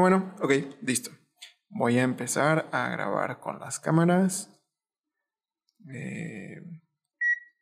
bueno, 0.00 0.18
bueno, 0.18 0.34
ok, 0.40 0.76
listo. 0.82 1.10
Voy 1.68 1.98
a 1.98 2.02
empezar 2.02 2.68
a 2.72 2.88
grabar 2.88 3.38
con 3.38 3.60
las 3.60 3.78
cámaras. 3.78 4.50
eh, 5.88 6.56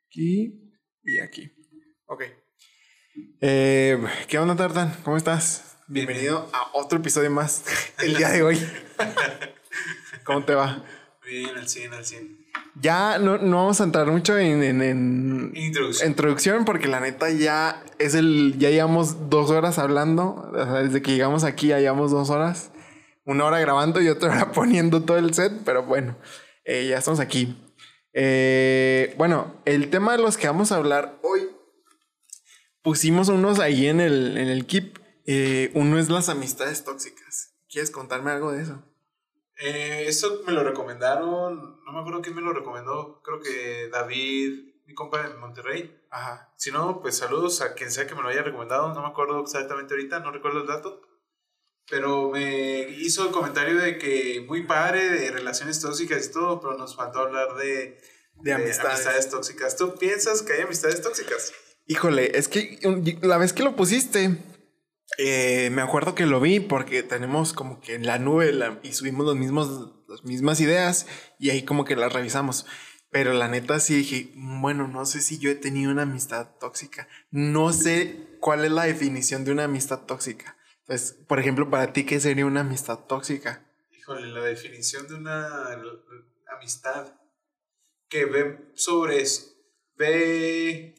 aquí 0.06 0.72
y 1.02 1.18
aquí. 1.18 1.52
Ok. 2.06 2.22
Eh, 3.40 4.02
¿Qué 4.28 4.38
onda, 4.38 4.56
Tartan? 4.56 4.96
¿Cómo 5.04 5.16
estás? 5.18 5.76
Bienvenido 5.88 6.48
a 6.54 6.70
otro 6.72 6.98
episodio 7.00 7.30
más 7.30 7.64
el 8.02 8.16
día 8.16 8.30
de 8.30 8.42
hoy. 8.42 8.58
¿Cómo 10.24 10.44
te 10.44 10.54
va? 10.54 10.84
Bien, 11.26 11.54
al 11.56 11.68
100, 11.68 11.92
al 11.92 12.04
100. 12.04 12.41
Ya 12.80 13.18
no, 13.18 13.38
no 13.38 13.56
vamos 13.58 13.80
a 13.80 13.84
entrar 13.84 14.06
mucho 14.10 14.38
en, 14.38 14.62
en- 14.62 14.82
en 14.82 15.52
Introducción. 15.54 16.08
introducción 16.08 16.64
porque 16.64 16.88
la 16.88 17.00
neta 17.00 17.30
ya 17.30 17.84
es 17.98 18.14
el 18.14 18.56
ya 18.58 18.70
llevamos 18.70 19.28
dos 19.30 19.50
horas 19.50 19.78
hablando. 19.78 20.50
O 20.52 20.54
sea, 20.54 20.82
desde 20.82 21.02
que 21.02 21.12
llegamos 21.12 21.44
aquí 21.44 21.68
ya 21.68 21.78
llevamos 21.80 22.10
dos 22.10 22.30
horas. 22.30 22.70
Una 23.24 23.44
hora 23.44 23.60
grabando 23.60 24.00
y 24.00 24.08
otra 24.08 24.30
hora 24.30 24.52
poniendo 24.52 25.02
todo 25.02 25.18
el 25.18 25.32
set 25.34 25.52
pero 25.64 25.84
bueno 25.84 26.16
eh, 26.64 26.86
ya 26.88 26.98
estamos 26.98 27.20
aquí. 27.20 27.56
Eh, 28.14 29.14
bueno 29.18 29.54
el 29.64 29.90
tema 29.90 30.12
de 30.12 30.18
los 30.22 30.36
que 30.36 30.46
vamos 30.46 30.72
a 30.72 30.76
hablar 30.76 31.18
hoy 31.22 31.48
pusimos 32.82 33.28
unos 33.28 33.58
ahí 33.60 33.86
en 33.86 34.00
el 34.00 34.36
en 34.38 34.48
el 34.48 34.66
keep. 34.66 34.98
Eh, 35.26 35.70
uno 35.74 35.98
es 35.98 36.08
las 36.08 36.28
amistades 36.28 36.84
tóxicas. 36.84 37.54
Quieres 37.70 37.90
contarme 37.90 38.30
algo 38.32 38.50
de 38.52 38.62
eso 38.62 38.82
Eh, 39.64 40.06
esto 40.08 40.42
me 40.44 40.52
lo 40.52 40.64
recomendaron, 40.64 41.80
no 41.84 41.92
me 41.92 42.00
acuerdo 42.00 42.20
quién 42.20 42.34
me 42.34 42.42
lo 42.42 42.52
recomendó, 42.52 43.22
creo 43.22 43.40
que 43.40 43.88
David, 43.92 44.74
mi 44.86 44.94
compa 44.94 45.22
de 45.22 45.34
Monterrey. 45.36 46.00
ajá 46.10 46.52
Si 46.56 46.72
no, 46.72 47.00
pues 47.00 47.16
saludos 47.16 47.60
a 47.60 47.74
quien 47.74 47.92
sea 47.92 48.08
que 48.08 48.16
me 48.16 48.22
lo 48.22 48.28
haya 48.28 48.42
recomendado, 48.42 48.92
no 48.92 49.02
me 49.02 49.06
acuerdo 49.08 49.40
exactamente 49.40 49.94
ahorita, 49.94 50.18
no 50.18 50.32
recuerdo 50.32 50.62
el 50.62 50.66
dato. 50.66 51.00
Pero 51.88 52.30
me 52.30 52.88
hizo 52.90 53.24
el 53.24 53.32
comentario 53.32 53.76
de 53.78 53.98
que 53.98 54.44
muy 54.48 54.64
padre 54.64 55.10
de 55.10 55.30
relaciones 55.30 55.80
tóxicas 55.80 56.26
y 56.26 56.32
todo, 56.32 56.60
pero 56.60 56.76
nos 56.76 56.96
faltó 56.96 57.20
hablar 57.20 57.54
de, 57.56 58.00
De 58.36 58.52
amistades. 58.52 59.28
tóxicas. 59.30 59.76
¿Tú 59.76 59.94
piensas 59.96 60.42
que 60.42 60.54
hay 60.54 60.62
amistades 60.62 61.02
tóxicas? 61.02 61.52
Híjole, 61.86 62.36
es 62.38 62.48
que 62.48 62.78
la 63.22 63.36
vez 63.38 63.52
que 63.52 63.62
lo 63.64 63.74
pusiste, 63.76 64.38
eh, 65.18 65.70
me 65.70 65.82
acuerdo 65.82 66.14
que 66.14 66.26
lo 66.26 66.40
vi 66.40 66.60
porque 66.60 67.02
tenemos 67.02 67.52
como 67.52 67.80
que 67.80 67.94
en 67.94 68.06
la 68.06 68.18
nube 68.18 68.52
la- 68.52 68.80
y 68.82 68.92
subimos 68.92 69.26
los 69.26 69.36
mismos, 69.36 69.92
las 70.08 70.24
mismas 70.24 70.60
ideas 70.60 71.06
y 71.38 71.50
ahí 71.50 71.64
como 71.64 71.84
que 71.84 71.96
las 71.96 72.12
revisamos. 72.12 72.66
Pero 73.10 73.34
la 73.34 73.46
neta 73.48 73.78
sí 73.78 73.94
dije, 73.94 74.32
bueno, 74.36 74.88
no 74.88 75.04
sé 75.04 75.20
si 75.20 75.38
yo 75.38 75.50
he 75.50 75.54
tenido 75.54 75.90
una 75.90 76.02
amistad 76.02 76.56
tóxica. 76.58 77.08
No 77.30 77.72
sé 77.72 78.38
cuál 78.40 78.64
es 78.64 78.70
la 78.72 78.84
definición 78.84 79.44
de 79.44 79.52
una 79.52 79.64
amistad 79.64 80.06
tóxica. 80.06 80.56
Entonces, 80.80 81.12
por 81.28 81.38
ejemplo, 81.38 81.68
para 81.68 81.92
ti, 81.92 82.04
¿qué 82.04 82.18
sería 82.20 82.46
una 82.46 82.60
amistad 82.60 83.00
tóxica? 83.00 83.70
Híjole, 83.98 84.28
la 84.28 84.42
definición 84.44 85.06
de 85.08 85.14
una 85.14 85.78
amistad 86.56 87.12
que 88.08 88.24
ve 88.24 88.72
sobre 88.74 89.20
eso, 89.20 89.42
ve... 89.96 90.94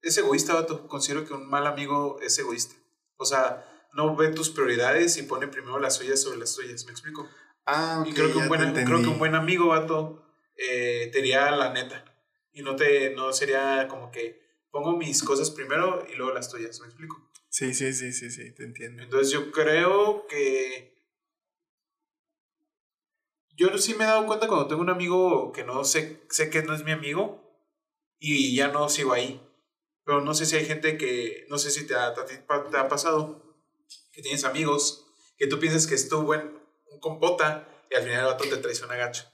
Es 0.00 0.16
egoísta, 0.16 0.54
vato. 0.54 0.86
Considero 0.86 1.26
que 1.26 1.34
un 1.34 1.50
mal 1.50 1.66
amigo 1.66 2.18
es 2.22 2.38
egoísta. 2.38 2.76
O 3.18 3.24
sea, 3.24 3.64
no 3.92 4.16
ve 4.16 4.28
tus 4.28 4.50
prioridades 4.50 5.18
y 5.18 5.24
pone 5.24 5.48
primero 5.48 5.78
las 5.78 5.96
suyas 5.96 6.22
sobre 6.22 6.38
las 6.38 6.54
tuyas. 6.54 6.84
¿Me 6.86 6.92
explico? 6.92 7.28
Ah, 7.66 8.02
y 8.06 8.12
creo 8.12 8.32
que, 8.32 8.38
un 8.38 8.48
buen, 8.48 8.72
creo 8.72 9.02
que 9.02 9.08
un 9.08 9.18
buen 9.18 9.34
amigo, 9.34 9.68
vato, 9.68 10.24
eh, 10.56 11.10
te 11.12 11.18
diría 11.18 11.50
la 11.50 11.72
neta. 11.72 12.04
Y 12.52 12.62
no, 12.62 12.76
te, 12.76 13.14
no 13.14 13.32
sería 13.32 13.86
como 13.88 14.10
que 14.10 14.40
pongo 14.70 14.96
mis 14.96 15.22
cosas 15.22 15.50
primero 15.50 16.06
y 16.10 16.16
luego 16.16 16.32
las 16.32 16.48
tuyas. 16.48 16.80
¿Me 16.80 16.86
explico? 16.86 17.30
Sí, 17.50 17.74
sí, 17.74 17.92
sí, 17.92 18.12
sí, 18.12 18.30
sí, 18.30 18.54
te 18.54 18.64
entiendo. 18.64 19.02
Entonces 19.02 19.32
yo 19.32 19.50
creo 19.50 20.26
que... 20.26 20.96
Yo 23.56 23.76
sí 23.78 23.94
me 23.94 24.04
he 24.04 24.06
dado 24.06 24.26
cuenta 24.26 24.46
cuando 24.46 24.68
tengo 24.68 24.82
un 24.82 24.90
amigo 24.90 25.50
que 25.50 25.64
no 25.64 25.84
sé, 25.84 26.22
sé 26.30 26.48
que 26.48 26.62
no 26.62 26.74
es 26.74 26.84
mi 26.84 26.92
amigo 26.92 27.44
y 28.20 28.54
ya 28.54 28.68
no 28.68 28.88
sigo 28.88 29.12
ahí. 29.12 29.40
Pero 30.08 30.22
no 30.22 30.32
sé 30.32 30.46
si 30.46 30.56
hay 30.56 30.64
gente 30.64 30.96
que, 30.96 31.44
no 31.50 31.58
sé 31.58 31.70
si 31.70 31.86
te 31.86 31.94
ha, 31.94 32.14
te 32.14 32.22
te 32.24 32.76
ha 32.78 32.88
pasado, 32.88 33.42
que 34.10 34.22
tienes 34.22 34.42
amigos, 34.44 35.04
que 35.36 35.46
tú 35.46 35.60
piensas 35.60 35.86
que 35.86 35.94
es 35.96 36.08
tu 36.08 36.22
buen 36.22 36.50
un 36.90 36.98
compota 36.98 37.68
y 37.90 37.94
al 37.94 38.04
final 38.04 38.20
el 38.20 38.24
vato 38.24 38.44
te 38.48 38.56
traiciona 38.56 38.96
gacho. 38.96 39.24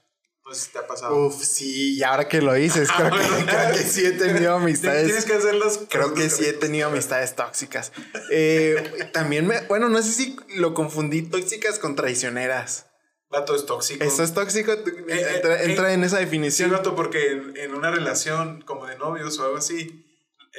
No 0.45 0.53
sé 0.53 0.65
si 0.65 0.71
te 0.73 0.79
ha 0.79 0.85
pasado. 0.85 1.15
Uf, 1.15 1.41
sí, 1.41 1.95
y 1.97 2.03
ahora 2.03 2.27
que 2.27 2.41
lo 2.41 2.51
dices, 2.55 2.89
creo 2.97 3.09
que, 3.09 3.15
bueno. 3.25 3.45
creo 3.47 3.71
que 3.71 3.83
sí 3.83 4.05
he 4.05 4.11
tenido 4.11 4.53
amistades. 4.55 5.05
Tienes 5.05 5.23
que 5.23 5.33
hacerlas. 5.35 5.79
Creo 5.89 6.13
que 6.13 6.29
sí 6.29 6.43
he 6.45 6.51
tenido 6.51 6.89
amistades 6.89 7.37
tóxicas. 7.37 7.93
Eh, 8.29 9.09
también 9.13 9.47
me, 9.47 9.61
bueno, 9.67 9.87
no 9.87 10.03
sé 10.03 10.11
si 10.11 10.35
lo 10.57 10.73
confundí 10.73 11.21
tóxicas 11.21 11.79
con 11.79 11.95
traicioneras. 11.95 12.87
Vato 13.29 13.55
es 13.55 13.65
tóxico. 13.65 14.03
¿Eso 14.03 14.23
es 14.23 14.33
tóxico? 14.33 14.73
eh, 14.73 15.35
entra, 15.35 15.61
eh, 15.61 15.71
entra 15.71 15.93
en 15.93 16.03
esa 16.03 16.17
Sí, 16.17 16.25
definición. 16.25 16.69
vato, 16.71 16.97
porque 16.97 17.31
en, 17.31 17.55
en 17.55 17.73
una 17.73 17.91
relación 17.91 18.61
como 18.63 18.87
de 18.87 18.97
novios 18.97 19.39
o 19.39 19.45
algo 19.45 19.55
así, 19.55 20.04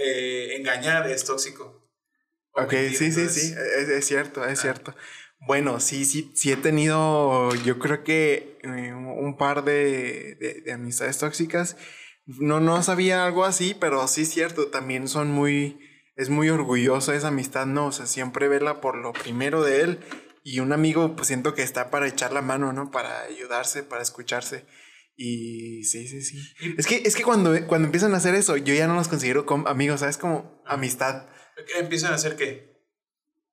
eh, 0.03 0.57
engañar 0.57 1.11
es 1.11 1.25
tóxico. 1.25 1.83
Ok, 2.53 2.71
sí, 2.73 2.95
sí, 2.97 3.05
entonces- 3.07 3.33
sí, 3.35 3.55
es, 3.79 3.89
es 3.89 4.07
cierto, 4.07 4.45
es 4.45 4.59
Ah. 4.59 4.63
cierto. 4.63 4.95
Bueno, 5.41 5.81
sí, 5.81 6.05
sí, 6.07 6.33
sí 6.35 6.51
he 6.51 6.57
tenido, 6.57 7.55
yo 7.65 7.79
creo 7.79 8.03
que 8.03 8.59
eh, 8.63 8.93
un 8.95 9.37
par 9.37 9.65
de, 9.65 10.35
de- 10.41 10.63
de 10.65 10.73
amistades 10.73 11.19
tóxicas. 11.19 11.77
No, 12.27 12.59
no 12.61 12.83
sabía 12.83 13.25
algo 13.25 13.45
así, 13.45 13.77
pero 13.79 14.07
sí 14.09 14.23
es 14.23 14.31
cierto, 14.31 14.69
también 14.69 15.07
son 15.09 15.31
muy, 15.31 15.79
es 16.17 16.31
muy 16.31 16.49
orgulloso 16.49 17.13
esa 17.13 17.29
amistad, 17.29 17.67
¿no? 17.67 17.87
O 17.89 17.93
sea, 17.93 18.07
siempre 18.07 18.49
vela 18.49 18.81
por 18.81 18.97
lo 18.97 19.13
primero 19.13 19.63
de 19.63 19.83
él 19.83 20.01
y 20.43 20.61
un 20.61 20.73
amigo, 20.73 21.15
pues 21.15 21.29
siento 21.29 21.55
que 21.55 21.63
está 21.63 21.91
para 21.91 22.09
echar 22.09 22.33
la 22.33 22.43
mano, 22.43 22.73
¿no? 22.73 22.91
Para 22.91 23.21
ayudarse, 23.23 23.83
para 23.83 24.03
escucharse. 24.03 24.65
Y 25.17 25.85
sí, 25.85 26.07
sí, 26.07 26.21
sí. 26.23 26.39
Es 26.77 26.87
que, 26.87 27.03
es 27.05 27.17
que 27.17 27.23
cuando, 27.23 27.55
cuando 27.67 27.87
empiezan 27.87 28.13
a 28.15 28.19
hacer 28.19 28.35
eso, 28.35 28.57
yo 28.59 28.75
ya 28.75 28.87
no 28.87 28.95
los 28.95 29.09
considero 29.09 29.47
como 29.47 29.67
amigos, 29.67 30.01
¿sabes? 30.01 30.19
Como 30.19 30.63
amistad 30.67 31.27
¿Empiezan 31.79 32.13
a 32.13 32.17
hacer 32.17 32.37
qué? 32.37 32.77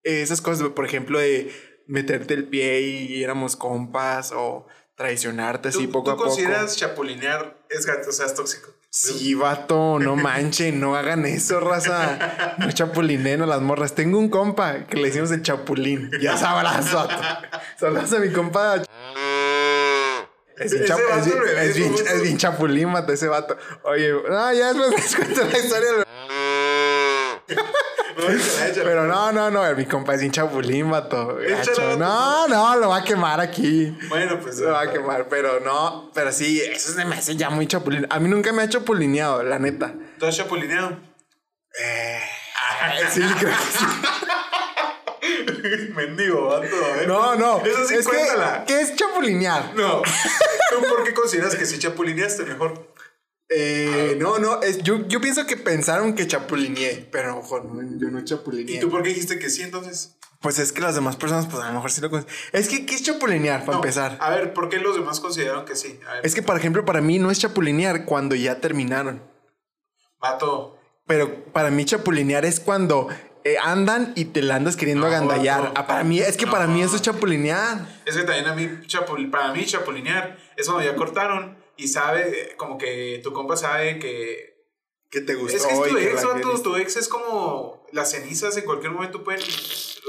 esas 0.03 0.41
cosas, 0.41 0.67
por 0.69 0.85
ejemplo, 0.85 1.19
de 1.19 1.49
meterte 1.87 2.33
el 2.33 2.49
pie 2.49 2.81
y 2.81 3.23
éramos 3.23 3.55
compas 3.55 4.33
o 4.33 4.67
traicionarte 4.95 5.69
así 5.69 5.85
¿Tú, 5.87 5.91
poco 5.93 6.03
tú 6.05 6.11
a 6.11 6.15
poco. 6.15 6.27
consideras 6.27 6.75
chapulinear 6.75 7.57
es 7.69 7.85
gato, 7.85 8.09
o 8.09 8.11
sea, 8.11 8.25
es 8.25 8.33
tóxico? 8.35 8.69
Sí, 8.89 9.33
vato, 9.33 9.97
no 9.99 10.15
manchen, 10.17 10.79
no 10.79 10.95
hagan 10.95 11.25
eso, 11.25 11.59
raza. 11.59 12.55
No 12.59 12.71
chapulinen 12.71 13.41
a 13.41 13.47
las 13.47 13.59
morras. 13.61 13.95
Tengo 13.95 14.19
un 14.19 14.29
compa 14.29 14.85
que 14.85 14.97
le 14.97 15.07
decimos 15.07 15.31
el 15.31 15.41
chapulín. 15.41 16.11
Ya 16.21 16.37
sabrás, 16.37 16.93
vato. 16.93 17.15
Saludos 17.79 18.13
a 18.13 18.19
mi 18.19 18.31
compa. 18.31 18.83
Es 20.63 20.71
bien, 20.73 20.85
chap- 20.85 20.99
vato 21.09 21.19
es 21.19 21.25
bien- 21.25 21.39
me 21.55 21.65
es 21.65 21.75
bien- 21.75 21.91
gusta. 21.91 22.11
es 22.13 22.21
bien 22.21 22.37
chapulín, 22.37 22.93
vato, 22.93 23.13
ese 23.13 23.27
vato. 23.27 23.57
Oye, 23.83 24.11
no, 24.11 24.53
ya 24.53 24.73
después 24.73 24.91
les 24.91 25.15
cuento 25.15 25.43
la 25.51 25.57
historia. 25.59 25.89
No. 28.15 28.27
Pero 28.75 29.05
no, 29.05 29.31
no, 29.31 29.49
no, 29.51 29.75
mi 29.75 29.85
compa 29.85 30.13
es 30.13 30.19
bien 30.21 30.31
chapulín, 30.31 30.89
vato. 30.89 31.35
Gacho. 31.37 31.71
vato. 31.71 31.97
No, 31.97 32.47
no, 32.47 32.75
lo 32.77 32.89
va 32.89 32.97
a 32.97 33.03
quemar 33.03 33.41
aquí. 33.41 33.97
Bueno, 34.07 34.39
pues. 34.39 34.57
Se 34.57 34.65
va 34.65 34.81
a 34.81 34.91
quemar, 34.91 35.27
pero 35.27 35.59
no, 35.59 36.11
pero 36.13 36.31
sí, 36.31 36.61
eso 36.61 36.93
se 36.93 37.03
me 37.05 37.15
hace 37.15 37.35
ya 37.35 37.49
muy 37.49 37.67
chapulín. 37.67 38.05
A 38.09 38.19
mí 38.19 38.29
nunca 38.29 38.53
me 38.53 38.61
ha 38.61 38.69
chapulineado, 38.69 39.43
la 39.43 39.57
neta. 39.59 39.93
¿Tú 40.19 40.25
has 40.27 40.37
chapulineado? 40.37 40.97
Eh, 41.81 42.19
sí, 43.11 43.21
creo 43.39 43.51
que 43.51 43.77
sí. 43.77 43.85
Mendigo, 45.95 46.47
vato. 46.47 46.67
ver. 46.95 47.07
No, 47.07 47.35
no. 47.35 47.59
Eso 47.65 47.87
sí, 47.87 47.95
es 47.95 48.07
que, 48.07 48.15
cuéntala. 48.17 48.65
¿qué 48.67 48.81
es 48.81 48.95
chapulinear? 48.95 49.73
No. 49.75 50.01
¿Tú 50.71 50.87
por 50.89 51.03
qué 51.03 51.13
consideras 51.13 51.55
que 51.55 51.65
si 51.65 51.79
chapulineaste 51.79 52.43
mejor? 52.45 52.91
Eh, 53.49 54.17
no, 54.19 54.39
no, 54.39 54.61
es, 54.61 54.79
yo, 54.83 55.07
yo 55.07 55.21
pienso 55.21 55.45
que 55.45 55.57
pensaron 55.57 56.15
que 56.15 56.25
chapulineé, 56.25 57.07
pero 57.11 57.25
a 57.31 57.35
lo 57.35 57.41
mejor 57.43 57.65
no, 57.65 57.81
yo 57.99 58.09
no 58.09 58.19
¿Y 58.19 58.23
chapulineé. 58.25 58.79
tú 58.79 58.89
por 58.89 59.03
qué 59.03 59.09
dijiste 59.09 59.37
que 59.37 59.49
sí 59.49 59.61
entonces? 59.61 60.15
Pues 60.41 60.59
es 60.59 60.71
que 60.73 60.81
las 60.81 60.95
demás 60.95 61.15
personas, 61.15 61.45
pues 61.47 61.63
a 61.63 61.67
lo 61.67 61.73
mejor 61.73 61.91
sí 61.91 62.01
lo. 62.01 62.09
Es 62.51 62.67
que, 62.67 62.85
¿qué 62.85 62.95
es 62.95 63.03
chapulinear, 63.03 63.61
para 63.61 63.77
No, 63.77 63.83
empezar? 63.83 64.17
A 64.19 64.29
ver, 64.31 64.53
¿por 64.53 64.69
qué 64.69 64.79
los 64.79 64.95
demás 64.95 65.19
consideraron 65.19 65.65
que 65.65 65.75
sí? 65.75 65.99
A 66.09 66.15
ver, 66.15 66.25
Es 66.25 66.33
que, 66.35 66.41
por 66.41 66.57
ejemplo, 66.57 66.83
para 66.83 66.99
mí 66.99 67.19
no 67.19 67.31
es 67.31 67.39
chapulinear 67.39 68.05
cuando 68.05 68.35
ya 68.35 68.59
terminaron. 68.59 69.21
vato. 70.19 70.77
Pero 71.05 71.45
para 71.51 71.69
mí 71.69 71.85
chapulinear 71.85 72.45
es 72.45 72.59
cuando 72.59 73.07
eh, 73.43 73.57
andan 73.61 74.13
y 74.15 74.25
te 74.25 74.41
la 74.41 74.55
andas 74.55 74.75
queriendo 74.77 75.07
No, 75.07 75.13
agandallar. 75.13 75.63
no. 75.63 75.71
Ah, 75.75 75.85
para 75.87 76.03
mí, 76.03 76.19
es 76.19 76.37
que 76.37 76.47
para 76.47 76.67
mí 76.67 76.81
eso 76.81 76.95
es 76.95 77.01
chapulinear. 77.01 77.79
Es 78.05 78.15
que 78.15 78.23
también 78.23 78.47
a 78.47 78.55
mí, 78.55 78.65
chapul- 78.87 79.29
para 79.29 79.51
mí, 79.53 79.65
chapulinear 79.65 80.37
es 80.55 80.67
cuando 80.67 80.83
ya 80.89 80.95
cortaron 80.95 81.57
y 81.77 81.87
sabe, 81.87 82.55
como 82.57 82.77
que 82.77 83.19
tu 83.23 83.33
compa 83.33 83.55
sabe 83.57 83.99
que. 83.99 84.53
Que 85.09 85.21
te 85.21 85.35
gustó. 85.35 85.57
Es 85.57 85.65
que 85.67 85.73
es 85.73 85.79
tu 85.79 85.95
que 85.95 86.11
ex. 86.11 86.63
Tu 86.63 86.75
ex 86.77 86.97
es 86.97 87.07
como 87.07 87.85
las 87.91 88.09
cenizas, 88.11 88.57
en 88.57 88.65
cualquier 88.65 88.91
momento 88.91 89.23
pueden 89.23 89.41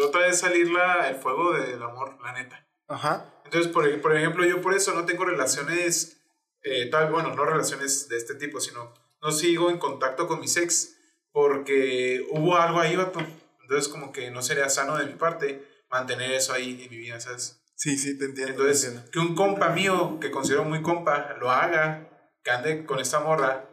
otra 0.06 0.22
vez 0.22 0.38
salir 0.40 0.70
la, 0.70 1.08
el 1.10 1.16
fuego 1.16 1.52
del 1.52 1.82
amor, 1.82 2.16
la 2.22 2.32
neta. 2.32 2.66
Ajá. 2.88 3.30
Entonces, 3.44 3.70
por, 3.70 4.00
por 4.00 4.16
ejemplo, 4.16 4.44
yo 4.46 4.62
por 4.62 4.72
eso 4.75 4.94
no 4.94 5.04
tengo 5.04 5.25
relaciones, 5.26 6.22
eh, 6.62 6.88
tal, 6.90 7.10
bueno, 7.10 7.34
no 7.34 7.44
relaciones 7.44 8.08
de 8.08 8.16
este 8.16 8.34
tipo, 8.37 8.60
sino 8.60 8.94
no 9.20 9.30
sigo 9.32 9.69
en 9.70 9.76
contacto 9.78 10.26
con 10.26 10.40
mis 10.40 10.56
ex 10.56 10.94
porque 11.34 12.25
hubo 12.31 12.56
algo 12.56 12.78
ahí, 12.78 12.94
vato. 12.94 13.19
Entonces, 13.60 13.88
como 13.88 14.12
que 14.12 14.30
no 14.30 14.40
sería 14.40 14.68
sano 14.68 14.97
de 14.97 15.06
mi 15.06 15.14
parte 15.14 15.66
mantener 15.90 16.30
eso 16.30 16.52
ahí 16.52 16.80
en 16.80 16.88
mi 16.90 16.97
vida, 16.97 17.18
¿sabes? 17.18 17.61
Sí, 17.75 17.99
sí, 17.99 18.16
te 18.16 18.26
entiendo. 18.26 18.54
te 18.54 18.61
Entonces, 18.61 18.85
entiendo. 18.85 19.11
que 19.11 19.18
un 19.18 19.35
compa 19.35 19.70
mío, 19.70 20.18
que 20.20 20.30
considero 20.30 20.64
muy 20.64 20.80
compa, 20.80 21.35
lo 21.40 21.50
haga, 21.50 22.09
que 22.44 22.50
ande 22.52 22.87
con 22.87 23.00
esta 23.00 23.18
morra, 23.18 23.68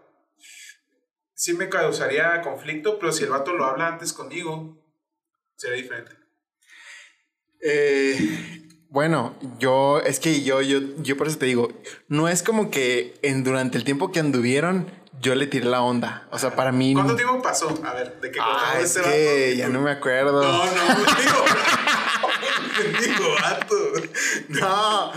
sí 1.36 1.54
me 1.54 1.70
causaría 1.70 2.42
conflicto, 2.42 2.98
pero 2.98 3.12
si 3.12 3.26
el 3.26 3.30
vato 3.30 3.54
lo 3.54 3.66
habla 3.66 3.90
antes 3.90 4.12
conmigo, 4.12 4.84
sería 5.56 5.78
diferente. 5.84 6.14
Eh, 7.62 8.18
bueno, 8.90 9.38
yo, 9.60 10.00
es 10.00 10.20
que 10.20 10.42
yo, 10.42 10.64
yo, 10.64 10.80
yo 10.98 11.16
por 11.16 11.28
eso 11.28 11.38
te 11.38 11.46
digo, 11.46 11.70
no 12.08 12.28
es 12.28 12.42
como 12.42 12.72
que 12.72 13.14
en, 13.22 13.44
durante 13.44 13.78
el 13.78 13.84
tiempo 13.84 14.12
que 14.12 14.20
anduvieron, 14.20 14.92
yo 15.22 15.36
le 15.36 15.48
tiré 15.48 15.66
la 15.66 15.82
onda. 15.82 16.28
O 16.32 16.40
sea, 16.40 16.56
para 16.56 16.72
mí. 16.72 16.94
¿Cuánto 16.94 17.16
tiempo 17.16 17.42
pasó? 17.42 17.74
A 17.86 17.94
ver, 17.94 18.20
de 18.20 18.32
que 18.32 18.40
Ah, 18.42 18.74
es 18.80 18.96
este 18.98 19.02
que 19.10 19.46
vato? 19.50 19.58
ya 19.60 19.70
no 19.70 19.82
me 19.82 19.92
acuerdo. 19.92 20.42
No, 20.42 20.66
no, 20.66 20.96
digo. 21.22 21.46
Digo, 23.02 23.30
vato. 23.42 23.76
No, 24.50 25.12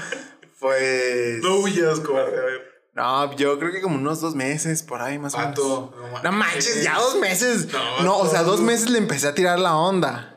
pues. 0.60 1.40
No 1.42 1.56
huyas, 1.60 2.00
cobarde. 2.00 2.38
A 2.38 2.44
ver. 2.44 2.74
No, 2.94 3.36
yo 3.36 3.58
creo 3.58 3.72
que 3.72 3.80
como 3.80 3.96
unos 3.96 4.20
dos 4.20 4.34
meses 4.36 4.82
por 4.84 5.02
ahí 5.02 5.18
más 5.18 5.34
o 5.34 5.38
menos. 5.38 5.56
No, 5.58 5.92
No 6.22 6.32
manches, 6.32 6.82
ya 6.84 6.94
dos 6.98 7.16
meses. 7.16 7.68
No, 7.72 8.02
No, 8.02 8.18
o 8.18 8.28
sea, 8.28 8.42
dos 8.44 8.60
meses 8.60 8.88
le 8.90 8.98
empecé 8.98 9.26
a 9.28 9.34
tirar 9.34 9.58
la 9.58 9.74
onda. 9.76 10.30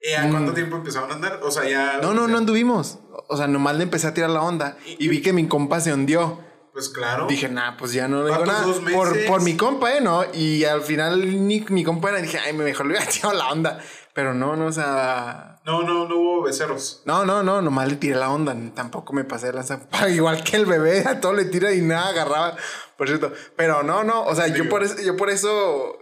¿Y 0.00 0.12
a 0.12 0.28
cuánto 0.30 0.52
tiempo 0.52 0.76
empezaron 0.76 1.10
a 1.10 1.14
andar? 1.14 1.40
O 1.42 1.50
sea, 1.50 1.68
ya. 1.68 1.94
Mm. 1.98 2.02
No, 2.02 2.14
no, 2.14 2.28
no 2.28 2.38
anduvimos. 2.38 2.98
O 3.28 3.36
sea, 3.36 3.46
nomás 3.48 3.76
le 3.76 3.84
empecé 3.84 4.06
a 4.06 4.14
tirar 4.14 4.30
la 4.30 4.42
onda 4.42 4.76
y 4.86 5.08
vi 5.08 5.22
que 5.22 5.32
mi 5.32 5.48
compa 5.48 5.80
se 5.80 5.92
hundió. 5.92 6.40
Pues 6.74 6.88
claro. 6.88 7.28
Dije, 7.28 7.48
nah, 7.48 7.76
pues 7.76 7.92
ya 7.92 8.08
no 8.08 8.24
le 8.24 8.32
digo 8.32 8.44
nada. 8.44 8.66
Por, 8.92 9.26
por 9.26 9.42
mi 9.42 9.56
compa, 9.56 9.96
¿eh? 9.96 10.00
¿No? 10.00 10.24
Y 10.34 10.64
al 10.64 10.82
final 10.82 11.46
ni 11.46 11.64
mi 11.68 11.84
compa 11.84 12.10
era, 12.10 12.20
dije, 12.20 12.36
ay, 12.36 12.52
mejor 12.52 12.86
le 12.86 12.94
hubiera 12.94 13.08
tirado 13.10 13.32
la 13.32 13.52
onda. 13.52 13.80
Pero 14.12 14.34
no, 14.34 14.56
no, 14.56 14.66
o 14.66 14.72
sea. 14.72 15.60
No, 15.64 15.82
no, 15.84 16.08
no 16.08 16.16
hubo 16.16 16.42
becerros. 16.42 17.02
No, 17.06 17.24
no, 17.24 17.44
no, 17.44 17.62
nomás 17.62 17.88
le 17.88 17.96
tiré 17.96 18.16
la 18.16 18.28
onda. 18.28 18.56
Tampoco 18.74 19.12
me 19.12 19.22
pasé 19.22 19.46
de 19.46 19.52
lanza. 19.52 19.82
Igual 20.10 20.42
que 20.42 20.56
el 20.56 20.66
bebé, 20.66 21.04
a 21.06 21.20
todo 21.20 21.32
le 21.32 21.44
tira 21.44 21.72
y 21.72 21.80
nada 21.80 22.08
agarraba. 22.08 22.56
Por 22.98 23.06
cierto. 23.06 23.32
Pero 23.56 23.84
no, 23.84 24.02
no. 24.02 24.24
O 24.24 24.34
sea, 24.34 24.48
yo 24.48 24.68
por 24.68 24.82
eso, 24.82 25.00
yo 25.00 25.16
por 25.16 25.30
eso. 25.30 25.96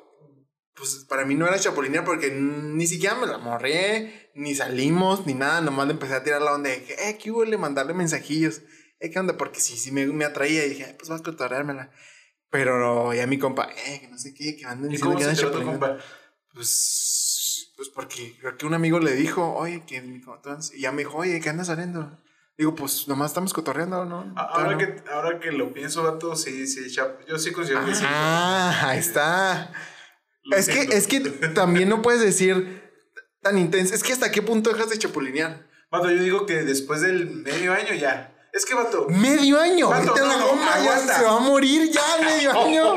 Pues 0.74 1.04
para 1.06 1.26
mí 1.26 1.34
no 1.34 1.46
era 1.46 1.58
chapulinear 1.58 2.04
porque 2.04 2.30
ni 2.30 2.86
siquiera 2.86 3.14
me 3.14 3.26
la 3.26 3.36
morré, 3.36 4.30
ni 4.34 4.54
salimos, 4.54 5.26
ni 5.26 5.34
nada. 5.34 5.60
Nomás 5.60 5.86
le 5.86 5.92
empecé 5.92 6.14
a 6.14 6.24
tirar 6.24 6.40
la 6.40 6.54
onda 6.54 6.70
de 6.70 6.82
que, 6.82 6.94
eh, 6.94 7.18
¿qué 7.22 7.30
hubo? 7.30 7.44
Le 7.44 7.58
mandarle 7.58 7.92
mensajillos. 7.92 8.62
Eh, 9.02 9.10
¿qué 9.10 9.18
onda? 9.18 9.36
Porque 9.36 9.60
sí, 9.60 9.76
sí 9.76 9.90
me, 9.90 10.06
me 10.06 10.24
atraía. 10.24 10.64
Y 10.64 10.70
dije, 10.70 10.84
"Ay, 10.84 10.94
pues 10.96 11.08
vas 11.10 11.20
a 11.20 11.24
cotorreármela. 11.24 11.90
Pero 12.50 13.12
ya 13.12 13.26
mi 13.26 13.38
compa, 13.38 13.68
eh, 13.86 14.00
que 14.00 14.08
no 14.08 14.16
sé 14.18 14.32
qué, 14.32 14.56
que 14.56 14.64
andan 14.64 14.90
¿Y 14.90 14.94
diciendo 14.94 15.16
cómo 15.16 15.18
que 15.18 15.34
se 15.34 15.46
andan 15.46 15.60
tu 15.60 15.66
compa? 15.66 15.98
Pues, 16.52 17.72
pues 17.76 17.88
porque 17.88 18.36
creo 18.38 18.56
que 18.56 18.66
un 18.66 18.74
amigo 18.74 19.00
le 19.00 19.14
dijo, 19.14 19.54
oye, 19.54 19.84
que 19.86 20.00
mi 20.02 20.22
y 20.74 20.80
ya 20.80 20.92
me 20.92 20.98
dijo, 20.98 21.16
oye, 21.16 21.40
¿qué 21.40 21.48
andas 21.48 21.68
saliendo? 21.68 22.22
Digo, 22.58 22.74
pues 22.74 23.08
nomás 23.08 23.30
estamos 23.30 23.54
cotorreando, 23.54 24.04
¿no? 24.04 24.34
Ahora 24.36 24.52
Todavía 24.52 24.86
no". 24.86 25.02
que, 25.02 25.10
ahora 25.10 25.40
que 25.40 25.50
lo 25.50 25.72
pienso, 25.72 26.02
vato, 26.02 26.36
sí, 26.36 26.66
sí, 26.66 26.90
yo 26.90 27.38
sí 27.38 27.52
considero 27.52 27.86
que 27.86 27.94
sí. 27.94 28.04
Ah, 28.06 28.82
ahí 28.90 28.98
está. 28.98 29.72
Lo 30.44 30.56
Es 30.56 30.68
que, 30.68 30.82
es 30.82 31.06
que 31.06 31.20
también 31.20 31.88
no 31.88 32.02
puedes 32.02 32.20
decir 32.20 32.82
tan 33.40 33.56
intenso. 33.56 33.94
Es 33.94 34.02
que 34.02 34.12
hasta 34.12 34.30
qué 34.30 34.42
punto 34.42 34.70
dejas 34.70 34.90
de 34.90 34.98
chapulinear. 34.98 35.66
Vato, 35.90 36.10
yo 36.10 36.22
digo 36.22 36.44
que 36.46 36.62
después 36.64 37.00
del 37.00 37.30
medio 37.30 37.72
año 37.72 37.94
ya. 37.94 38.28
Es 38.52 38.66
que, 38.66 38.74
vato. 38.74 39.06
Medio 39.08 39.58
año. 39.58 39.88
Vato, 39.88 40.12
Vete 40.12 40.20
a 40.20 40.28
la 40.28 40.36
no, 40.36 40.40
no, 40.40 40.46
goma, 40.48 40.74
aguanta. 40.74 41.18
se 41.18 41.24
va 41.24 41.36
a 41.36 41.40
morir 41.40 41.90
ya 41.90 42.02
medio 42.22 42.50
año. 42.50 42.96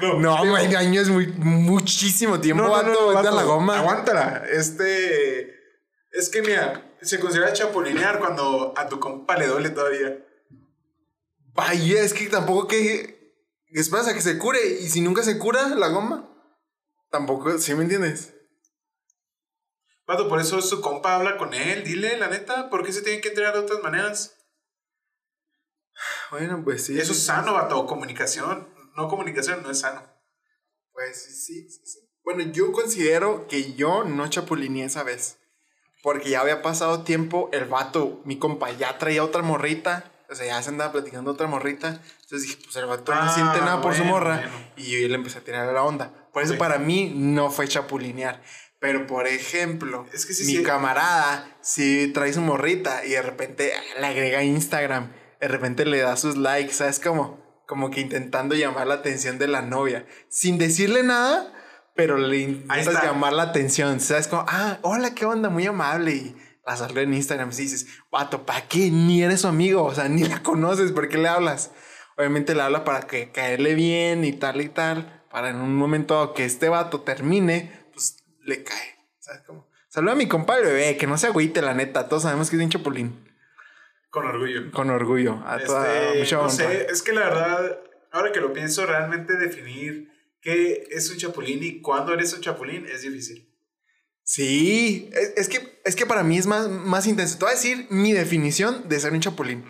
No, 0.00 0.18
No, 0.18 0.44
medio 0.46 0.78
año 0.78 1.00
es 1.00 1.08
muy 1.08 1.26
muchísimo 1.26 2.40
tiempo, 2.40 2.68
vato, 2.68 3.12
la 3.12 3.42
goma. 3.42 3.78
Aguántala. 3.80 4.44
Este. 4.50 5.52
Es 6.10 6.30
que, 6.30 6.40
mira, 6.40 6.96
se 7.02 7.20
considera 7.20 7.52
chapulinear 7.52 8.18
cuando 8.18 8.72
a 8.76 8.88
tu 8.88 8.98
compa 8.98 9.36
le 9.36 9.46
duele 9.46 9.70
todavía. 9.70 10.24
Vaya, 11.52 12.00
es 12.00 12.14
que 12.14 12.26
tampoco 12.28 12.68
que. 12.68 13.34
Esperas 13.72 14.08
a 14.08 14.14
que 14.14 14.22
se 14.22 14.38
cure. 14.38 14.58
Y 14.80 14.88
si 14.88 15.02
nunca 15.02 15.22
se 15.22 15.38
cura 15.38 15.68
la 15.68 15.88
goma. 15.88 16.30
tampoco, 17.10 17.58
¿sí 17.58 17.74
me 17.74 17.82
entiendes? 17.82 18.32
Vato, 20.06 20.28
por 20.28 20.40
eso 20.40 20.62
su 20.62 20.80
compa 20.80 21.16
habla 21.16 21.36
con 21.36 21.52
él. 21.52 21.84
Dile, 21.84 22.16
la 22.16 22.28
neta, 22.28 22.70
¿por 22.70 22.84
qué 22.84 22.92
se 22.92 23.02
tienen 23.02 23.20
que 23.20 23.28
entregar 23.28 23.52
de 23.54 23.60
otras 23.60 23.82
maneras? 23.82 24.36
Bueno, 26.30 26.62
pues 26.64 26.84
sí. 26.84 26.98
Eso 26.98 27.12
es 27.12 27.24
sano, 27.24 27.54
vato. 27.54 27.86
Comunicación. 27.86 28.68
No 28.96 29.08
comunicación, 29.08 29.62
no 29.62 29.70
es 29.70 29.80
sano. 29.80 30.02
Pues 30.92 31.44
sí, 31.44 31.68
sí, 31.68 31.80
sí. 31.84 31.98
Bueno, 32.24 32.42
yo 32.52 32.72
considero 32.72 33.46
que 33.48 33.74
yo 33.74 34.04
no 34.04 34.28
chapulineé 34.28 34.84
esa 34.86 35.02
vez. 35.02 35.38
Porque 36.02 36.30
ya 36.30 36.40
había 36.40 36.62
pasado 36.62 37.02
tiempo, 37.02 37.48
el 37.52 37.64
vato, 37.64 38.20
mi 38.24 38.38
compa, 38.38 38.70
ya 38.72 38.98
traía 38.98 39.24
otra 39.24 39.42
morrita. 39.42 40.10
O 40.30 40.34
sea, 40.34 40.46
ya 40.46 40.62
se 40.62 40.70
andaba 40.70 40.92
platicando 40.92 41.30
otra 41.30 41.46
morrita. 41.46 42.00
Entonces 42.22 42.42
dije, 42.42 42.58
pues 42.64 42.76
el 42.76 42.86
vato 42.86 43.12
Ah, 43.12 43.24
no 43.26 43.34
siente 43.34 43.60
nada 43.60 43.80
por 43.80 43.94
su 43.94 44.04
morra. 44.04 44.36
bueno. 44.36 44.72
Y 44.76 45.00
yo 45.02 45.08
le 45.08 45.14
empecé 45.14 45.38
a 45.38 45.44
tirar 45.44 45.72
la 45.72 45.82
onda. 45.82 46.28
Por 46.32 46.42
eso 46.42 46.54
Sí. 46.54 46.58
para 46.58 46.78
mí 46.78 47.12
no 47.14 47.50
fue 47.50 47.68
chapulinear. 47.68 48.42
Pero 48.80 49.06
por 49.06 49.26
ejemplo, 49.26 50.06
Es 50.12 50.26
que 50.26 50.34
sí, 50.34 50.44
mi 50.44 50.56
sí. 50.56 50.62
camarada, 50.62 51.56
si 51.62 52.08
trae 52.12 52.32
su 52.32 52.40
morrita 52.42 53.04
y 53.04 53.10
de 53.10 53.22
repente 53.22 53.72
le 53.98 54.06
agrega 54.06 54.42
Instagram, 54.42 55.10
de 55.44 55.48
repente 55.48 55.84
le 55.84 55.98
da 55.98 56.16
sus 56.16 56.38
likes, 56.38 56.72
¿sabes 56.72 56.98
cómo? 56.98 57.38
Como 57.66 57.90
que 57.90 58.00
intentando 58.00 58.54
llamar 58.54 58.86
la 58.86 58.94
atención 58.94 59.38
de 59.38 59.46
la 59.46 59.60
novia. 59.60 60.06
Sin 60.30 60.56
decirle 60.56 61.02
nada, 61.02 61.52
pero 61.94 62.16
le 62.16 62.38
intentas 62.38 63.02
llamar 63.04 63.34
la 63.34 63.42
atención. 63.42 64.00
¿Sabes 64.00 64.26
cómo? 64.26 64.46
Ah, 64.48 64.78
hola, 64.80 65.14
qué 65.14 65.26
onda, 65.26 65.50
muy 65.50 65.66
amable. 65.66 66.12
Y 66.12 66.36
la 66.66 66.78
salgo 66.78 66.98
en 67.00 67.12
Instagram 67.12 67.50
y 67.52 67.56
dices, 67.56 67.88
vato, 68.10 68.46
¿para 68.46 68.66
qué? 68.68 68.90
Ni 68.90 69.22
eres 69.22 69.42
su 69.42 69.48
amigo, 69.48 69.84
o 69.84 69.94
sea, 69.94 70.08
ni 70.08 70.24
la 70.24 70.42
conoces, 70.42 70.92
¿por 70.92 71.10
qué 71.10 71.18
le 71.18 71.28
hablas? 71.28 71.72
Obviamente 72.16 72.54
le 72.54 72.62
habla 72.62 72.82
para 72.82 73.02
que 73.02 73.30
caerle 73.30 73.74
bien 73.74 74.24
y 74.24 74.32
tal 74.32 74.62
y 74.62 74.70
tal, 74.70 75.24
para 75.30 75.50
en 75.50 75.56
un 75.56 75.76
momento 75.76 76.32
que 76.32 76.46
este 76.46 76.70
vato 76.70 77.02
termine, 77.02 77.86
pues 77.92 78.24
le 78.44 78.64
cae. 78.64 78.96
¿Sabes 79.18 79.42
cómo? 79.46 79.68
Saluda 79.90 80.12
a 80.12 80.16
mi 80.16 80.26
compa 80.26 80.56
el 80.56 80.64
bebé, 80.64 80.96
que 80.96 81.06
no 81.06 81.18
se 81.18 81.26
agüite, 81.26 81.60
la 81.60 81.74
neta. 81.74 82.08
Todos 82.08 82.22
sabemos 82.22 82.48
que 82.48 82.56
es 82.56 82.62
un 82.62 82.70
chapulín. 82.70 83.33
Con 84.14 84.26
orgullo. 84.26 84.70
Con 84.70 84.90
orgullo. 84.90 85.42
A 85.44 85.58
toda, 85.58 86.04
Este, 86.06 86.18
mucha 86.20 86.36
no 86.36 86.48
sé, 86.48 86.86
es 86.88 87.02
que 87.02 87.12
la 87.12 87.22
verdad, 87.22 87.80
ahora 88.12 88.30
que 88.30 88.38
lo 88.38 88.52
pienso, 88.52 88.86
realmente 88.86 89.36
definir 89.36 90.08
qué 90.40 90.86
es 90.92 91.10
un 91.10 91.16
chapulín 91.16 91.64
y 91.64 91.80
cuándo 91.80 92.14
eres 92.14 92.32
un 92.32 92.40
chapulín 92.40 92.86
es 92.86 93.02
difícil. 93.02 93.52
Sí, 94.22 95.10
es, 95.12 95.32
es 95.36 95.48
que, 95.48 95.80
es 95.84 95.96
que 95.96 96.06
para 96.06 96.22
mí 96.22 96.38
es 96.38 96.46
más, 96.46 96.68
más 96.68 97.08
intenso. 97.08 97.38
Te 97.38 97.44
voy 97.44 97.54
a 97.54 97.56
decir 97.56 97.88
mi 97.90 98.12
definición 98.12 98.88
de 98.88 99.00
ser 99.00 99.12
un 99.12 99.20
chapulín. 99.20 99.64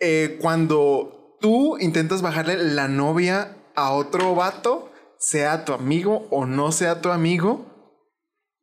Eh, 0.00 0.38
cuando 0.40 1.36
tú 1.42 1.76
intentas 1.78 2.22
bajarle 2.22 2.56
la 2.56 2.88
novia 2.88 3.54
a 3.74 3.90
otro 3.90 4.34
vato, 4.34 4.90
sea 5.18 5.66
tu 5.66 5.74
amigo 5.74 6.26
o 6.30 6.46
no 6.46 6.72
sea 6.72 7.02
tu 7.02 7.10
amigo, 7.10 7.73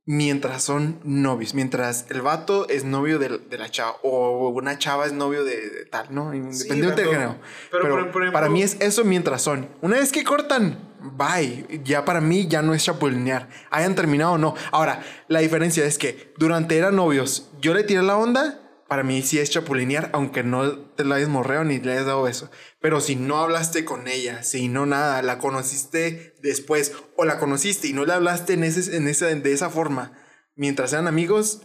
mientras 0.05 0.63
son 0.63 1.00
novios, 1.03 1.53
mientras 1.53 2.05
el 2.10 2.22
vato 2.22 2.67
es 2.70 2.84
novio 2.84 3.20
de, 3.20 3.38
de 3.38 3.58
la 3.58 3.70
chava 3.70 3.98
o 4.03 4.50
una 4.50 4.77
chava 4.77 5.05
es 5.05 5.13
novio 5.13 5.43
de, 5.43 5.55
de 5.70 5.86
tal, 5.86 6.08
¿no? 6.10 6.34
Independientemente 6.34 7.01
del 7.03 7.12
género. 7.12 7.36
Pero, 7.70 7.84
Pero, 7.84 7.96
por- 7.96 8.12
por 8.12 8.22
ejemplo- 8.24 8.34
para 8.34 8.50
mí 8.50 8.63
es 8.63 8.77
eso 8.79 9.03
mientras 9.03 9.41
son. 9.41 9.70
Una 9.81 9.98
vez 9.98 10.12
que 10.12 10.24
cortan, 10.24 10.79
bye. 11.17 11.81
Ya 11.84 12.03
para 12.05 12.20
mí 12.22 12.48
ya 12.48 12.62
no 12.62 12.74
es 12.74 12.84
chapulinear. 12.84 13.48
Hayan 13.70 13.96
terminado 13.96 14.34
o 14.34 14.38
no. 14.38 14.55
Ahora, 14.72 15.03
la 15.27 15.39
diferencia 15.39 15.86
es 15.86 15.98
que 15.98 16.34
durante 16.38 16.77
eran 16.77 16.96
novios, 16.96 17.50
yo 17.62 17.74
le 17.74 17.84
tiré 17.84 18.01
la 18.01 18.17
onda. 18.17 18.58
Para 18.91 19.03
mí 19.03 19.21
sí 19.21 19.39
es 19.39 19.50
chapulinear, 19.50 20.10
aunque 20.12 20.43
no 20.43 20.77
te 20.77 21.05
la 21.05 21.15
hayas 21.15 21.29
morreo 21.29 21.63
ni 21.63 21.79
le 21.79 21.93
hayas 21.93 22.07
dado 22.07 22.24
beso. 22.24 22.51
Pero 22.81 23.00
si 23.00 23.15
no 23.15 23.38
hablaste 23.38 23.86
con 23.86 24.10
ella, 24.10 24.43
si 24.43 24.67
no 24.67 24.86
nada, 24.86 25.21
la 25.21 25.38
conociste 25.38 26.36
después 26.41 26.91
o 27.15 27.24
la 27.24 27.39
conociste 27.39 27.88
y 27.88 27.93
no 27.93 28.03
le 28.03 28.12
hablaste 28.12 28.51
en 28.51 28.65
ese, 28.65 28.98
en 28.98 29.07
esa, 29.07 29.27
de 29.27 29.53
esa 29.53 29.69
forma, 29.69 30.21
mientras 30.55 30.91
eran 30.91 31.07
amigos, 31.07 31.62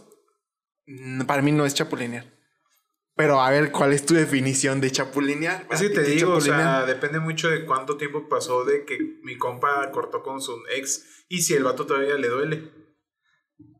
para 1.27 1.41
mí 1.41 1.51
no 1.51 1.65
es 1.65 1.73
chapulinear. 1.73 2.33
Pero 3.17 3.41
a 3.41 3.51
ver, 3.51 3.73
¿cuál 3.73 3.91
es 3.91 4.05
tu 4.05 4.13
definición 4.13 4.79
de 4.79 4.91
chapulinear? 4.91 5.67
Es 5.69 5.81
que 5.81 5.89
te 5.89 6.03
¿Qué 6.05 6.11
digo, 6.11 6.31
o 6.31 6.39
sea, 6.39 6.85
depende 6.85 7.19
mucho 7.19 7.49
de 7.49 7.65
cuánto 7.65 7.97
tiempo 7.97 8.29
pasó 8.29 8.63
de 8.63 8.85
que 8.85 9.19
mi 9.23 9.37
compa 9.37 9.91
cortó 9.91 10.23
con 10.23 10.39
su 10.39 10.55
ex 10.73 11.25
y 11.27 11.41
si 11.41 11.55
el 11.55 11.65
vato 11.65 11.85
todavía 11.85 12.15
le 12.15 12.29
duele. 12.29 12.71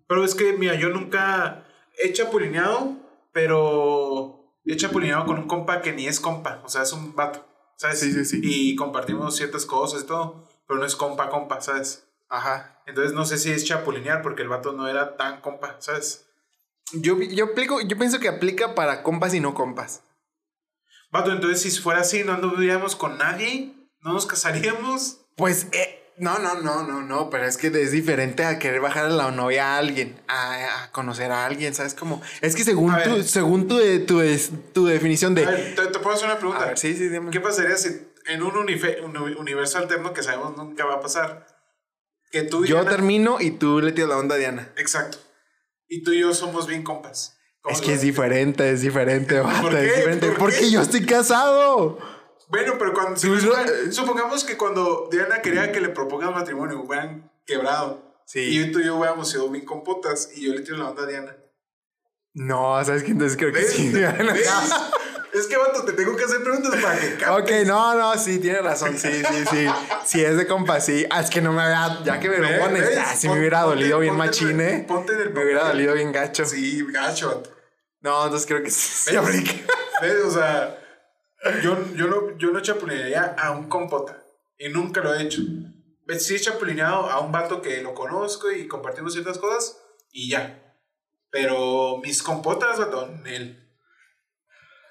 Pero 0.06 0.25
es 0.25 0.36
que, 0.36 0.51
mira, 0.51 0.75
yo 0.75 0.89
nunca 0.89 1.66
he 1.98 2.12
chapulineado, 2.12 3.07
pero 3.38 4.58
he 4.65 4.75
chapulineado 4.75 5.27
con 5.27 5.38
un 5.38 5.48
compa 5.48 5.84
que 5.84 5.94
ni 5.94 6.08
es 6.08 6.20
compa, 6.20 6.60
o 6.65 6.70
sea, 6.70 6.82
es 6.82 6.91
un 6.91 7.15
vato, 7.15 7.46
¿sabes? 7.75 8.00
Sí, 8.00 8.12
sí, 8.12 8.25
sí. 8.25 8.41
Y 8.41 8.75
compartimos 8.75 9.36
ciertas 9.36 9.67
cosas 9.67 10.01
y 10.01 10.08
todo, 10.08 10.44
pero 10.65 10.79
no 10.79 10.88
es 10.88 10.96
compa, 10.96 11.29
compa, 11.29 11.62
¿sabes? 11.62 12.08
Ajá. 12.29 12.82
Entonces 12.88 13.13
no 13.13 13.25
sé 13.25 13.38
si 13.38 13.51
es 13.51 13.63
chapulinear 13.63 14.24
porque 14.24 14.41
el 14.41 14.50
vato 14.50 14.74
no 14.74 14.88
era 14.88 15.17
tan 15.17 15.41
compa, 15.41 15.75
¿sabes? 15.77 16.25
Yo, 16.94 17.20
yo 17.20 17.46
aplico, 17.46 17.79
yo 17.82 17.96
pienso 17.96 18.20
que 18.20 18.27
aplica 18.27 18.74
para 18.74 19.03
compas 19.03 19.36
y 19.36 19.39
no 19.39 19.53
compas. 19.53 20.01
Vato, 21.12 21.32
entonces 21.32 21.62
si 21.62 21.79
fuera 21.79 22.01
así, 22.01 22.24
no 22.24 22.34
anduviéramos 22.34 22.96
con 22.96 23.20
nadie, 23.20 23.72
no 24.01 24.13
nos 24.13 24.25
casaríamos. 24.25 25.22
Pues, 25.36 25.67
eh, 25.74 26.07
no, 26.18 26.40
no, 26.40 26.56
no, 26.62 26.84
no, 26.84 27.02
no, 27.02 27.30
pero 27.30 27.46
es 27.46 27.58
que 27.58 27.68
es 27.68 27.92
diferente 27.92 28.44
a 28.44 28.58
querer 28.60 28.82
bajar 28.82 29.06
a 29.06 29.10
la 29.10 29.32
novia 29.32 29.76
a 29.76 29.78
alguien, 29.78 30.20
a, 30.28 30.84
a 30.86 30.92
conocer 30.92 31.32
a 31.32 31.46
alguien, 31.46 31.74
¿sabes? 31.74 31.94
Como, 31.94 32.22
es 32.42 32.56
que 32.56 32.64
según 32.64 32.92
A 32.92 33.04
tu, 33.04 33.12
ver. 33.12 33.24
según 33.24 33.68
tu, 33.68 33.78
de- 33.78 34.00
tu, 34.00 34.22
tu 34.74 34.86
definición 34.88 35.36
de... 35.36 35.46
A 35.46 35.52
ver, 35.52 35.76
te, 35.76 35.88
te 35.88 36.00
puedo 36.00 36.16
hacer 36.16 36.28
una 36.28 36.38
pregunta. 36.40 36.64
A 36.64 36.68
ver, 36.68 36.78
sí, 36.78 36.96
sí, 36.96 37.08
dime. 37.10 37.32
¿Qué 37.32 37.40
pasaría 37.40 37.78
si 37.78 37.90
en 38.26 38.42
un, 38.44 38.52
unife- 38.54 39.02
un 39.04 39.16
universo 39.38 39.78
alterno 39.78 40.12
que 40.14 40.24
sabemos 40.24 40.58
nunca 40.58 40.86
va 40.86 40.96
a 40.96 41.00
pasar, 41.00 41.46
que 42.32 42.42
tú 42.44 42.66
y 42.66 42.68
Yo 42.70 42.84
termino 42.86 43.38
y 43.40 43.52
tú 43.52 43.80
le 43.80 43.92
tiras 43.92 44.10
la 44.10 44.18
onda 44.18 44.36
a 44.36 44.38
Diana. 44.38 44.70
Exacto. 44.76 45.18
Y 45.88 46.04
tú 46.04 46.12
y 46.12 46.20
yo 46.20 46.34
somos 46.34 46.68
bien 46.68 46.84
compas. 46.84 47.38
¿Cómo 47.62 47.76
Es 47.76 47.82
que 47.82 47.94
es 47.94 48.02
diferente, 48.02 48.70
es 48.72 48.82
diferente, 48.82 49.40
vato, 49.40 49.70
qué? 49.70 49.86
es 49.88 49.96
diferente. 49.96 50.28
¿Por 50.30 50.38
Porque 50.38 50.60
qué? 50.60 50.72
yo 50.72 50.82
estoy 50.82 51.06
casado. 51.06 51.98
Bueno, 52.50 52.75
pero 52.80 52.94
cuando 52.94 53.20
hubieran- 53.20 53.92
supongamos 53.92 54.44
que 54.44 54.56
cuando 54.58 55.10
Diana 55.12 55.42
quería 55.42 55.72
que 55.72 55.82
le 55.82 55.89
propongan 55.89 56.34
matrimonio 56.34 56.82
hubieran 56.82 57.30
quebrado. 57.46 58.01
Sí. 58.25 58.39
Y 58.60 58.72
tú 58.72 58.80
y 58.80 58.86
yo 58.86 58.96
hubiéramos 58.98 59.30
sido 59.30 59.50
bien 59.50 59.66
compotas 59.66 60.30
y 60.36 60.46
yo 60.48 60.54
le 60.54 60.62
tiro 60.62 60.77
la 60.77 60.89
onda 60.89 61.04
a 61.04 61.06
Diana. 61.08 61.36
No, 62.34 62.84
¿sabes 62.86 63.04
qué? 63.04 63.12
Entonces 63.12 63.38
creo 63.38 63.51
que 63.51 63.60
¿Ves? 63.60 63.74
sí. 63.74 63.89
¿Ves? 63.92 64.50
es 65.34 65.48
que, 65.48 65.58
vato, 65.58 65.84
te 65.84 65.94
tengo 65.94 66.16
que 66.16 66.24
hacer 66.24 66.42
preguntas 66.44 66.75
para 66.82 67.00
que 67.00 67.16
captes. 67.18 67.62
Ok, 67.62 67.68
no, 67.68 67.96
no, 67.96 68.18
sí, 68.18 68.39
tiene 68.39 68.62
razón, 68.62 68.98
sí, 68.98 69.10
sí, 69.24 69.44
sí. 69.50 69.66
Sí, 70.06 70.24
es 70.24 70.38
de 70.38 70.46
compa, 70.48 70.80
sí. 70.80 71.06
Ah, 71.10 71.22
es 71.22 71.30
que 71.30 71.42
no 71.42 71.51
me 71.51 71.62
había, 71.62 72.04
ya 72.04 72.20
que 72.20 72.30
me 72.30 72.38
lo 72.38 72.60
pones, 72.60 72.88
¿Ves? 72.88 73.00
si 73.18 73.27
me 73.30 73.39
hubiera 73.39 73.62
dolido 73.62 74.00
bien 74.00 74.16
¿eh? 74.16 74.86
ponte 74.88 75.13
en 75.13 75.20
el 75.22 75.34
Me 75.34 75.44
hubiera 75.44 75.68
dolido 75.68 75.94
bien 75.94 76.12
gacho. 76.12 76.46
Sí, 76.46 76.86
gacho, 76.89 77.27
vato. 77.30 77.50
No, 78.01 78.24
entonces 78.25 78.48
creo 78.48 78.63
que 78.63 78.72
sí. 78.72 79.12
sí. 79.12 79.66
¿Ves? 80.01 80.24
O 80.25 80.32
sea, 80.32 80.77
yo, 81.62 81.94
yo, 81.94 82.08
no, 82.08 82.38
yo 82.38 82.51
no 82.51 82.62
chapulinearía 82.62 83.36
a 83.38 83.51
un 83.51 83.70
compota. 83.70 84.24
Y 84.58 84.70
nunca 84.70 85.01
lo 85.01 85.13
he 85.13 85.24
hecho. 85.24 85.42
¿Ves? 86.06 86.25
Sí 86.25 86.36
he 86.36 86.39
chapulineado 86.39 87.10
a 87.10 87.20
un 87.20 87.32
vato 87.32 87.62
que 87.62 87.82
lo 87.82 87.94
conozco 87.94 88.51
y 88.51 88.68
compartimos 88.68 89.13
ciertas 89.13 89.38
cosas 89.38 89.82
y 90.12 90.30
ya. 90.30 90.75
Pero 91.30 91.98
mis 91.98 92.24
compotas, 92.24 92.80
vato, 92.80 93.10
él. 93.25 93.63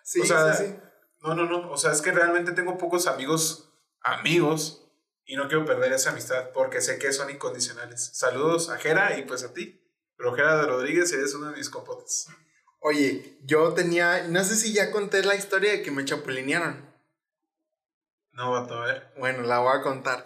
Sí, 0.03 0.21
o 0.21 0.25
sea, 0.25 0.55
sí, 0.55 0.67
sí. 0.67 0.77
no, 1.23 1.35
no, 1.35 1.47
no. 1.47 1.71
O 1.71 1.77
sea, 1.77 1.93
es 1.93 2.03
que 2.03 2.13
realmente 2.13 2.53
tengo 2.53 2.79
pocos 2.79 3.07
amigos, 3.07 3.73
amigos, 4.03 4.87
y 5.25 5.35
no 5.35 5.49
quiero 5.49 5.65
perder 5.65 5.93
esa 5.93 6.11
amistad 6.11 6.51
porque 6.53 6.81
sé 6.81 6.99
que 6.99 7.13
son 7.13 7.31
incondicionales. 7.31 8.11
Saludos 8.15 8.71
a 8.71 8.79
Jera 8.79 9.19
y 9.19 9.25
pues 9.25 9.43
a 9.43 9.53
ti. 9.53 9.83
Pero 10.17 10.35
Jera 10.35 10.57
de 10.57 10.67
Rodríguez 10.67 11.13
eres 11.13 11.35
uno 11.35 11.51
de 11.51 11.57
mis 11.57 11.69
compotas. 11.69 12.29
Oye, 12.89 13.37
yo 13.45 13.75
tenía, 13.75 14.29
no 14.29 14.45
sé 14.45 14.55
si 14.55 14.73
ya 14.73 14.93
conté 14.93 15.25
la 15.25 15.35
historia 15.35 15.73
de 15.73 15.83
que 15.83 15.91
me 15.91 16.05
chapulinearon. 16.05 16.89
No, 18.31 18.53
vato, 18.53 18.75
a 18.75 18.87
ver. 18.87 19.13
Bueno, 19.19 19.43
la 19.43 19.59
voy 19.59 19.77
a 19.77 19.83
contar. 19.83 20.25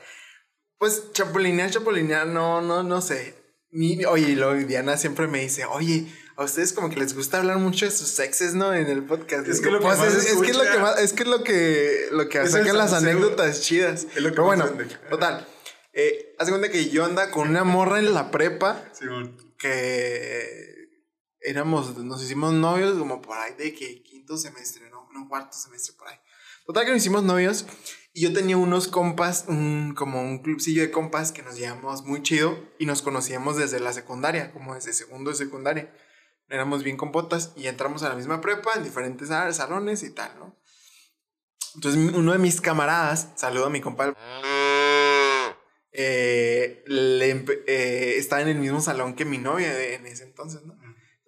Pues 0.76 1.10
chapulinear, 1.12 1.70
chapulinear, 1.70 2.26
no, 2.26 2.60
no, 2.60 2.82
no 2.82 3.00
sé. 3.00 3.34
Mi- 3.70 4.04
oye, 4.04 4.36
luego 4.36 4.52
Diana 4.66 4.98
siempre 4.98 5.26
me 5.26 5.40
dice, 5.40 5.64
oye, 5.64 6.12
a 6.36 6.44
ustedes 6.44 6.74
como 6.74 6.90
que 6.90 6.96
les 6.96 7.14
gusta 7.16 7.38
hablar 7.38 7.56
mucho 7.56 7.86
de 7.86 7.92
sus 7.92 8.18
exes, 8.18 8.52
¿no? 8.52 8.74
En 8.74 8.88
el 8.88 9.04
podcast. 9.04 9.48
Es 9.48 9.62
que 9.62 9.70
lo 9.70 9.78
que 9.78 9.86
pues, 9.86 9.96
más 9.98 10.06
es, 10.08 10.26
es 10.26 10.42
que 10.42 10.50
es 10.50 10.56
lo 10.58 10.64
que 10.64 10.78
más, 10.78 10.98
es 11.00 11.12
que 11.14 11.22
es 11.22 11.28
lo 11.30 11.42
que, 11.42 12.08
lo 12.10 12.28
que 12.28 12.42
Es 12.42 12.52
las 12.52 12.92
anécdotas 12.92 13.62
chidas. 13.62 14.06
Es 14.14 14.16
lo 14.20 14.28
que 14.28 14.32
Pero 14.32 14.44
bueno, 14.44 14.70
total. 15.08 15.48
Eh, 15.94 16.36
haz 16.38 16.50
cuenta 16.50 16.68
que 16.68 16.90
yo 16.90 17.06
anda 17.06 17.30
con 17.30 17.48
una 17.48 17.64
morra 17.64 18.00
en 18.00 18.12
la 18.12 18.30
prepa 18.30 18.84
Simón. 18.92 19.34
que 19.56 20.79
éramos, 21.42 21.96
nos 21.98 22.22
hicimos 22.22 22.52
novios 22.52 22.98
como 22.98 23.20
por 23.22 23.36
ahí 23.38 23.54
de 23.54 23.74
que 23.74 24.02
quinto 24.02 24.36
semestre, 24.36 24.88
no, 24.90 25.08
no 25.12 25.28
cuarto 25.28 25.56
semestre 25.56 25.94
por 25.98 26.08
ahí. 26.08 26.16
Total 26.66 26.84
que 26.84 26.90
nos 26.92 27.00
hicimos 27.00 27.22
novios 27.24 27.66
y 28.12 28.22
yo 28.22 28.32
tenía 28.32 28.56
unos 28.56 28.88
compas, 28.88 29.44
un, 29.48 29.94
como 29.96 30.20
un 30.20 30.42
clubcillo 30.42 30.82
de 30.82 30.90
compas 30.90 31.32
que 31.32 31.42
nos 31.42 31.56
llevamos 31.56 32.04
muy 32.04 32.22
chido 32.22 32.58
y 32.78 32.86
nos 32.86 33.02
conocíamos 33.02 33.56
desde 33.56 33.80
la 33.80 33.92
secundaria, 33.92 34.52
como 34.52 34.74
desde 34.74 34.92
segundo 34.92 35.30
de 35.30 35.36
secundaria. 35.36 35.94
Éramos 36.48 36.82
bien 36.82 36.96
compotas 36.96 37.52
y 37.56 37.66
entramos 37.68 38.02
a 38.02 38.08
la 38.08 38.16
misma 38.16 38.40
prepa 38.40 38.74
en 38.74 38.82
diferentes 38.84 39.28
sal- 39.28 39.54
salones 39.54 40.02
y 40.02 40.10
tal, 40.10 40.36
¿no? 40.38 40.56
Entonces 41.76 42.14
uno 42.14 42.32
de 42.32 42.38
mis 42.38 42.60
camaradas, 42.60 43.28
saludo 43.36 43.66
a 43.66 43.70
mi 43.70 43.80
compa, 43.80 44.12
eh, 45.92 46.84
eh, 46.86 48.14
estaba 48.16 48.42
en 48.42 48.48
el 48.48 48.58
mismo 48.58 48.80
salón 48.80 49.14
que 49.14 49.24
mi 49.24 49.38
novia 49.38 49.94
en 49.94 50.06
ese 50.06 50.24
entonces, 50.24 50.62
¿no? 50.64 50.76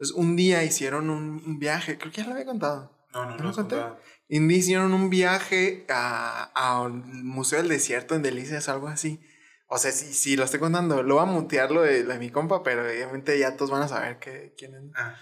Entonces 0.03 0.17
un 0.17 0.35
día 0.35 0.65
hicieron 0.65 1.11
un, 1.11 1.41
un 1.47 1.59
viaje, 1.61 1.97
creo 1.97 2.11
que 2.11 2.23
ya 2.23 2.27
lo 2.27 2.33
había 2.33 2.45
contado. 2.45 2.91
No, 3.15 3.25
no, 3.25 3.37
¿No 3.37 3.45
lo 3.45 3.53
conté? 3.53 3.77
contado. 3.77 4.01
Y 4.29 4.39
un 4.39 4.49
día 4.49 4.59
hicieron 4.59 4.93
un 4.95 5.11
viaje 5.11 5.87
a, 5.89 6.51
a 6.57 6.81
un 6.81 7.25
Museo 7.25 7.59
del 7.59 7.69
Desierto 7.69 8.17
en 8.17 8.23
Delicias, 8.23 8.69
algo 8.69 8.89
así. 8.89 9.21
O 9.69 9.79
sea, 9.79 9.93
sí, 9.93 10.13
sí, 10.13 10.35
lo 10.35 10.43
estoy 10.43 10.59
contando. 10.59 11.05
Lo 11.05 11.15
voy 11.15 11.23
a 11.23 11.27
mutear 11.27 11.71
lo 11.71 11.83
de, 11.83 12.03
de 12.03 12.19
mi 12.19 12.31
compa, 12.31 12.65
pero 12.65 12.83
obviamente 12.85 13.39
ya 13.39 13.57
todos 13.57 13.71
van 13.71 13.83
a 13.83 13.87
saber 13.89 14.19
que, 14.19 14.53
quién 14.59 14.75
es. 14.75 14.83
Ah, 14.97 15.15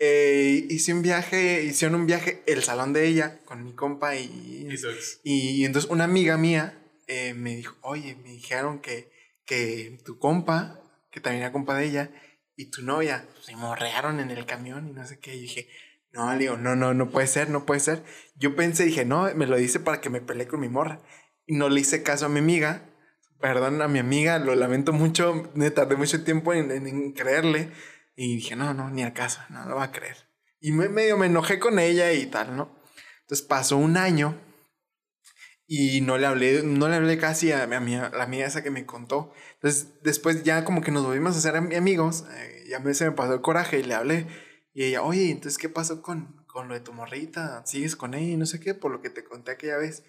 Eh, 0.00 0.66
hice 0.68 0.92
un 0.92 1.02
viaje, 1.02 1.62
hicieron 1.62 1.94
un 2.00 2.06
viaje, 2.08 2.42
el 2.48 2.64
salón 2.64 2.92
de 2.92 3.06
ella, 3.06 3.38
con 3.44 3.62
mi 3.62 3.72
compa 3.72 4.16
y... 4.16 4.66
y 4.68 4.74
ex. 4.74 5.20
Y 5.22 5.64
entonces 5.64 5.88
una 5.88 6.04
amiga 6.04 6.36
mía 6.36 6.76
eh, 7.06 7.34
me 7.34 7.54
dijo, 7.54 7.76
oye, 7.82 8.16
me 8.16 8.30
dijeron 8.30 8.80
que, 8.80 9.12
que 9.46 10.00
tu 10.04 10.18
compa, 10.18 10.80
que 11.12 11.20
también 11.20 11.44
era 11.44 11.52
compa 11.52 11.76
de 11.76 11.84
ella, 11.86 12.10
y 12.56 12.70
tu 12.70 12.82
novia, 12.82 13.26
se 13.40 13.56
morrearon 13.56 14.20
en 14.20 14.30
el 14.30 14.46
camión 14.46 14.88
y 14.88 14.92
no 14.92 15.06
sé 15.06 15.18
qué. 15.18 15.34
Y 15.34 15.40
dije, 15.42 15.68
no, 16.12 16.34
le 16.34 16.46
no, 16.56 16.76
no, 16.76 16.94
no 16.94 17.10
puede 17.10 17.26
ser, 17.26 17.50
no 17.50 17.66
puede 17.66 17.80
ser. 17.80 18.04
Yo 18.36 18.54
pensé, 18.54 18.84
dije, 18.84 19.04
no, 19.04 19.32
me 19.34 19.46
lo 19.46 19.56
dice 19.56 19.80
para 19.80 20.00
que 20.00 20.10
me 20.10 20.20
pelee 20.20 20.46
con 20.46 20.60
mi 20.60 20.68
morra. 20.68 21.00
Y 21.46 21.56
no 21.56 21.68
le 21.68 21.80
hice 21.80 22.02
caso 22.02 22.26
a 22.26 22.28
mi 22.28 22.38
amiga, 22.38 22.88
perdón 23.40 23.82
a 23.82 23.88
mi 23.88 23.98
amiga, 23.98 24.38
lo 24.38 24.54
lamento 24.54 24.92
mucho, 24.92 25.50
me 25.54 25.70
tardé 25.70 25.96
mucho 25.96 26.22
tiempo 26.24 26.52
en, 26.54 26.70
en- 26.70 26.86
en 26.86 27.12
creerle. 27.12 27.70
Y 28.16 28.36
dije, 28.36 28.54
no, 28.56 28.72
no, 28.74 28.90
ni 28.90 29.02
al 29.02 29.12
caso, 29.12 29.40
no 29.50 29.64
lo 29.68 29.76
va 29.76 29.84
a 29.84 29.92
creer. 29.92 30.16
Y 30.60 30.72
me, 30.72 30.88
medio 30.88 31.18
me 31.18 31.26
enojé 31.26 31.58
con 31.58 31.78
ella 31.78 32.12
y 32.12 32.26
tal, 32.26 32.56
¿no? 32.56 32.80
Entonces 33.22 33.44
pasó 33.46 33.76
un 33.76 33.96
año 33.96 34.40
y 35.66 36.00
no 36.02 36.18
le 36.18 36.26
hablé, 36.26 36.62
no 36.62 36.88
le 36.88 36.96
hablé 36.96 37.18
casi 37.18 37.52
a 37.52 37.66
mi 37.66 37.74
amiga, 37.76 38.10
la 38.14 38.24
amiga 38.24 38.46
esa 38.46 38.62
que 38.62 38.70
me 38.70 38.86
contó. 38.86 39.32
Entonces 39.54 39.88
después 40.02 40.42
ya 40.44 40.64
como 40.64 40.82
que 40.82 40.90
nos 40.90 41.04
volvimos 41.04 41.36
a 41.36 41.40
ser 41.40 41.54
ami- 41.54 41.76
amigos, 41.76 42.24
eh, 42.34 42.64
ya 42.68 42.80
me, 42.80 42.92
se 42.94 43.06
me 43.06 43.12
pasó 43.12 43.34
el 43.34 43.40
coraje 43.40 43.78
y 43.80 43.82
le 43.84 43.94
hablé. 43.94 44.26
Y 44.74 44.84
ella, 44.84 45.02
oye, 45.02 45.30
entonces 45.30 45.58
¿qué 45.58 45.68
pasó 45.68 46.02
con, 46.02 46.44
con 46.46 46.68
lo 46.68 46.74
de 46.74 46.80
tu 46.80 46.92
morrita? 46.92 47.64
¿Sigues 47.66 47.96
con 47.96 48.14
ella 48.14 48.32
y 48.32 48.36
no 48.36 48.46
sé 48.46 48.60
qué? 48.60 48.74
Por 48.74 48.92
lo 48.92 49.00
que 49.00 49.10
te 49.10 49.24
conté 49.24 49.52
aquella 49.52 49.76
vez. 49.78 50.04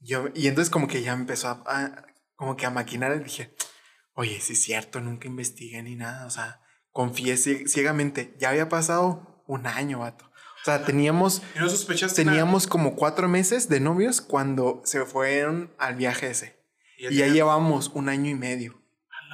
Yo, 0.00 0.28
y 0.34 0.48
entonces 0.48 0.70
como 0.70 0.88
que 0.88 1.02
ya 1.02 1.12
empezó 1.12 1.48
a, 1.48 1.62
a- 1.66 2.06
como 2.36 2.56
que 2.56 2.66
a 2.66 2.70
maquinar 2.70 3.14
y 3.16 3.24
dije, 3.24 3.54
oye, 4.14 4.40
sí 4.40 4.54
es 4.54 4.62
cierto, 4.62 5.00
nunca 5.00 5.28
investigué 5.28 5.82
ni 5.82 5.94
nada, 5.96 6.26
o 6.26 6.30
sea, 6.30 6.60
confié 6.90 7.34
cie- 7.36 7.66
ciegamente. 7.68 8.34
Ya 8.38 8.50
había 8.50 8.68
pasado 8.68 9.44
un 9.46 9.66
año, 9.66 10.00
vato. 10.00 10.29
O 10.62 10.64
sea, 10.64 10.84
teníamos, 10.84 11.42
¿Y 11.56 11.58
no 11.58 11.68
sospechaste 11.68 12.24
nada? 12.24 12.36
teníamos 12.36 12.66
como 12.66 12.94
cuatro 12.94 13.28
meses 13.28 13.68
de 13.68 13.80
novios 13.80 14.20
cuando 14.20 14.82
se 14.84 15.04
fueron 15.06 15.72
al 15.78 15.94
viaje 15.96 16.30
ese. 16.30 16.60
Y 16.98 17.04
ya 17.04 17.08
tenías- 17.08 17.32
llevamos 17.32 17.90
un 17.94 18.08
año 18.10 18.30
y 18.30 18.34
medio 18.34 18.80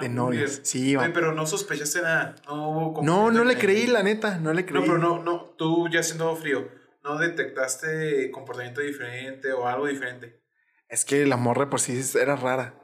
de 0.00 0.08
novios. 0.08 0.60
Sí, 0.62 0.94
Oye, 0.96 1.08
pero 1.10 1.32
no 1.32 1.46
sospechaste 1.46 2.02
nada. 2.02 2.36
No, 2.46 2.94
No, 3.02 3.30
no 3.32 3.44
le 3.44 3.56
creí, 3.58 3.86
la 3.86 4.02
neta, 4.02 4.38
no 4.38 4.52
le 4.52 4.64
creí. 4.66 4.80
No, 4.80 4.86
pero 4.86 4.98
no, 4.98 5.22
no. 5.22 5.54
Tú 5.58 5.88
ya 5.90 6.02
siendo 6.02 6.34
frío, 6.36 6.68
¿no 7.02 7.18
detectaste 7.18 8.30
comportamiento 8.30 8.80
diferente 8.82 9.52
o 9.52 9.66
algo 9.66 9.86
diferente? 9.86 10.42
Es 10.88 11.04
que 11.04 11.26
la 11.26 11.36
morra 11.36 11.68
por 11.70 11.80
sí 11.80 12.00
era 12.20 12.36
rara. 12.36 12.74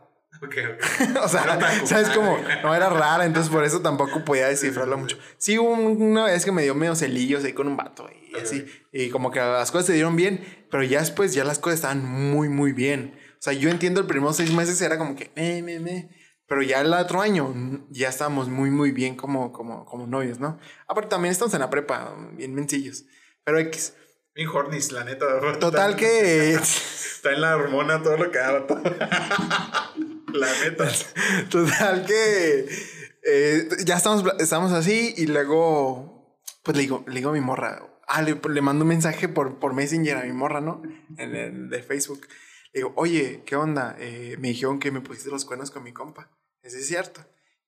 Ok, 0.40 0.54
ok. 0.74 1.16
o 1.24 1.28
sea. 1.28 1.86
¿sabes 1.86 2.08
cómo? 2.10 2.38
No 2.62 2.74
era 2.74 2.88
rara, 2.88 3.24
entonces 3.26 3.52
por 3.52 3.64
eso 3.64 3.80
tampoco 3.80 4.24
podía 4.24 4.48
descifrarlo 4.48 4.96
mucho. 4.98 5.18
Sí, 5.38 5.58
hubo 5.58 5.72
una 5.72 6.24
vez 6.24 6.44
que 6.44 6.52
me 6.52 6.62
dio 6.62 6.74
medio 6.74 6.94
celillos 6.94 7.44
ahí 7.44 7.52
con 7.52 7.66
un 7.68 7.76
vato 7.76 8.08
y 8.10 8.36
así. 8.40 8.64
Y 8.92 9.10
como 9.10 9.30
que 9.30 9.38
las 9.40 9.70
cosas 9.70 9.86
se 9.86 9.92
dieron 9.92 10.16
bien, 10.16 10.44
pero 10.70 10.82
ya 10.82 11.00
después 11.00 11.34
ya 11.34 11.44
las 11.44 11.58
cosas 11.58 11.76
estaban 11.80 12.04
muy, 12.04 12.48
muy 12.48 12.72
bien. 12.72 13.18
O 13.34 13.42
sea, 13.42 13.52
yo 13.52 13.68
entiendo 13.70 14.00
el 14.00 14.06
primeros 14.06 14.36
seis 14.36 14.52
meses 14.52 14.80
era 14.80 14.98
como 14.98 15.16
que, 15.16 15.30
me, 15.36 15.62
me, 15.62 15.80
me. 15.80 16.10
Pero 16.46 16.62
ya 16.62 16.80
el 16.80 16.92
otro 16.92 17.20
año 17.22 17.54
ya 17.90 18.08
estábamos 18.08 18.48
muy, 18.48 18.70
muy 18.70 18.90
bien 18.90 19.16
como, 19.16 19.52
como, 19.52 19.84
como 19.84 20.06
novios, 20.06 20.38
¿no? 20.38 20.58
Aparte 20.86 21.10
también 21.10 21.32
estamos 21.32 21.54
en 21.54 21.60
la 21.60 21.70
prepa, 21.70 22.14
bien 22.34 22.54
mencillos. 22.54 23.04
Pero 23.44 23.58
X. 23.58 23.94
Bien 24.34 24.48
hornis, 24.48 24.92
la 24.92 25.04
neta. 25.04 25.26
Total 25.58 25.90
Está- 25.90 25.96
que... 25.96 26.52
Está 26.54 27.32
en 27.32 27.40
la 27.40 27.56
hormona 27.56 28.02
todo 28.02 28.16
lo 28.16 28.30
que 28.30 28.38
haga. 28.38 28.66
La 30.32 30.48
neta. 30.64 30.90
Total 31.50 32.04
que 32.06 32.66
eh, 33.24 33.68
ya 33.84 33.96
estamos, 33.96 34.24
estamos 34.38 34.72
así 34.72 35.14
y 35.16 35.26
luego, 35.26 36.40
pues 36.62 36.76
le 36.76 36.82
digo, 36.82 37.04
le 37.06 37.14
digo 37.14 37.30
a 37.30 37.34
mi 37.34 37.40
morra, 37.40 38.00
ah, 38.06 38.22
le, 38.22 38.40
le 38.48 38.60
mando 38.60 38.84
un 38.84 38.88
mensaje 38.88 39.28
por, 39.28 39.58
por 39.58 39.74
Messenger 39.74 40.16
a 40.16 40.24
mi 40.24 40.32
morra, 40.32 40.60
¿no? 40.60 40.82
En 41.16 41.34
el 41.34 41.68
de 41.70 41.82
Facebook. 41.82 42.26
Le 42.72 42.80
digo, 42.80 42.92
oye, 42.96 43.42
¿qué 43.44 43.56
onda? 43.56 43.96
Eh, 43.98 44.36
me 44.38 44.48
dijeron 44.48 44.78
que 44.78 44.90
me 44.90 45.00
pusiste 45.00 45.30
los 45.30 45.44
cuernos 45.44 45.70
con 45.70 45.82
mi 45.82 45.92
compa. 45.92 46.30
¿Es 46.62 46.74
es 46.74 46.86
cierto? 46.86 47.20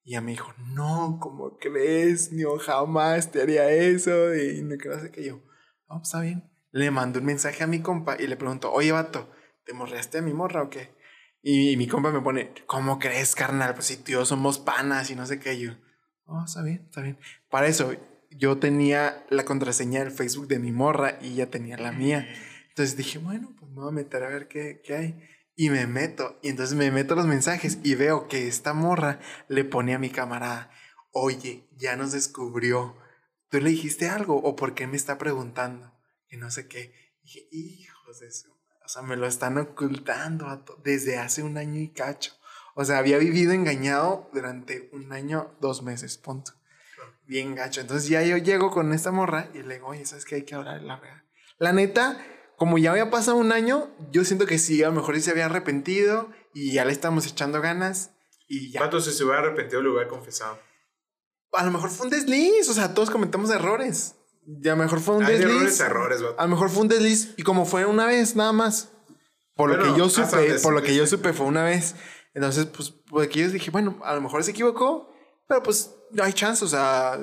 Y 0.03 0.13
ella 0.13 0.21
me 0.21 0.33
dijo, 0.33 0.53
no, 0.59 1.19
¿cómo 1.21 1.59
crees? 1.59 2.31
Yo 2.31 2.59
jamás 2.59 3.31
te 3.31 3.43
haría 3.43 3.71
eso. 3.71 4.35
Y 4.35 4.63
no 4.63 4.77
que 4.79 4.89
no 4.89 5.01
sé 5.01 5.11
qué 5.11 5.25
yo. 5.25 5.43
No, 5.89 5.97
pues 5.97 6.09
está 6.09 6.21
bien. 6.21 6.51
Le 6.71 6.91
mando 6.91 7.21
un 7.21 7.27
mensaje 7.27 7.65
a 7.65 7.67
mi 7.67 7.81
compa 7.81 8.17
y 8.19 8.27
le 8.27 8.37
pregunto, 8.37 8.73
oye, 8.73 8.93
vato, 8.93 9.31
¿te 9.65 9.73
morreaste 9.73 10.19
a 10.19 10.23
mi 10.23 10.33
morra 10.33 10.63
o 10.63 10.71
qué? 10.71 10.95
Y, 11.47 11.77
mi 11.77 11.87
compa 11.87 12.11
me 12.11 12.23
pone, 12.23 12.55
¿cómo 12.67 12.99
crees, 12.99 13.35
carnal? 13.35 13.75
Pues 13.75 13.89
si 13.89 14.03
yo 14.07 14.25
somos 14.25 14.59
panas 14.59 15.11
y 15.11 15.15
no 15.15 15.27
sé 15.27 15.39
qué. 15.39 15.59
Yo, 15.61 15.73
oh, 16.25 16.43
está 16.43 16.63
bien, 16.63 16.87
está 16.87 17.03
bien. 17.03 17.19
Para 17.51 17.67
eso, 17.67 17.93
yo 18.31 18.57
tenía 18.57 19.27
la 19.29 19.45
contraseña 19.45 20.01
del 20.01 20.11
Facebook 20.11 20.49
de 20.49 20.59
mi 20.59 20.73
morra 20.73 21.19
y 21.21 21.35
ella 21.35 21.51
tenía 21.51 21.77
la 21.77 21.93
mía. 21.93 22.27
Entonces 22.71 22.97
dije, 22.97 23.19
bueno, 23.19 23.55
pues 23.61 23.71
me 23.71 23.83
voy 23.83 23.91
a 23.91 23.93
meter 23.93 24.23
a 24.23 24.31
ver 24.31 24.49
qué, 24.49 24.81
qué 24.83 24.97
hay. 24.97 25.29
Y 25.55 25.69
me 25.69 25.87
meto. 25.87 26.41
Y 26.43 26.49
entonces 26.49 26.75
me 26.77 26.91
meto 26.91 27.15
los 27.15 27.27
mensajes 27.27 27.79
y 27.83 27.95
veo 27.95 28.27
que 28.27 28.49
esta 28.49 28.73
morra 28.73 29.21
le 29.49 29.67
pone 29.67 29.95
a 29.95 29.99
mi 29.99 30.09
camarada, 30.09 30.71
oye, 31.11 31.69
ya 31.77 31.95
nos 31.95 32.13
descubrió. 32.13 32.97
¿Tú 33.51 33.61
le 33.61 33.69
dijiste 33.69 34.09
algo 34.09 34.37
o 34.37 34.57
por 34.57 34.75
qué 34.75 34.87
me 34.87 34.97
está 34.97 35.19
preguntando? 35.19 35.93
Que 36.27 36.39
no 36.39 36.51
sé 36.51 36.69
qué. 36.69 36.95
Y 37.23 37.27
dije, 37.27 37.49
hijos 37.53 38.21
de 38.21 38.33
su... 38.33 38.54
O 38.85 38.89
sea, 38.89 39.03
me 39.03 39.17
lo 39.17 39.27
están 39.27 39.57
ocultando 39.57 40.63
desde 40.83 41.19
hace 41.19 41.43
un 41.43 41.57
año 41.57 41.81
y 41.81 41.89
cacho. 41.89 42.33
O 42.75 42.85
sea, 42.85 42.99
había 42.99 43.19
vivido 43.19 43.53
engañado 43.53 44.29
durante 44.33 44.91
un 44.93 45.13
año, 45.13 45.55
dos 45.61 45.83
meses, 45.83 46.19
punto. 46.19 46.53
Bien 47.27 47.55
gacho. 47.55 47.81
Entonces 47.81 48.09
ya 48.09 48.23
yo 48.23 48.37
llego 48.37 48.71
con 48.71 48.93
esta 48.93 49.11
morra 49.11 49.49
y 49.55 49.63
le 49.63 49.75
digo, 49.75 49.89
oye, 49.89 50.05
¿sabes 50.05 50.25
qué? 50.25 50.37
Hay 50.37 50.45
que 50.45 50.55
hablar 50.55 50.83
la 50.83 51.01
verdad. 51.01 51.23
La 51.59 51.73
neta, 51.73 52.19
como 52.57 52.77
ya 52.77 52.91
había 52.91 53.11
pasado 53.11 53.37
un 53.37 53.53
año, 53.53 53.91
yo 54.11 54.25
siento 54.25 54.45
que 54.45 54.59
sí, 54.59 54.83
a 54.83 54.89
lo 54.89 54.95
mejor 54.95 55.15
sí 55.15 55.23
se 55.23 55.31
había 55.31 55.47
arrepentido 55.47 56.31
y 56.53 56.73
ya 56.73 56.85
le 56.85 56.93
estamos 56.93 57.27
echando 57.27 57.61
ganas 57.61 58.11
y 58.49 58.71
ya. 58.71 58.81
Pato, 58.81 59.01
si 59.01 59.13
se 59.13 59.25
hubiera 59.25 59.41
arrepentido, 59.41 59.81
lo 59.81 59.93
hubiera 59.93 60.09
confesado. 60.09 60.59
A 61.53 61.65
lo 61.65 61.71
mejor 61.71 61.91
fue 61.91 62.07
un 62.07 62.11
desliz, 62.11 62.69
o 62.69 62.75
sea, 62.75 62.93
todos 62.93 63.11
cometemos 63.11 63.51
errores. 63.51 64.17
Y 64.47 64.69
a 64.69 64.73
lo 64.73 64.83
mejor 64.83 65.01
fue 65.01 65.17
un 65.17 65.25
Hay 65.25 65.39
desliz. 65.39 65.81
errores, 65.81 66.19
errores. 66.21 66.21
A 66.39 66.43
lo 66.45 66.49
mejor 66.49 66.71
fue 66.71 66.83
un 66.83 66.89
desliz 66.89 67.35
y 67.37 67.43
como 67.43 67.65
fue 67.67 67.87
una 67.87 68.07
vez 68.07 68.37
nada 68.37 68.53
más. 68.53 68.91
Por 69.55 69.71
lo 69.71 69.77
Bueno, 69.77 69.93
que 69.95 69.99
yo 69.99 70.09
supe, 70.09 70.59
por 70.63 70.75
lo 70.75 70.83
que 70.83 70.95
yo 70.95 71.07
supe 71.07 71.33
fue 71.33 71.47
una 71.47 71.63
vez. 71.63 71.95
Entonces, 72.35 72.67
pues, 72.67 72.91
porque 73.09 73.41
yo 73.41 73.49
dije, 73.51 73.71
bueno, 73.71 73.99
a 74.05 74.15
lo 74.15 74.21
mejor 74.21 74.43
se 74.43 74.51
equivocó, 74.51 75.09
pero 75.47 75.63
pues 75.63 75.95
no 76.11 76.25
hay 76.25 76.33
chance, 76.33 76.65
o 76.65 76.69
sea, 76.69 77.19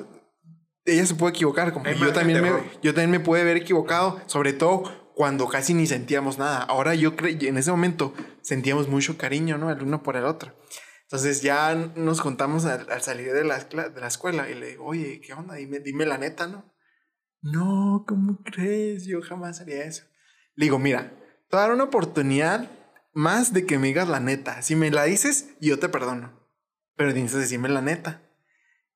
ella 0.86 1.04
se 1.04 1.14
puede 1.14 1.32
equivocar, 1.34 1.72
como 1.74 1.84
yo 1.90 2.12
también, 2.14 2.42
me, 2.42 2.50
yo 2.82 2.94
también 2.94 3.10
me 3.10 3.20
pude 3.20 3.42
haber 3.42 3.58
equivocado, 3.58 4.20
sobre 4.26 4.54
todo 4.54 4.84
cuando 5.14 5.46
casi 5.48 5.74
ni 5.74 5.86
sentíamos 5.86 6.38
nada. 6.38 6.62
Ahora 6.62 6.94
yo 6.94 7.14
creo, 7.14 7.36
en 7.38 7.58
ese 7.58 7.70
momento 7.70 8.14
sentíamos 8.40 8.88
mucho 8.88 9.18
cariño, 9.18 9.58
¿no? 9.58 9.70
El 9.70 9.82
uno 9.82 10.02
por 10.02 10.16
el 10.16 10.24
otro. 10.24 10.54
Entonces 11.02 11.42
ya 11.42 11.74
nos 11.74 12.22
contamos 12.22 12.64
al, 12.64 12.90
al 12.90 13.02
salir 13.02 13.34
de 13.34 13.44
la, 13.44 13.58
de 13.58 14.00
la 14.00 14.06
escuela 14.06 14.48
y 14.48 14.54
le 14.54 14.68
digo, 14.68 14.86
oye, 14.86 15.20
¿qué 15.20 15.34
onda? 15.34 15.56
Dime, 15.56 15.80
dime 15.80 16.06
la 16.06 16.16
neta, 16.16 16.46
¿no? 16.46 16.71
No, 17.42 18.04
¿cómo 18.06 18.38
crees? 18.44 19.04
Yo 19.04 19.20
jamás 19.20 19.60
haría 19.60 19.84
eso. 19.84 20.04
Le 20.54 20.66
digo, 20.66 20.78
mira, 20.78 21.10
te 21.50 21.56
voy 21.56 21.58
a 21.58 21.62
dar 21.62 21.72
una 21.72 21.84
oportunidad 21.84 22.70
más 23.12 23.52
de 23.52 23.66
que 23.66 23.78
me 23.78 23.88
digas 23.88 24.08
la 24.08 24.20
neta. 24.20 24.62
Si 24.62 24.76
me 24.76 24.90
la 24.92 25.04
dices, 25.04 25.48
yo 25.60 25.78
te 25.80 25.88
perdono. 25.88 26.40
Pero 26.96 27.12
tienes 27.12 27.32
que 27.32 27.38
decirme 27.38 27.68
la 27.68 27.82
neta. 27.82 28.22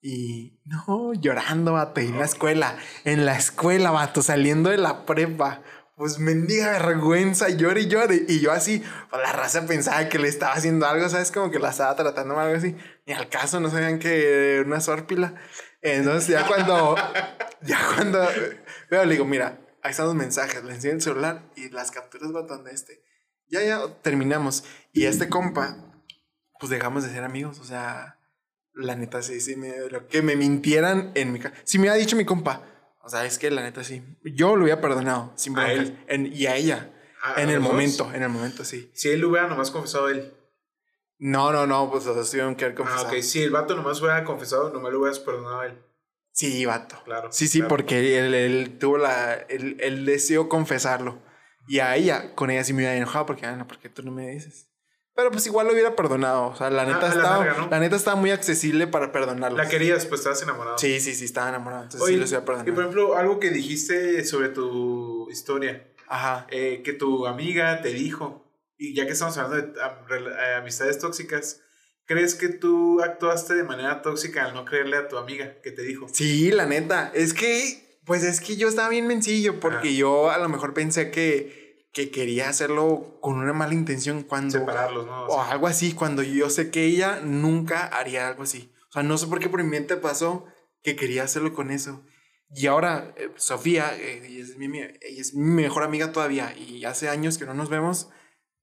Y 0.01 0.61
no, 0.65 1.13
llorando, 1.15 1.73
vato, 1.73 2.01
y 2.01 2.07
en 2.07 2.19
la 2.19 2.25
escuela, 2.25 2.77
en 3.05 3.27
la 3.27 3.37
escuela, 3.37 3.91
vato, 3.91 4.23
saliendo 4.23 4.71
de 4.71 4.77
la 4.77 5.05
prepa. 5.07 5.63
Pues 5.97 6.21
mendiga 6.21 6.71
vergüenza, 6.71 7.49
llore 7.49 7.81
y 7.81 7.89
llore. 7.89 8.27
Y 8.29 8.39
yo 8.39 8.53
así, 8.53 8.81
pues 9.11 9.23
la 9.23 9.33
raza 9.33 9.67
pensaba 9.67 10.09
que 10.09 10.21
le 10.21 10.29
estaba 10.29 10.53
haciendo 10.53 10.87
algo, 10.87 11.09
¿sabes? 11.09 11.33
Como 11.33 11.51
que 11.51 11.59
la 11.59 11.71
estaba 11.71 11.97
tratando 11.97 12.37
mal, 12.37 12.47
algo 12.47 12.59
así. 12.59 12.77
Ni 13.07 13.15
al 13.15 13.29
caso, 13.29 13.59
no 13.59 13.71
sabían 13.71 13.99
que 13.99 14.59
era 14.59 14.67
una 14.67 14.81
suárpila. 14.81 15.35
Entonces 15.95 16.29
ya 16.29 16.47
cuando, 16.47 16.97
ya 17.63 17.79
cuando 17.95 18.27
veo, 18.91 19.05
le 19.05 19.13
digo, 19.13 19.25
mira, 19.25 19.59
ahí 19.83 19.91
están 19.93 20.07
los 20.07 20.15
mensajes, 20.15 20.63
le 20.65 20.75
enseño 20.75 20.95
el 20.95 21.03
celular 21.03 21.43
y 21.57 21.71
las 21.71 21.91
capturas 21.91 22.33
botón 22.33 22.65
de 22.65 22.73
este. 22.73 23.03
Ya, 23.49 23.63
ya 23.63 23.81
terminamos. 24.03 24.65
Y 24.93 25.05
este 25.07 25.29
compa, 25.29 25.77
pues 26.59 26.71
dejamos 26.71 27.05
de 27.05 27.11
ser 27.11 27.23
amigos, 27.23 27.61
o 27.61 27.65
sea, 27.65 28.19
la 28.75 28.97
neta 28.97 29.23
sí, 29.23 29.41
sí, 29.41 29.55
me, 29.57 29.73
lo 29.91 30.09
que 30.09 30.23
me 30.23 30.35
mintieran 30.37 31.13
en 31.15 31.33
mi 31.33 31.39
casa. 31.39 31.55
Si 31.65 31.79
me 31.79 31.83
hubiera 31.83 31.97
dicho 31.97 32.17
mi 32.17 32.25
compa, 32.25 32.63
o 33.03 33.09
sea, 33.09 33.25
es 33.25 33.39
que 33.39 33.51
la 33.53 33.63
neta 33.63 33.85
sí, 33.85 34.03
yo 34.25 34.57
lo 34.57 34.65
hubiera 34.65 34.81
perdonado, 34.81 35.33
sin 35.37 35.57
¿A 35.57 35.65
broncas. 35.65 35.93
En- 36.09 36.33
y 36.33 36.47
a 36.47 36.57
ella, 36.57 36.91
¿A- 37.23 37.41
en 37.41 37.51
el 37.51 37.61
momento, 37.61 38.11
en 38.13 38.23
el 38.25 38.29
momento 38.29 38.65
sí. 38.65 38.91
Si 38.95 39.09
él 39.11 39.25
hubiera 39.25 39.47
nomás 39.47 39.71
confesado 39.71 40.09
él. 40.09 40.33
No, 41.19 41.53
no, 41.53 41.67
no, 41.67 41.91
pues 41.91 42.05
los 42.07 42.31
tuvieron 42.31 42.55
que 42.57 42.67
haber 42.67 42.77
Ah, 42.77 42.79
confesado. 42.83 43.09
ok. 43.09 43.23
Si 43.23 43.43
el 43.43 43.51
vato 43.51 43.75
nomás 43.75 44.01
hubiera 44.01 44.23
confesado, 44.25 44.71
nomás 44.71 44.93
lo 44.93 45.01
hubieras 45.01 45.19
perdonado 45.19 45.61
a 45.61 45.67
él. 45.67 45.79
Sí, 46.33 46.67
vato. 46.67 46.97
Claro. 47.05 47.29
Sí, 47.33 47.49
sí, 47.49 47.59
claro. 47.61 47.69
porque 47.71 48.19
él, 48.19 48.35
él 48.35 48.79
tuvo 48.79 48.99
la. 48.99 49.35
Él, 49.49 49.77
él 49.81 50.05
decidió 50.05 50.49
confesarlo. 50.49 51.23
Y 51.67 51.79
a 51.81 51.97
ella, 51.97 52.35
con 52.35 52.51
ella 52.51 52.63
sí 52.63 52.73
me 52.75 52.81
hubiera 52.81 52.95
enojado 52.97 53.25
porque, 53.27 53.47
ah, 53.47 53.57
no, 53.57 53.67
¿por 53.67 53.79
qué 53.79 53.89
tú 53.89 54.03
no 54.03 54.13
me 54.13 54.29
dices? 54.29 54.69
Pero 55.15 55.31
pues 55.31 55.47
igual 55.47 55.67
lo 55.67 55.73
hubiera 55.73 55.97
perdonado. 55.97 56.49
O 56.49 56.57
sea, 56.57 56.69
la 56.69 56.83
Ah, 56.83 56.85
neta 56.85 56.99
a 56.99 57.09
la 57.09 57.15
estaba. 57.15 57.39
verga, 57.39 57.59
¿no? 57.63 57.71
La 57.71 57.81
neta 57.81 57.97
estaba 57.97 58.17
muy 58.21 58.31
accesible 58.33 58.87
para 58.87 59.13
perdonarlo. 59.13 59.57
La 59.57 59.67
querías, 59.67 60.05
pues 60.05 60.21
estabas 60.21 60.43
enamorado. 60.43 60.77
Sí, 60.77 61.01
sí, 61.01 61.15
sí, 61.15 61.25
estaba 61.25 61.49
enamorado. 61.49 61.85
Entonces 61.85 62.03
Oye, 62.03 62.13
sí 62.13 62.19
lo 62.21 62.27
hubiera 62.27 62.63
y 62.69 62.73
por 62.73 62.83
ejemplo, 62.85 63.17
algo 63.17 63.41
que 63.41 63.49
dijiste 63.51 64.23
sobre 64.27 64.51
tu 64.51 65.27
historia, 65.31 65.91
Ajá. 66.07 66.47
eh, 66.51 66.83
que 66.85 66.93
tu 66.93 67.27
amiga 67.27 67.81
te 67.81 67.89
dijo, 67.95 68.46
y 68.79 68.95
ya 68.95 69.07
que 69.07 69.13
estamos 69.13 69.37
hablando 69.39 69.67
de 69.67 70.31
eh, 70.31 70.55
amistades 70.59 70.99
tóxicas, 70.99 71.61
¿crees 72.05 72.35
que 72.35 72.49
tú 72.49 73.01
actuaste 73.03 73.55
de 73.55 73.65
manera 73.65 74.03
tóxica 74.03 74.45
al 74.45 74.55
no 74.55 74.65
creerle 74.65 74.97
a 74.97 75.09
tu 75.09 75.17
amiga 75.19 75.61
que 75.63 75.73
te 75.73 75.83
dijo? 75.83 76.07
Sí, 76.13 76.51
la 76.53 76.67
neta. 76.67 77.11
Es 77.15 77.35
que, 77.35 77.99
pues 78.05 78.23
es 78.23 78.41
que 78.41 78.57
yo 78.57 78.69
estaba 78.69 78.89
bien 78.89 79.07
mencillo 79.07 79.61
porque 79.61 79.95
yo 79.97 80.31
a 80.31 80.39
lo 80.39 80.49
mejor 80.49 80.75
pensé 80.75 81.11
que, 81.11 81.89
que 81.93 82.11
quería 82.11 82.49
hacerlo 82.49 83.19
con 83.21 83.37
una 83.39 83.53
mala 83.53 83.75
intención 83.75 84.23
cuando... 84.23 84.59
Separarlos, 84.59 85.07
¿no? 85.07 85.25
O 85.27 85.43
algo 85.43 85.67
así, 85.67 85.93
cuando 85.93 86.23
yo 86.23 86.51
sé 86.51 86.71
que 86.71 86.85
ella 86.85 87.21
nunca 87.23 87.87
haría 87.87 88.29
algo 88.29 88.43
así. 88.43 88.73
O 88.91 88.93
sea, 88.93 89.03
no 89.03 89.17
sé 89.19 89.27
por 89.27 89.41
qué 89.41 89.49
por 89.49 89.63
mi 89.63 89.69
mente 89.71 89.97
pasó 89.97 90.47
que 90.83 90.95
quería 90.95 91.25
hacerlo 91.25 91.53
con 91.55 91.71
eso. 91.71 92.05
Y 92.55 92.69
ahora, 92.69 93.13
eh, 93.17 93.31
Sofía, 93.37 93.97
eh, 93.99 94.23
ella, 94.25 94.45
es 94.45 94.57
mi- 94.57 94.79
ella 94.79 95.21
es 95.21 95.35
mi 95.35 95.63
mejor 95.63 95.83
amiga 95.83 96.13
todavía 96.13 96.55
y 96.57 96.85
hace 96.85 97.09
años 97.09 97.39
que 97.39 97.45
no 97.47 97.55
nos 97.55 97.69
vemos, 97.71 98.09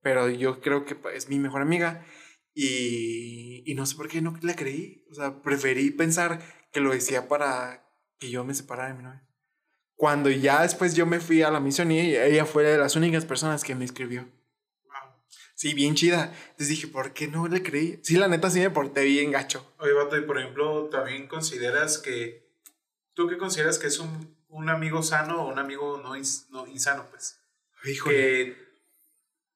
pero 0.04 0.28
yo 0.30 0.60
creo 0.60 0.84
que 0.84 0.96
es 1.14 1.28
mi 1.28 1.40
mejor 1.40 1.62
amiga 1.62 2.06
y, 2.54 3.62
y 3.66 3.74
no 3.74 3.84
sé 3.86 3.96
por 3.96 4.08
qué 4.08 4.22
no 4.22 4.38
le 4.42 4.54
creí. 4.54 5.04
O 5.10 5.14
sea, 5.14 5.42
preferí 5.42 5.90
pensar 5.90 6.40
que 6.72 6.80
lo 6.80 6.92
decía 6.92 7.26
para 7.28 7.84
que 8.18 8.30
yo 8.30 8.44
me 8.44 8.54
separara 8.54 8.88
de 8.90 8.94
mi 8.94 9.02
novia. 9.02 9.26
Cuando 9.96 10.30
ya 10.30 10.62
después 10.62 10.94
yo 10.94 11.06
me 11.06 11.20
fui 11.20 11.42
a 11.42 11.50
la 11.50 11.60
misión 11.60 11.90
y 11.90 12.00
ella, 12.00 12.44
fue 12.46 12.64
de 12.64 12.78
las 12.78 12.96
únicas 12.96 13.24
personas 13.24 13.62
que 13.64 13.74
me 13.74 13.84
escribió. 13.84 14.22
wow. 14.22 15.22
Sí, 15.54 15.72
bien 15.74 15.94
chida. 15.94 16.32
Entonces 16.50 16.68
dije, 16.68 16.86
¿por 16.88 17.12
qué 17.12 17.28
no 17.28 17.46
le 17.48 17.62
creí? 17.62 18.00
Sí, 18.02 18.16
la 18.16 18.28
neta 18.28 18.50
sí 18.50 18.60
me 18.60 18.70
porté 18.70 19.04
bien 19.04 19.30
gacho. 19.30 19.74
Oye, 19.78 19.92
vato, 19.92 20.16
y 20.16 20.22
por 20.22 20.38
ejemplo, 20.38 20.88
también 20.90 21.26
consideras 21.28 21.98
que. 21.98 22.44
¿Tú 23.14 23.28
qué 23.28 23.38
consideras 23.38 23.78
que 23.78 23.86
es 23.86 24.00
un, 24.00 24.36
un 24.48 24.68
amigo 24.68 25.02
sano 25.04 25.42
o 25.44 25.52
un 25.52 25.58
amigo 25.60 26.00
no, 26.02 26.16
ins- 26.16 26.48
no 26.50 26.66
insano, 26.66 27.06
pues? 27.10 27.40
Híjole. 27.84 28.16
Que, 28.16 28.63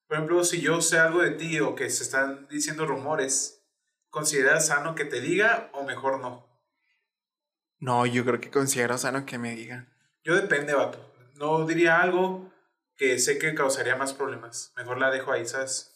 por 0.09 0.17
ejemplo, 0.17 0.43
si 0.43 0.59
yo 0.59 0.81
sé 0.81 0.97
algo 0.97 1.21
de 1.21 1.29
ti 1.29 1.59
o 1.59 1.75
que 1.75 1.87
se 1.91 2.01
están 2.01 2.47
diciendo 2.47 2.87
rumores, 2.87 3.63
¿consideras 4.09 4.65
sano 4.65 4.95
que 4.95 5.05
te 5.05 5.21
diga 5.21 5.69
o 5.71 5.83
mejor 5.83 6.19
no? 6.19 6.47
No, 7.77 8.07
yo 8.07 8.25
creo 8.25 8.41
que 8.41 8.49
considero 8.49 8.97
sano 8.97 9.27
que 9.27 9.37
me 9.37 9.53
digan. 9.55 9.87
Yo 10.23 10.35
depende, 10.35 10.73
vato. 10.73 10.97
No 11.35 11.63
diría 11.67 12.01
algo 12.01 12.51
que 12.97 13.19
sé 13.19 13.37
que 13.37 13.53
causaría 13.53 13.95
más 13.97 14.13
problemas. 14.13 14.73
Mejor 14.75 14.97
la 14.97 15.11
dejo 15.11 15.31
ahí, 15.31 15.45
¿sabes? 15.45 15.95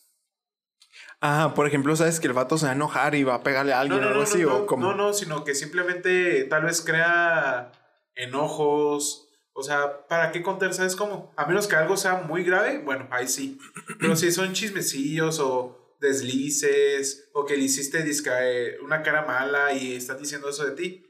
Ah, 1.19 1.53
por 1.55 1.65
ejemplo, 1.65 1.95
sabes 1.95 2.19
que 2.19 2.27
el 2.27 2.33
vato 2.33 2.55
se 2.59 2.65
va 2.67 2.73
a 2.73 2.75
enojar 2.75 3.15
y 3.15 3.23
va 3.23 3.33
a 3.33 3.43
pegarle 3.43 3.73
a 3.73 3.79
alguien 3.79 3.99
No, 3.99 4.05
o 4.05 4.09
algo 4.09 4.21
no, 4.21 4.29
así, 4.29 4.43
no, 4.43 4.55
o 4.55 4.59
no, 4.59 4.65
como. 4.67 4.85
no, 4.91 4.93
no, 4.93 5.13
sino 5.13 5.43
que 5.43 5.55
simplemente 5.55 6.43
tal 6.43 6.65
vez 6.65 6.81
crea 6.81 7.71
enojos. 8.13 9.22
O 9.53 9.61
sea, 9.61 10.07
¿para 10.07 10.31
qué 10.31 10.41
contar? 10.41 10.73
¿Sabes 10.73 10.95
cómo? 10.95 11.31
A 11.37 11.45
menos 11.45 11.67
que 11.67 11.75
algo 11.75 11.95
sea 11.95 12.15
muy 12.15 12.43
grave, 12.43 12.79
bueno, 12.79 13.07
ahí 13.11 13.27
sí. 13.27 13.59
Pero 13.99 14.15
si 14.15 14.31
son 14.31 14.53
chismecillos 14.53 15.39
o 15.39 15.95
deslices 15.99 17.29
o 17.33 17.45
que 17.45 17.55
le 17.55 17.63
hiciste 17.63 18.03
eh, 18.03 18.77
una 18.83 19.03
cara 19.03 19.21
mala 19.25 19.73
y 19.73 19.95
están 19.95 20.19
diciendo 20.19 20.49
eso 20.49 20.65
de 20.65 20.71
ti, 20.71 21.05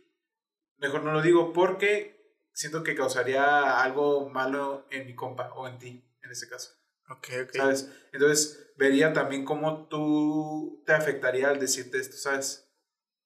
mejor 0.78 1.04
no 1.04 1.14
lo 1.14 1.22
digo 1.22 1.54
porque 1.54 2.38
siento 2.54 2.84
que 2.84 2.96
causaría 2.96 3.82
algo 3.82 4.30
malo 4.30 4.86
en 4.92 5.08
mi 5.08 5.16
compa 5.16 5.54
o 5.54 5.68
en 5.68 5.80
ti, 5.80 6.04
en 6.22 6.32
ese 6.32 6.48
caso. 6.48 6.72
Ok, 7.10 7.28
ok. 7.44 7.56
¿Sabes? 7.56 7.90
Entonces, 8.12 8.72
vería 8.78 9.14
también 9.14 9.46
cómo 9.46 9.88
tú 9.88 10.84
te 10.86 10.94
afectaría 10.94 11.50
al 11.50 11.60
decirte 11.60 11.98
esto, 11.98 12.18
¿sabes? 12.18 12.70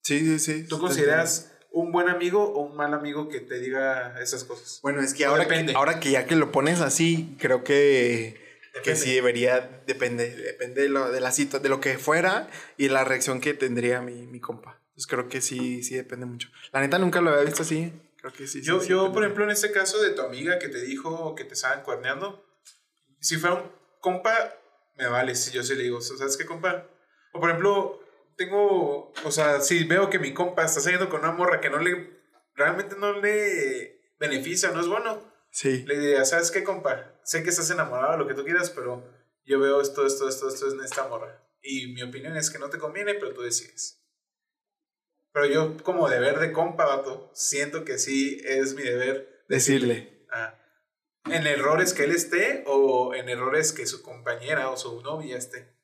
Sí, 0.03 0.19
sí, 0.19 0.39
sí. 0.39 0.67
¿Tú 0.67 0.79
consideras 0.79 1.56
un 1.81 1.91
buen 1.91 2.09
amigo 2.09 2.43
o 2.43 2.61
un 2.61 2.75
mal 2.75 2.93
amigo 2.93 3.29
que 3.29 3.39
te 3.39 3.59
diga 3.59 4.19
esas 4.21 4.43
cosas? 4.43 4.79
Bueno, 4.81 5.01
es 5.01 5.13
que 5.13 5.25
ahora, 5.25 5.43
depende. 5.43 5.73
que 5.73 5.77
ahora 5.77 5.99
que 5.99 6.11
ya 6.11 6.25
que 6.25 6.35
lo 6.35 6.51
pones 6.51 6.81
así, 6.81 7.35
creo 7.39 7.63
que, 7.63 8.37
que 8.83 8.95
sí 8.95 9.13
debería, 9.13 9.81
depende, 9.85 10.35
depende 10.35 10.83
de, 10.83 10.89
lo, 10.89 11.11
de 11.11 11.21
la 11.21 11.31
cita, 11.31 11.59
de 11.59 11.69
lo 11.69 11.79
que 11.79 11.97
fuera 11.97 12.49
y 12.77 12.89
la 12.89 13.03
reacción 13.03 13.41
que 13.41 13.53
tendría 13.53 14.01
mi, 14.01 14.25
mi 14.27 14.39
compa. 14.39 14.81
Entonces 14.89 15.07
creo 15.07 15.29
que 15.29 15.41
sí, 15.41 15.83
sí 15.83 15.95
depende 15.95 16.25
mucho. 16.25 16.49
La 16.71 16.81
neta 16.81 16.97
nunca 16.97 17.21
lo 17.21 17.29
había 17.29 17.43
visto 17.43 17.61
así. 17.61 17.93
Creo 18.19 18.33
que 18.33 18.47
sí. 18.47 18.61
Yo, 18.63 18.81
sí 18.81 18.89
yo 18.89 19.13
por 19.13 19.23
ejemplo, 19.23 19.43
en 19.43 19.51
este 19.51 19.71
caso 19.71 20.01
de 20.01 20.09
tu 20.09 20.23
amiga 20.23 20.57
que 20.57 20.69
te 20.69 20.81
dijo 20.81 21.35
que 21.35 21.43
te 21.43 21.53
estaban 21.53 21.83
cuerneando, 21.83 22.43
si 23.19 23.37
fuera 23.37 23.57
un 23.57 23.71
compa, 23.99 24.55
me 24.97 25.07
vale 25.07 25.35
si 25.35 25.51
yo 25.51 25.61
sí 25.61 25.75
le 25.75 25.83
digo, 25.83 26.01
¿sabes 26.01 26.37
qué, 26.37 26.45
compa? 26.45 26.87
O 27.33 27.39
por 27.39 27.49
ejemplo, 27.49 27.99
tengo, 28.37 29.11
o 29.25 29.31
sea, 29.31 29.59
si 29.61 29.83
veo 29.83 30.09
que 30.09 30.19
mi 30.19 30.33
compa 30.33 30.63
está 30.63 30.79
saliendo 30.79 31.09
con 31.09 31.21
una 31.21 31.31
morra 31.31 31.59
que 31.59 31.69
no 31.69 31.79
le, 31.79 32.21
realmente 32.55 32.95
no 32.97 33.19
le 33.19 34.13
beneficia, 34.19 34.71
no 34.71 34.79
es 34.79 34.87
bueno, 34.87 35.21
Sí. 35.49 35.83
le 35.87 35.97
diría, 35.99 36.23
¿sabes 36.23 36.51
qué, 36.51 36.63
compa? 36.63 37.19
Sé 37.23 37.43
que 37.43 37.49
estás 37.49 37.69
enamorado, 37.71 38.17
lo 38.17 38.27
que 38.27 38.35
tú 38.35 38.43
quieras, 38.45 38.69
pero 38.69 39.03
yo 39.43 39.59
veo 39.59 39.81
esto, 39.81 40.05
esto, 40.05 40.29
esto, 40.29 40.47
esto 40.49 40.71
en 40.71 40.81
esta 40.81 41.07
morra. 41.07 41.43
Y 41.61 41.93
mi 41.93 42.03
opinión 42.03 42.37
es 42.37 42.49
que 42.51 42.59
no 42.59 42.69
te 42.69 42.77
conviene, 42.77 43.15
pero 43.15 43.33
tú 43.33 43.41
decides. 43.41 44.03
Pero 45.33 45.45
yo, 45.47 45.77
como 45.83 46.09
deber 46.09 46.39
de 46.39 46.51
compa, 46.51 46.85
vato, 46.85 47.31
siento 47.33 47.83
que 47.85 47.97
sí 47.97 48.41
es 48.45 48.75
mi 48.75 48.83
deber 48.83 49.43
Decirle. 49.49 50.25
ah, 50.31 50.55
en 51.25 51.45
errores 51.47 51.93
que 51.93 52.03
él 52.03 52.11
esté 52.11 52.63
o 52.67 53.13
en 53.13 53.29
errores 53.29 53.73
que 53.73 53.85
su 53.87 54.01
compañera 54.01 54.69
o 54.69 54.77
su 54.77 55.01
novia 55.01 55.37
esté. 55.37 55.76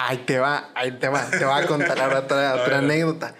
Ahí 0.00 0.18
te 0.18 0.38
va, 0.38 0.70
ahí 0.76 0.92
te 0.92 1.08
va, 1.08 1.28
te 1.28 1.44
voy 1.44 1.60
a 1.60 1.66
contar 1.66 1.98
ahora 2.00 2.20
otra, 2.24 2.78
anécdota. 2.78 3.34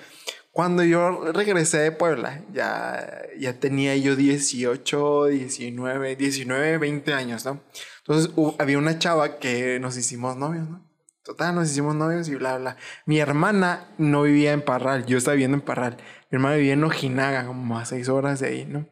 Cuando 0.51 0.83
yo 0.83 1.31
regresé 1.33 1.79
de 1.79 1.93
Puebla, 1.93 2.43
ya, 2.53 3.23
ya 3.39 3.53
tenía 3.61 3.95
yo 3.97 4.17
18, 4.17 5.27
19, 5.27 6.17
19, 6.17 6.79
20 6.79 7.15
años, 7.15 7.45
¿no? 7.45 7.63
Entonces 7.99 8.35
hu- 8.35 8.57
había 8.59 8.77
una 8.79 8.99
chava 8.99 9.39
que 9.39 9.79
nos 9.79 9.97
hicimos 9.97 10.37
novios, 10.37 10.69
¿no? 10.69 10.85
Total, 11.23 11.55
nos 11.55 11.71
hicimos 11.71 11.95
novios 11.95 12.29
y 12.29 12.35
bla, 12.35 12.57
bla. 12.59 12.77
Mi 13.07 13.21
hermana 13.21 13.91
no 13.99 14.23
vivía 14.23 14.51
en 14.53 14.63
Parral, 14.63 15.07
yo 15.07 15.19
estaba 15.19 15.35
viviendo 15.35 15.59
en 15.59 15.61
Parral. 15.61 15.97
Mi 16.31 16.37
hermana 16.37 16.57
vivía 16.57 16.73
en 16.73 16.83
Ojinaga, 16.83 17.47
como 17.47 17.79
a 17.79 17.85
seis 17.85 18.09
horas 18.09 18.41
de 18.41 18.49
ahí, 18.49 18.65
¿no? 18.67 18.85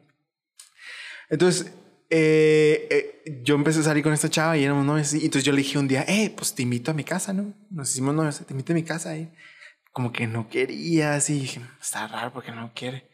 Entonces, 1.29 1.73
eh, 2.09 2.87
eh, 2.89 3.41
yo 3.43 3.55
empecé 3.55 3.79
a 3.79 3.83
salir 3.83 4.03
con 4.03 4.13
esta 4.13 4.29
chava 4.29 4.57
y 4.57 4.63
éramos 4.63 4.85
novios. 4.85 5.13
Y 5.13 5.17
entonces 5.25 5.43
yo 5.43 5.51
le 5.51 5.59
dije 5.59 5.77
un 5.77 5.87
día, 5.87 6.03
eh, 6.07 6.33
pues 6.35 6.53
te 6.55 6.63
invito 6.63 6.91
a 6.91 6.93
mi 6.93 7.03
casa, 7.03 7.33
¿no? 7.33 7.53
Nos 7.69 7.91
hicimos 7.91 8.15
novios, 8.15 8.39
te 8.45 8.53
invito 8.53 8.73
a 8.73 8.75
mi 8.75 8.83
casa. 8.83 9.15
Y 9.17 9.31
como 9.91 10.11
que 10.11 10.27
no 10.27 10.49
quería, 10.49 11.15
así. 11.15 11.39
Dije, 11.39 11.61
está 11.81 12.07
raro 12.07 12.31
porque 12.33 12.51
no 12.51 12.71
quiere. 12.73 13.09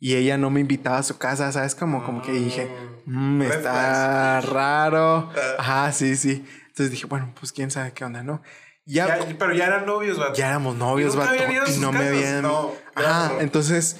Y 0.00 0.14
ella 0.14 0.38
no 0.38 0.50
me 0.50 0.60
invitaba 0.60 0.98
a 0.98 1.02
su 1.02 1.18
casa, 1.18 1.50
¿sabes? 1.50 1.74
Como, 1.74 2.04
como 2.04 2.22
que 2.22 2.30
dije, 2.30 2.68
mm, 3.06 3.40
Red 3.42 3.52
está 3.52 4.40
raro. 4.42 5.30
Ah. 5.34 5.56
Ajá, 5.58 5.92
sí, 5.92 6.16
sí. 6.16 6.44
Entonces 6.68 6.92
dije, 6.92 7.06
bueno, 7.06 7.34
pues 7.38 7.50
quién 7.52 7.70
sabe 7.72 7.92
qué 7.92 8.04
onda, 8.04 8.22
¿no? 8.22 8.40
Ya, 8.84 9.18
Ya, 9.18 9.36
pero 9.38 9.52
ya 9.54 9.66
eran 9.66 9.84
novios, 9.84 10.16
vato. 10.16 10.34
ya 10.34 10.46
éramos 10.48 10.76
novios, 10.76 11.14
¿Y 11.14 11.18
nunca 11.18 11.30
vato. 11.32 11.72
Y 11.74 11.78
no 11.78 11.92
me 11.92 12.06
habían. 12.08 12.42
No, 12.42 12.72
Ajá, 12.94 13.28
claro. 13.28 13.40
entonces 13.40 13.96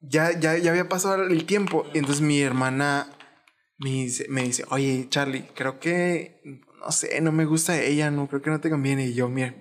ya, 0.00 0.38
ya, 0.38 0.56
ya 0.56 0.70
había 0.70 0.88
pasado 0.88 1.24
el 1.24 1.44
tiempo. 1.44 1.84
Y 1.92 1.98
entonces 1.98 2.22
mi 2.22 2.40
hermana 2.40 3.08
me 3.82 3.90
dice, 3.90 4.26
me 4.28 4.42
dice, 4.42 4.64
oye, 4.70 5.06
Charlie, 5.08 5.48
creo 5.54 5.80
que, 5.80 6.40
no 6.78 6.92
sé, 6.92 7.20
no 7.20 7.32
me 7.32 7.44
gusta 7.44 7.82
ella, 7.82 8.10
no 8.12 8.28
creo 8.28 8.40
que 8.40 8.50
no 8.50 8.60
te 8.60 8.70
conviene. 8.70 9.06
Y 9.06 9.14
yo, 9.14 9.28
mira, 9.28 9.54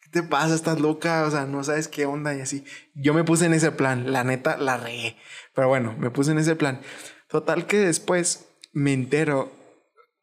¿qué 0.00 0.10
te 0.10 0.22
pasa? 0.22 0.54
Estás 0.54 0.80
loca, 0.80 1.26
o 1.26 1.30
sea, 1.30 1.44
no 1.44 1.62
sabes 1.62 1.86
qué 1.86 2.06
onda 2.06 2.34
y 2.34 2.40
así. 2.40 2.64
Yo 2.94 3.12
me 3.12 3.24
puse 3.24 3.44
en 3.44 3.52
ese 3.52 3.70
plan, 3.70 4.10
la 4.10 4.24
neta, 4.24 4.56
la 4.56 4.78
regué. 4.78 5.16
Pero 5.54 5.68
bueno, 5.68 5.94
me 5.98 6.10
puse 6.10 6.32
en 6.32 6.38
ese 6.38 6.56
plan. 6.56 6.80
Total 7.28 7.66
que 7.66 7.76
después 7.78 8.48
me 8.72 8.94
entero 8.94 9.52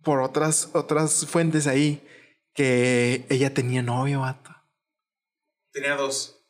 por 0.04 0.22
otras, 0.22 0.72
otras 0.74 1.28
fuentes 1.28 1.68
ahí 1.68 2.02
que 2.56 3.28
ella 3.30 3.54
tenía 3.54 3.84
novio, 3.84 4.22
vato. 4.22 4.50
Tenía 5.72 5.96
dos. 5.96 6.42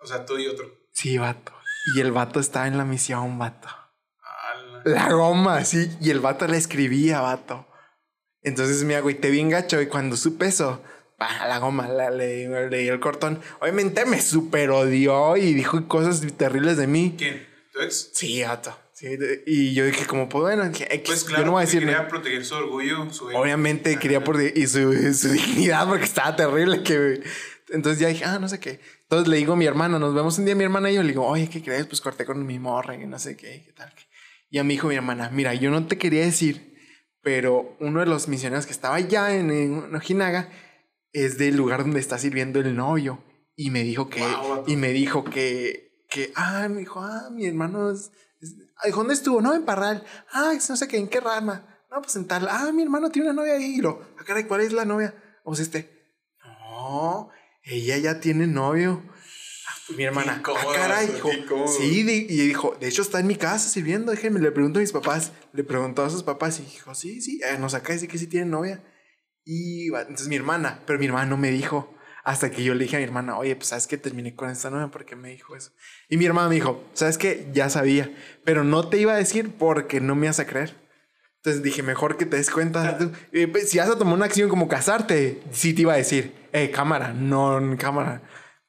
O 0.00 0.06
sea, 0.06 0.26
tú 0.26 0.36
y 0.38 0.46
otro. 0.48 0.66
Sí, 0.92 1.16
vato. 1.16 1.52
Y 1.94 2.00
el 2.00 2.12
vato 2.12 2.40
estaba 2.40 2.66
en 2.66 2.76
la 2.76 2.84
misión, 2.84 3.38
vato. 3.38 3.68
La 4.86 5.12
goma, 5.12 5.64
sí. 5.64 5.90
Y 6.00 6.10
el 6.10 6.20
vato 6.20 6.46
le 6.46 6.56
escribía, 6.56 7.20
vato. 7.20 7.66
Entonces 8.42 8.84
me 8.84 8.94
agüité 8.94 9.30
bien 9.30 9.50
gacho 9.50 9.82
y 9.82 9.88
cuando 9.88 10.16
supe 10.16 10.46
eso, 10.46 10.80
pa, 11.18 11.48
la 11.48 11.58
goma, 11.58 11.88
la, 11.88 12.10
le, 12.10 12.48
le 12.70 12.78
di 12.78 12.86
el 12.86 13.00
cortón. 13.00 13.40
Obviamente 13.60 14.06
me 14.06 14.22
super 14.22 14.70
odió 14.70 15.36
y 15.36 15.54
dijo 15.54 15.88
cosas 15.88 16.24
terribles 16.36 16.76
de 16.76 16.86
mí. 16.86 17.16
¿Quién? 17.18 17.44
¿Tu 17.72 17.80
ex? 17.80 18.10
Sí, 18.14 18.44
vato. 18.44 18.78
Sí, 18.92 19.08
y 19.44 19.74
yo 19.74 19.84
dije 19.84 20.06
como, 20.06 20.28
pues 20.28 20.40
bueno, 20.42 20.64
X, 20.66 20.86
Pues 21.04 21.24
claro, 21.24 21.42
yo 21.42 21.46
no 21.46 21.52
voy 21.52 21.62
a 21.62 21.64
decir 21.66 21.80
quería 21.80 22.06
proteger 22.06 22.44
su 22.44 22.54
orgullo, 22.54 23.10
su. 23.12 23.26
Obviamente 23.26 23.98
quería 23.98 24.22
por 24.22 24.40
y 24.40 24.66
su, 24.68 25.12
su 25.12 25.28
dignidad 25.30 25.88
porque 25.88 26.04
estaba 26.04 26.36
terrible 26.36 26.84
que 26.84 27.22
Entonces 27.70 27.98
ya 27.98 28.06
dije, 28.06 28.24
ah, 28.24 28.38
no 28.38 28.48
sé 28.48 28.60
qué. 28.60 28.80
Entonces 29.02 29.26
le 29.26 29.36
digo 29.36 29.54
a 29.54 29.56
mi 29.56 29.66
hermana, 29.66 29.98
nos 29.98 30.14
vemos 30.14 30.38
un 30.38 30.44
día 30.44 30.54
mi 30.54 30.62
hermana 30.62 30.92
y 30.92 30.94
yo 30.94 31.02
le 31.02 31.08
digo, 31.08 31.26
oye, 31.26 31.50
¿qué 31.50 31.60
crees? 31.60 31.86
Pues 31.86 32.00
corté 32.00 32.24
con 32.24 32.46
mi 32.46 32.60
morra 32.60 32.94
y 32.94 33.04
no 33.06 33.18
sé 33.18 33.36
qué, 33.36 33.64
qué 33.66 33.72
tal. 33.72 33.92
A 34.58 34.64
mi 34.64 34.74
hijo, 34.74 34.88
mi 34.88 34.94
hermana, 34.94 35.30
mira, 35.30 35.54
yo 35.54 35.70
no 35.70 35.86
te 35.86 35.98
quería 35.98 36.24
decir, 36.24 36.76
pero 37.22 37.76
uno 37.80 38.00
de 38.00 38.06
los 38.06 38.28
misioneros 38.28 38.66
que 38.66 38.72
estaba 38.72 38.96
allá 38.96 39.34
en, 39.34 39.50
en 39.50 39.94
Ojinaga 39.94 40.48
es 41.12 41.38
del 41.38 41.56
lugar 41.56 41.80
donde 41.82 42.00
está 42.00 42.18
sirviendo 42.18 42.60
el 42.60 42.74
novio. 42.76 43.22
Y 43.56 43.70
me 43.70 43.82
dijo 43.82 44.08
que, 44.10 44.20
vato. 44.20 44.64
y 44.66 44.76
me 44.76 44.92
dijo 44.92 45.24
que, 45.24 46.04
que, 46.10 46.30
ah, 46.36 46.68
me 46.68 46.80
dijo, 46.80 47.00
ah, 47.02 47.30
mi 47.32 47.46
hermano 47.46 47.90
es, 47.90 48.12
es- 48.40 48.54
¿dónde 48.94 49.14
estuvo? 49.14 49.40
No, 49.40 49.54
en 49.54 49.64
Parral. 49.64 50.04
Ah, 50.32 50.52
no 50.68 50.76
sé 50.76 50.86
qué, 50.88 50.98
¿en 50.98 51.08
qué 51.08 51.20
rama? 51.20 51.66
No, 51.90 52.02
pues 52.02 52.16
en 52.16 52.26
tal. 52.26 52.46
Ah, 52.50 52.70
mi 52.72 52.82
hermano 52.82 53.10
tiene 53.10 53.30
una 53.30 53.40
novia 53.40 53.54
ahí. 53.54 53.76
Y 53.76 53.80
lo, 53.80 54.00
ah, 54.18 54.24
caray, 54.24 54.44
¿cuál 54.44 54.60
es 54.60 54.72
la 54.72 54.84
novia? 54.84 55.14
Pues 55.42 55.60
este, 55.60 55.90
no, 56.44 57.30
ella 57.62 57.96
ya 57.98 58.20
tiene 58.20 58.46
novio. 58.46 59.02
Ah, 59.88 59.92
mi 59.96 60.04
hermana, 60.04 60.32
Qué 60.34 60.38
incómodo, 60.40 60.70
ah, 60.70 60.74
caray, 60.74 61.06
dijo, 61.08 61.30
sí, 61.68 62.02
di- 62.02 62.26
y 62.28 62.46
dijo, 62.48 62.76
de 62.80 62.88
hecho 62.88 63.02
está 63.02 63.20
en 63.20 63.26
mi 63.26 63.36
casa 63.36 63.68
sirviendo, 63.68 64.10
déjenme, 64.12 64.40
le 64.40 64.50
pregunto 64.50 64.78
a 64.78 64.82
mis 64.82 64.92
papás, 64.92 65.32
le 65.52 65.62
preguntó 65.64 66.04
a 66.04 66.10
sus 66.10 66.22
papás 66.22 66.58
y 66.60 66.62
dijo, 66.64 66.94
sí, 66.94 67.20
sí, 67.20 67.40
eh, 67.44 67.56
nos 67.58 67.74
acá 67.74 67.92
dice 67.92 68.08
que 68.08 68.18
sí 68.18 68.26
tiene 68.26 68.46
novia. 68.46 68.82
Y 69.44 69.86
entonces 69.94 70.26
mi 70.28 70.36
hermana, 70.36 70.82
pero 70.86 70.98
mi 70.98 71.06
hermana 71.06 71.26
no 71.26 71.36
me 71.36 71.50
dijo. 71.50 71.92
Hasta 72.24 72.50
que 72.50 72.64
yo 72.64 72.74
le 72.74 72.82
dije 72.82 72.96
a 72.96 72.98
mi 72.98 73.04
hermana, 73.04 73.38
oye, 73.38 73.54
pues 73.54 73.68
sabes 73.68 73.86
que 73.86 73.96
terminé 73.98 74.34
con 74.34 74.50
esta 74.50 74.68
novia 74.68 74.88
porque 74.88 75.14
me 75.14 75.28
dijo 75.30 75.54
eso. 75.54 75.70
Y 76.08 76.16
mi 76.16 76.24
hermana 76.26 76.48
me 76.48 76.56
dijo, 76.56 76.82
sabes 76.92 77.18
que 77.18 77.48
ya 77.52 77.70
sabía, 77.70 78.12
pero 78.44 78.64
no 78.64 78.88
te 78.88 78.98
iba 78.98 79.12
a 79.12 79.16
decir 79.16 79.52
porque 79.56 80.00
no 80.00 80.16
me 80.16 80.26
ibas 80.26 80.40
a 80.40 80.46
creer. 80.48 80.74
Entonces 81.36 81.62
dije, 81.62 81.84
mejor 81.84 82.16
que 82.16 82.26
te 82.26 82.36
des 82.36 82.50
cuenta. 82.50 82.98
Eh, 83.30 83.46
pues, 83.46 83.70
si 83.70 83.78
vas 83.78 83.88
a 83.88 83.96
tomar 83.96 84.14
una 84.14 84.24
acción 84.24 84.48
como 84.48 84.66
casarte, 84.66 85.40
sí 85.52 85.72
te 85.72 85.82
iba 85.82 85.92
a 85.92 85.96
decir, 85.98 86.34
eh, 86.52 86.72
cámara, 86.72 87.12
no 87.12 87.60
cámara. 87.78 88.22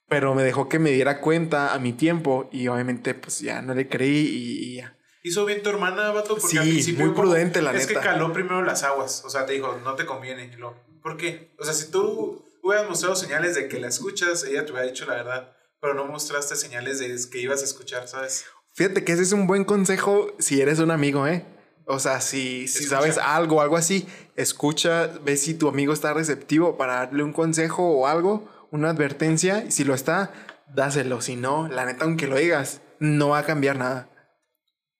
Pero 0.10 0.34
me 0.36 0.44
dejó 0.44 0.70
que 0.70 0.80
me 0.80 0.92
diera 0.92 1.20
cuenta 1.20 1.74
a 1.74 1.80
mi 1.80 1.94
tiempo 1.94 2.50
y 2.52 2.68
obviamente 2.70 3.14
pues 3.14 3.40
ya 3.40 3.62
no 3.62 3.74
le 3.74 3.88
creí 3.90 4.18
y, 4.28 4.76
ya. 4.78 4.98
Hizo 5.24 5.46
bien 5.46 5.62
tu 5.62 5.70
hermana, 5.70 6.12
vato, 6.12 6.36
porque 6.36 6.48
Sí, 6.48 6.58
al 6.58 6.64
principio 6.68 7.06
muy 7.06 7.14
como- 7.14 7.30
prudente, 7.30 7.62
la 7.62 7.72
es 7.74 7.88
neta. 7.88 8.00
que 8.00 8.06
caló 8.06 8.32
primero 8.32 8.62
las 8.64 8.84
aguas, 8.84 9.24
o 9.26 9.30
sea, 9.30 9.46
te 9.46 9.54
dijo, 9.54 9.78
no 9.84 9.96
te 9.96 10.06
conviene. 10.06 10.56
Lo, 10.58 10.76
¿Por 11.02 11.18
qué? 11.18 11.54
O 11.60 11.66
sea, 11.66 11.74
si 11.74 11.92
tú 11.92 12.46
hubieras 12.64 12.88
mostrado 12.88 13.16
señales 13.16 13.56
de 13.56 13.68
que 13.68 13.80
la 13.80 13.88
escuchas, 13.90 14.44
ella 14.46 14.66
te 14.66 14.72
hubiera 14.72 14.88
dicho 14.88 15.06
la 15.06 15.16
verdad, 15.16 15.52
pero 15.82 15.94
no 15.94 16.06
mostraste 16.06 16.56
señales 16.56 17.00
de 17.00 17.14
que 17.30 17.40
ibas 17.40 17.62
a 17.62 17.66
escuchar, 17.66 18.08
¿sabes? 18.08 18.46
Fíjate 18.74 19.04
que 19.04 19.12
ese 19.12 19.24
es 19.24 19.34
un 19.34 19.48
buen 19.48 19.66
consejo 19.66 20.32
si 20.40 20.62
eres 20.62 20.80
un 20.80 20.92
amigo, 20.92 21.28
¿eh? 21.28 21.44
O 21.86 22.00
sea, 22.00 22.22
si, 22.22 22.68
si 22.68 22.80
Escucha. 22.84 22.98
sabes 23.02 23.18
algo, 23.18 23.62
algo 23.62 23.76
así, 23.78 24.06
escucha, 24.36 25.08
ve 25.24 25.36
si 25.38 25.54
tu 25.56 25.68
amigo 25.68 25.94
está 25.94 26.14
receptivo 26.14 26.78
para 26.78 26.96
darle 26.96 27.24
un 27.24 27.34
consejo 27.34 27.84
o 27.90 28.08
algo, 28.08 28.48
una 28.72 28.90
advertencia, 28.90 29.64
y 29.66 29.72
si 29.72 29.84
lo 29.84 29.94
está, 29.94 30.32
dáselo. 30.74 31.22
Si 31.22 31.36
no, 31.36 31.68
la 31.68 31.86
neta, 31.86 32.04
aunque 32.06 32.28
lo 32.28 32.38
digas, 32.38 32.82
no 33.00 33.30
va 33.30 33.40
a 33.40 33.46
cambiar 33.46 33.78
nada. 33.78 34.10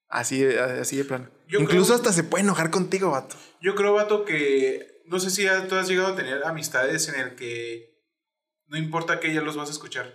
Así, 0.10 0.40
de- 0.42 0.60
así 0.60 0.96
de 0.98 1.04
plano. 1.06 1.30
Yo 1.48 1.60
Incluso 1.60 1.88
creo- 1.88 1.96
hasta 1.98 2.14
se 2.14 2.24
puede 2.24 2.44
enojar 2.44 2.70
contigo, 2.72 3.12
vato. 3.12 3.36
Yo 3.62 3.76
creo, 3.76 3.94
vato, 3.94 4.24
que 4.26 5.02
no 5.06 5.20
sé 5.20 5.30
si 5.30 5.44
ya 5.44 5.68
tú 5.68 5.76
has 5.76 5.88
llegado 5.88 6.10
a 6.10 6.16
tener 6.16 6.44
amistades 6.46 7.08
en 7.10 7.20
el 7.20 7.36
que 7.36 7.94
no 8.68 8.78
importa 8.78 9.20
que 9.20 9.34
ya 9.34 9.42
los 9.42 9.56
vas 9.58 9.70
a 9.70 9.72
escuchar. 9.72 10.14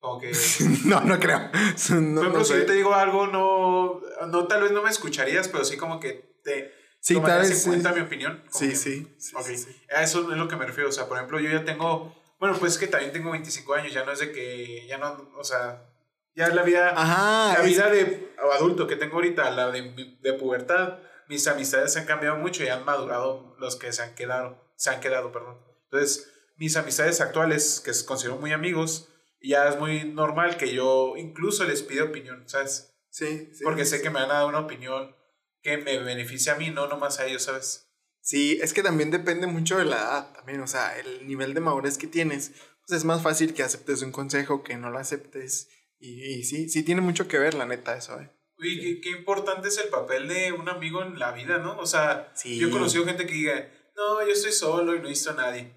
Como 0.00 0.20
que, 0.20 0.32
no, 0.84 1.00
no 1.02 1.18
creo. 1.20 1.38
No, 1.50 1.50
por 1.50 1.60
ejemplo, 1.90 2.32
no 2.38 2.44
si 2.44 2.54
yo 2.54 2.66
te 2.66 2.72
digo 2.74 2.94
algo, 2.94 3.26
no, 3.28 4.00
no, 4.28 4.46
tal 4.46 4.62
vez 4.62 4.72
no 4.72 4.82
me 4.82 4.90
escucharías, 4.90 5.48
pero 5.48 5.64
sí 5.64 5.76
como 5.76 6.00
que 6.00 6.40
te 6.44 6.72
Sí, 7.02 7.20
tal 7.20 7.40
vez 7.40 7.64
en 7.64 7.70
cuenta 7.70 7.88
sí. 7.90 7.94
mi 7.96 8.06
opinión. 8.06 8.44
Sí, 8.50 8.68
que- 8.70 8.76
sí. 8.76 9.14
sí, 9.18 9.34
Ok, 9.36 9.42
sí, 9.46 9.56
sí. 9.58 9.82
a 9.94 10.02
eso 10.02 10.20
es 10.30 10.38
lo 10.38 10.46
que 10.46 10.56
me 10.56 10.64
refiero. 10.66 10.88
O 10.88 10.92
sea, 10.92 11.08
por 11.08 11.16
ejemplo, 11.16 11.40
yo 11.40 11.50
ya 11.50 11.64
tengo. 11.64 12.14
Bueno, 12.38 12.56
pues 12.58 12.72
es 12.74 12.78
que 12.78 12.86
también 12.86 13.12
tengo 13.12 13.30
25 13.32 13.74
años. 13.74 13.92
Ya 13.92 14.04
no 14.04 14.12
es 14.12 14.20
de 14.20 14.30
que. 14.32 14.86
Ya 14.86 14.98
no. 14.98 15.30
O 15.36 15.42
sea. 15.44 15.88
Ya 16.34 16.48
la 16.48 16.62
vida. 16.62 16.94
Ajá. 16.96 17.58
la 17.58 17.64
es- 17.64 17.70
vida 17.70 17.90
de 17.90 18.32
adulto 18.54 18.86
que 18.86 18.96
tengo 18.96 19.16
ahorita, 19.16 19.50
la 19.50 19.70
de, 19.72 20.16
de 20.20 20.32
pubertad, 20.34 20.98
mis 21.28 21.46
amistades 21.48 21.92
se 21.92 21.98
han 21.98 22.06
cambiado 22.06 22.36
mucho 22.36 22.62
y 22.64 22.68
han 22.68 22.84
madurado 22.84 23.56
los 23.58 23.74
que 23.76 23.92
se 23.92 24.02
han 24.02 24.14
quedado. 24.14 24.72
Se 24.76 24.90
han 24.90 25.00
quedado, 25.00 25.32
perdón. 25.32 25.58
Entonces, 25.90 26.30
mis 26.56 26.76
amistades 26.76 27.20
actuales, 27.20 27.80
que 27.84 27.90
considero 28.06 28.36
muy 28.38 28.52
amigos, 28.52 29.08
ya 29.42 29.68
es 29.68 29.76
muy 29.78 30.04
normal 30.04 30.56
que 30.56 30.72
yo 30.72 31.14
incluso 31.16 31.64
les 31.64 31.82
pida 31.82 32.04
opinión, 32.04 32.48
¿sabes? 32.48 32.94
sí, 33.10 33.50
sí, 33.52 33.64
Porque 33.64 33.84
sé 33.84 34.00
que 34.00 34.08
me 34.10 34.20
van 34.20 34.30
a 34.30 34.34
dar 34.34 34.46
una 34.46 34.60
opinión 34.60 35.14
que 35.62 35.76
me 35.78 35.98
beneficia 35.98 36.54
a 36.54 36.56
mí, 36.56 36.70
no 36.70 36.86
nomás 36.88 37.18
a 37.20 37.26
ellos, 37.26 37.42
¿sabes? 37.44 37.88
Sí, 38.20 38.58
es 38.62 38.72
que 38.72 38.82
también 38.82 39.10
depende 39.10 39.46
mucho 39.46 39.78
de 39.78 39.84
la 39.84 39.96
edad 39.96 40.32
también, 40.32 40.60
o 40.60 40.66
sea, 40.66 40.98
el 40.98 41.26
nivel 41.26 41.54
de 41.54 41.60
madurez 41.60 41.98
que 41.98 42.06
tienes, 42.06 42.52
pues 42.86 42.98
es 42.98 43.04
más 43.04 43.22
fácil 43.22 43.54
que 43.54 43.62
aceptes 43.62 44.02
un 44.02 44.12
consejo 44.12 44.62
que 44.62 44.76
no 44.76 44.90
lo 44.90 44.98
aceptes. 44.98 45.68
Y, 45.98 46.22
y 46.24 46.44
sí, 46.44 46.68
sí 46.68 46.82
tiene 46.82 47.00
mucho 47.00 47.26
que 47.28 47.38
ver, 47.38 47.54
la 47.54 47.66
neta, 47.66 47.96
eso, 47.96 48.20
¿eh? 48.20 48.30
Uy, 48.58 48.80
qué, 48.80 49.00
qué 49.00 49.10
importante 49.18 49.68
es 49.68 49.78
el 49.78 49.88
papel 49.88 50.28
de 50.28 50.52
un 50.52 50.68
amigo 50.68 51.02
en 51.02 51.18
la 51.18 51.32
vida, 51.32 51.58
¿no? 51.58 51.78
O 51.78 51.86
sea, 51.86 52.30
Sí. 52.34 52.58
yo 52.58 52.68
he 52.68 52.70
conocido 52.70 53.04
gente 53.04 53.26
que 53.26 53.34
diga, 53.34 53.72
no, 53.96 54.24
yo 54.24 54.32
estoy 54.32 54.52
solo 54.52 54.94
y 54.94 54.98
no 55.00 55.06
he 55.06 55.10
visto 55.10 55.30
a 55.30 55.34
nadie. 55.34 55.72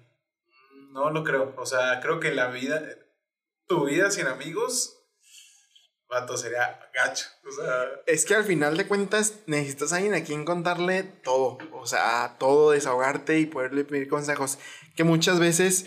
Mm, 0.72 0.92
No 0.92 1.10
lo 1.10 1.24
creo. 1.24 1.54
O 1.58 1.66
sea, 1.66 2.00
creo 2.00 2.20
que 2.20 2.32
la 2.32 2.48
vida, 2.48 2.80
tu 3.66 3.86
vida 3.86 4.10
sin 4.10 4.26
amigos, 4.26 4.95
vato, 6.08 6.36
sería 6.36 6.88
gacho. 6.94 7.26
O 7.46 7.52
sea, 7.52 7.84
Es 8.06 8.24
que 8.24 8.34
al 8.34 8.44
final 8.44 8.76
de 8.76 8.86
cuentas 8.86 9.34
necesitas 9.46 9.92
a 9.92 9.96
alguien 9.96 10.14
a 10.14 10.22
quien 10.22 10.44
contarle 10.44 11.02
todo, 11.02 11.58
o 11.72 11.86
sea, 11.86 12.36
todo, 12.38 12.70
desahogarte 12.72 13.38
y 13.38 13.46
poderle 13.46 13.84
pedir 13.84 14.08
consejos, 14.08 14.58
que 14.94 15.04
muchas 15.04 15.38
veces 15.38 15.86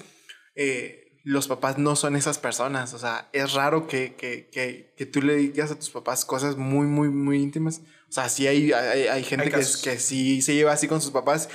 eh, 0.56 1.20
los 1.24 1.48
papás 1.48 1.78
no 1.78 1.96
son 1.96 2.16
esas 2.16 2.38
personas, 2.38 2.94
o 2.94 3.00
sea, 3.00 3.30
es 3.34 3.54
raro 3.54 3.88
que, 3.88 4.16
que, 4.16 4.50
que, 4.50 4.94
que 4.98 5.06
tú 5.06 5.22
le 5.22 5.36
digas 5.36 5.72
a 5.72 5.76
tus 5.76 5.90
papás 5.90 6.26
cosas 6.26 6.58
muy, 6.58 6.88
muy, 6.88 7.10
muy 7.10 7.42
íntimas, 7.42 7.82
o 8.10 8.12
sea, 8.12 8.28
sí 8.30 8.48
hay, 8.48 8.72
hay, 8.72 9.08
hay 9.08 9.24
gente 9.24 9.46
Hay 9.46 9.52
que, 9.52 9.82
que 9.84 10.00
sí 10.00 10.42
se 10.42 10.56
lleva 10.56 10.72
así 10.72 10.88
con 10.88 11.02
sus 11.02 11.12
papás, 11.12 11.50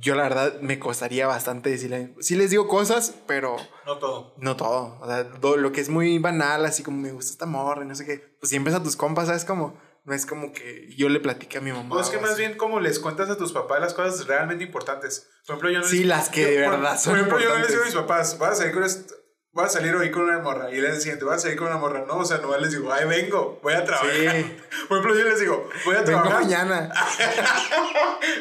yo 0.00 0.14
la 0.14 0.24
verdad 0.24 0.60
me 0.60 0.78
costaría 0.78 1.26
bastante 1.26 1.70
decirle, 1.70 2.14
sí 2.20 2.34
les 2.36 2.50
digo 2.50 2.68
cosas, 2.68 3.14
pero... 3.26 3.56
no 3.86 3.98
todo. 3.98 4.34
No 4.38 4.56
todo. 4.56 4.98
O 5.00 5.06
sea, 5.06 5.30
todo 5.40 5.56
lo 5.56 5.72
que 5.72 5.80
es 5.80 5.88
muy 5.88 6.18
banal, 6.18 6.64
así 6.66 6.82
como 6.82 6.98
me 6.98 7.12
gusta 7.12 7.32
esta 7.32 7.46
morra 7.46 7.84
y 7.84 7.88
no 7.88 7.94
sé 7.94 8.04
qué. 8.04 8.36
Pues 8.40 8.50
siempre 8.50 8.72
es 8.72 8.78
a 8.78 8.82
tus 8.82 8.96
compas, 8.96 9.26
¿sabes? 9.26 9.44
Como, 9.44 9.78
no 10.04 10.14
es 10.14 10.26
como 10.26 10.52
que 10.52 10.88
yo 10.96 11.08
le 11.08 11.18
platique 11.20 11.58
a 11.58 11.60
mi 11.60 11.72
mamá. 11.72 11.96
O 11.96 12.00
es 12.00 12.08
que 12.10 12.18
más 12.18 12.32
así. 12.32 12.40
bien 12.42 12.56
como 12.56 12.78
les 12.80 12.98
cuentas 12.98 13.28
a 13.30 13.36
tus 13.36 13.52
papás 13.52 13.80
las 13.80 13.94
cosas 13.94 14.26
realmente 14.26 14.64
importantes. 14.64 15.28
Por 15.46 15.54
ejemplo, 15.56 15.70
yo 15.70 15.78
no 15.80 15.86
Sí, 15.86 15.98
les- 16.00 16.06
las 16.08 16.28
que 16.28 16.42
yo- 16.42 16.48
de 16.60 16.64
por- 16.64 16.72
verdad 16.80 16.98
son 17.00 17.12
Por 17.12 17.18
ejemplo, 17.18 17.40
yo 17.40 17.48
no 17.50 17.58
les 17.60 17.68
digo 17.68 17.82
a 17.82 17.86
mis 17.86 17.94
papás, 17.94 18.38
vas 18.38 18.52
a 18.52 18.54
salir 18.56 18.74
con 18.74 18.84
esto. 18.84 19.14
Voy 19.56 19.64
a 19.64 19.68
salir 19.70 19.96
hoy 19.96 20.10
con 20.10 20.24
una 20.24 20.38
morra. 20.40 20.70
Y 20.70 20.74
el 20.74 20.82
día 20.82 20.94
siguiente, 20.96 21.24
voy 21.24 21.34
a 21.34 21.38
salir 21.38 21.56
con 21.56 21.68
una 21.68 21.78
morra. 21.78 22.04
No, 22.06 22.18
o 22.18 22.24
sea, 22.26 22.36
no 22.36 22.54
les 22.58 22.72
digo, 22.72 22.92
ay, 22.92 23.06
vengo, 23.06 23.58
voy 23.62 23.72
a 23.72 23.82
trabajar. 23.86 24.12
Sí. 24.12 24.56
Por 24.88 24.98
ejemplo, 24.98 25.18
yo 25.18 25.24
les 25.30 25.40
digo, 25.40 25.66
voy 25.86 25.94
a 25.96 26.02
Vengo 26.02 26.10
trabajar. 26.12 26.42
mañana. 26.42 26.92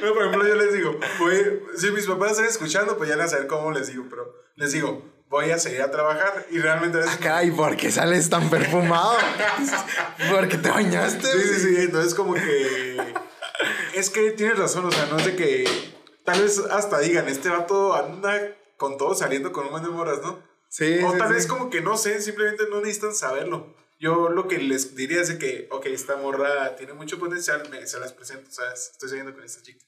No, 0.01 0.13
por 0.13 0.25
ejemplo, 0.25 0.47
yo 0.47 0.56
les 0.56 0.73
digo, 0.73 0.99
voy, 1.19 1.62
si 1.78 1.89
mis 1.91 2.06
papás 2.06 2.32
están 2.32 2.45
escuchando, 2.45 2.97
pues 2.97 3.10
ya 3.10 3.15
van 3.15 3.25
a 3.25 3.30
saber 3.30 3.47
cómo 3.47 3.71
les 3.71 3.88
digo, 3.88 4.06
pero 4.10 4.25
les 4.56 4.71
digo, 4.73 5.04
voy 5.30 5.51
a 5.51 5.58
salir 5.58 5.82
a 5.82 5.89
trabajar 5.89 6.45
y 6.51 6.60
realmente 6.60 6.97
a 6.97 7.01
veces... 7.01 7.15
Ah, 7.15 7.23
caray, 7.23 7.51
¿por 7.51 7.78
qué 7.78 7.91
sales 7.91 8.30
tan 8.30 8.49
perfumado? 8.49 9.13
Porque 10.32 10.58
te 10.58 10.69
bañaste. 10.69 11.28
Sí, 11.28 11.41
sí, 11.41 11.60
sí, 11.62 11.75
entonces 11.78 12.13
como 12.13 12.34
que... 12.34 13.13
Es 13.93 14.10
que 14.10 14.32
tienes 14.32 14.58
razón, 14.60 14.86
o 14.86 14.91
sea, 14.91 15.06
no 15.06 15.17
es 15.17 15.25
de 15.25 15.36
que... 15.36 15.93
Tal 16.25 16.41
vez 16.41 16.60
hasta 16.71 16.99
digan, 16.99 17.30
este 17.30 17.49
vato 17.49 17.95
anda 17.95 18.38
con 18.78 18.97
todo 18.97 19.15
saliendo 19.15 19.54
con 19.54 19.65
un 19.65 19.71
buen 19.71 19.84
de 19.84 19.89
morras, 19.89 20.19
¿no? 20.21 20.39
Sí, 20.77 20.99
o 21.03 21.11
sí, 21.13 21.17
tal 21.17 21.27
sí. 21.29 21.33
vez 21.35 21.47
como 21.47 21.69
que 21.69 21.81
no 21.81 21.97
sé, 21.97 22.21
simplemente 22.21 22.63
no 22.69 22.81
necesitan 22.81 23.13
saberlo. 23.15 23.75
Yo 23.99 24.29
lo 24.29 24.47
que 24.49 24.57
les 24.57 24.95
diría 24.95 25.21
es 25.21 25.29
de 25.29 25.38
que, 25.38 25.67
ok, 25.71 25.85
esta 25.85 26.17
morra 26.17 26.75
tiene 26.75 26.93
mucho 26.93 27.17
potencial, 27.17 27.63
me, 27.71 27.88
se 27.88 27.97
las 27.99 28.11
presento, 28.11 28.51
¿sabes? 28.51 28.89
Estoy 28.91 29.07
saliendo 29.09 29.33
con 29.33 29.43
esta 29.43 29.61
chica. 29.61 29.79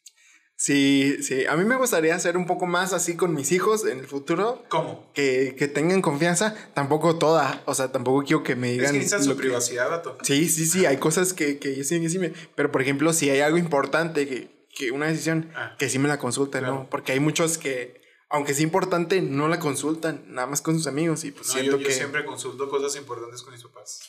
Sí, 0.55 1.17
sí. 1.21 1.45
A 1.45 1.55
mí 1.55 1.65
me 1.65 1.75
gustaría 1.75 2.15
hacer 2.15 2.35
un 2.35 2.47
poco 2.47 2.65
más 2.65 2.91
así 2.93 3.15
con 3.15 3.33
mis 3.35 3.51
hijos 3.51 3.85
en 3.85 3.99
el 3.99 4.07
futuro. 4.07 4.63
¿Cómo? 4.69 5.11
Que, 5.13 5.55
que 5.59 5.67
tengan 5.67 6.01
confianza. 6.01 6.55
Tampoco 6.73 7.17
toda. 7.19 7.61
O 7.65 7.75
sea, 7.75 7.91
tampoco 7.91 8.23
quiero 8.25 8.41
que 8.43 8.55
me 8.55 8.71
Es 8.71 8.77
digan. 8.77 8.91
que 8.93 8.97
necesitan 8.99 9.27
lo 9.27 9.33
su 9.33 9.37
que- 9.37 9.43
privacidad, 9.43 9.89
vato. 9.89 10.17
Sí, 10.23 10.49
sí, 10.49 10.65
sí, 10.65 10.85
hay 10.87 10.97
cosas 10.97 11.33
que, 11.33 11.59
que 11.59 11.75
yo 11.75 11.83
sí, 11.83 12.01
que 12.01 12.09
sí 12.09 12.17
me... 12.17 12.33
Pero, 12.55 12.71
por 12.71 12.81
ejemplo, 12.81 13.13
si 13.13 13.29
hay 13.29 13.41
algo 13.41 13.57
importante, 13.59 14.27
que, 14.27 14.65
que 14.75 14.89
una 14.91 15.05
decisión, 15.07 15.51
Ah. 15.55 15.75
que 15.77 15.89
sí 15.89 15.99
me 15.99 16.07
la 16.07 16.17
consulten, 16.17 16.61
Claro. 16.61 16.73
¿no? 16.75 16.89
Porque 16.89 17.11
hay 17.11 17.19
muchos 17.19 17.59
que, 17.59 18.01
aunque 18.29 18.53
sea 18.53 18.63
importante, 18.63 19.21
no 19.21 19.47
la 19.47 19.59
consultan, 19.59 20.23
nada 20.27 20.47
más 20.47 20.61
con 20.61 20.75
sus 20.75 20.87
amigos 20.87 21.23
y 21.23 21.31
pues 21.31 21.47
No, 21.47 21.53
siento 21.53 21.71
yo, 21.73 21.77
yo 21.79 21.87
que... 21.87 21.93
siempre 21.93 22.25
consulto 22.25 22.69
cosas 22.69 22.95
importantes 22.95 23.41
con 23.41 23.53
mis 23.53 23.63
papás. 23.63 24.01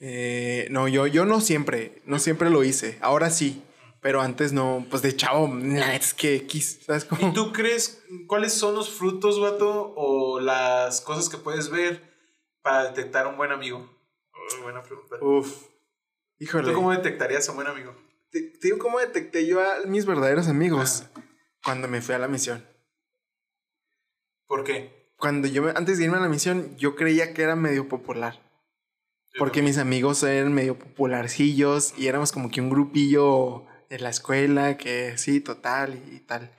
eh, 0.00 0.68
no, 0.70 0.88
yo, 0.88 1.06
yo 1.06 1.24
no 1.24 1.40
siempre, 1.40 2.02
no 2.06 2.18
siempre 2.18 2.50
lo 2.50 2.64
hice, 2.64 2.98
ahora 3.00 3.30
sí, 3.30 3.62
pero 4.00 4.20
antes 4.20 4.52
no, 4.52 4.86
pues 4.90 5.02
de 5.02 5.14
chavo, 5.16 5.52
es 5.92 6.14
que 6.14 6.36
X, 6.36 6.80
¿sabes 6.86 7.04
cómo? 7.04 7.28
¿Y 7.28 7.32
tú 7.32 7.52
crees 7.52 8.02
cuáles 8.28 8.52
son 8.54 8.74
los 8.74 8.90
frutos, 8.90 9.40
vato, 9.40 9.92
o 9.96 10.38
las 10.40 11.00
cosas 11.00 11.28
que 11.28 11.36
puedes 11.36 11.68
ver 11.68 12.14
para 12.62 12.84
detectar 12.84 13.26
un 13.26 13.36
buen 13.36 13.50
amigo? 13.50 13.90
Oh, 14.32 14.62
buena 14.62 14.82
pregunta. 14.84 15.16
Uf, 15.20 15.64
híjole. 16.38 16.68
¿Tú 16.68 16.74
cómo 16.74 16.92
detectarías 16.92 17.48
a 17.48 17.50
un 17.50 17.56
buen 17.56 17.68
amigo? 17.68 17.92
Te, 18.30 18.40
te 18.42 18.58
digo 18.68 18.78
cómo 18.78 19.00
detecté 19.00 19.46
yo 19.46 19.60
a 19.60 19.84
mis 19.86 20.06
verdaderos 20.06 20.46
amigos 20.48 21.02
Ah. 21.14 21.20
cuando 21.64 21.88
me 21.88 22.00
fui 22.00 22.14
a 22.14 22.18
la 22.18 22.28
misión. 22.28 22.64
¿Por 24.48 24.64
qué? 24.64 24.96
cuando 25.16 25.48
yo, 25.48 25.62
me- 25.62 25.72
antes 25.74 25.98
de 25.98 26.04
irme 26.04 26.16
a 26.16 26.20
la 26.20 26.28
misión, 26.28 26.76
yo 26.76 26.94
creía 26.94 27.34
que 27.34 27.42
era 27.42 27.56
medio 27.56 27.88
popular. 27.88 28.40
Porque 29.36 29.62
mis 29.62 29.76
amigos 29.78 30.22
eran 30.22 30.52
medio 30.52 30.78
popularcillos 30.78 31.92
y 31.98 32.06
éramos 32.06 32.30
como 32.32 32.50
que 32.50 32.60
un 32.60 32.70
grupillo 32.70 33.66
de 33.90 33.98
la 33.98 34.10
escuela 34.10 34.76
que 34.76 35.18
sí, 35.18 35.40
total 35.40 36.00
y 36.12 36.20
tal. 36.20 36.52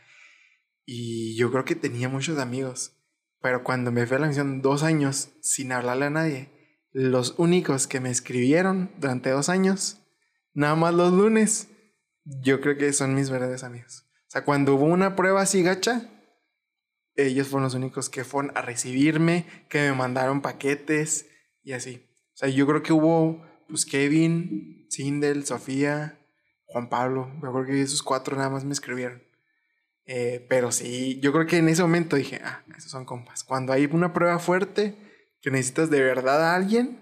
Y 0.85 1.35
yo 1.37 1.51
creo 1.51 1.63
que 1.65 1.75
tenía 1.75 2.09
muchos 2.09 2.37
amigos. 2.37 2.93
Pero 3.41 3.63
cuando 3.63 3.91
me 3.93 4.05
fui 4.05 4.17
a 4.17 4.19
la 4.19 4.27
misión 4.27 4.61
dos 4.61 4.83
años 4.83 5.29
sin 5.41 5.71
hablarle 5.71 6.05
a 6.05 6.09
nadie, 6.09 6.49
los 6.91 7.35
únicos 7.37 7.87
que 7.87 8.01
me 8.01 8.09
escribieron 8.09 8.91
durante 8.97 9.29
dos 9.29 9.47
años, 9.47 10.01
nada 10.53 10.75
más 10.75 10.93
los 10.93 11.13
lunes, 11.13 11.69
yo 12.25 12.59
creo 12.59 12.77
que 12.77 12.91
son 12.91 13.15
mis 13.15 13.29
verdaderos 13.29 13.63
amigos. 13.63 14.05
O 14.27 14.31
sea, 14.31 14.43
cuando 14.43 14.75
hubo 14.75 14.83
una 14.85 15.15
prueba 15.15 15.41
así 15.41 15.63
gacha, 15.63 16.09
ellos 17.27 17.47
fueron 17.47 17.63
los 17.63 17.73
únicos 17.73 18.09
que 18.09 18.23
fueron 18.23 18.55
a 18.55 18.61
recibirme, 18.61 19.45
que 19.69 19.79
me 19.79 19.93
mandaron 19.93 20.41
paquetes 20.41 21.27
y 21.63 21.73
así. 21.73 22.05
O 22.33 22.37
sea, 22.37 22.49
yo 22.49 22.65
creo 22.67 22.83
que 22.83 22.93
hubo, 22.93 23.45
pues, 23.67 23.85
Kevin, 23.85 24.85
Sindel, 24.89 25.45
Sofía, 25.45 26.19
Juan 26.65 26.89
Pablo. 26.89 27.31
Yo 27.41 27.51
creo 27.51 27.65
que 27.65 27.81
esos 27.81 28.03
cuatro 28.03 28.35
nada 28.35 28.49
más 28.49 28.63
me 28.63 28.73
escribieron. 28.73 29.23
Eh, 30.05 30.45
pero 30.49 30.71
sí, 30.71 31.19
yo 31.21 31.31
creo 31.31 31.45
que 31.45 31.57
en 31.57 31.69
ese 31.69 31.81
momento 31.81 32.15
dije, 32.15 32.41
ah, 32.43 32.63
esos 32.77 32.91
son 32.91 33.05
compas. 33.05 33.43
Cuando 33.43 33.73
hay 33.73 33.85
una 33.91 34.13
prueba 34.13 34.39
fuerte 34.39 34.95
que 35.41 35.51
necesitas 35.51 35.89
de 35.89 36.01
verdad 36.01 36.43
a 36.43 36.55
alguien, 36.55 36.99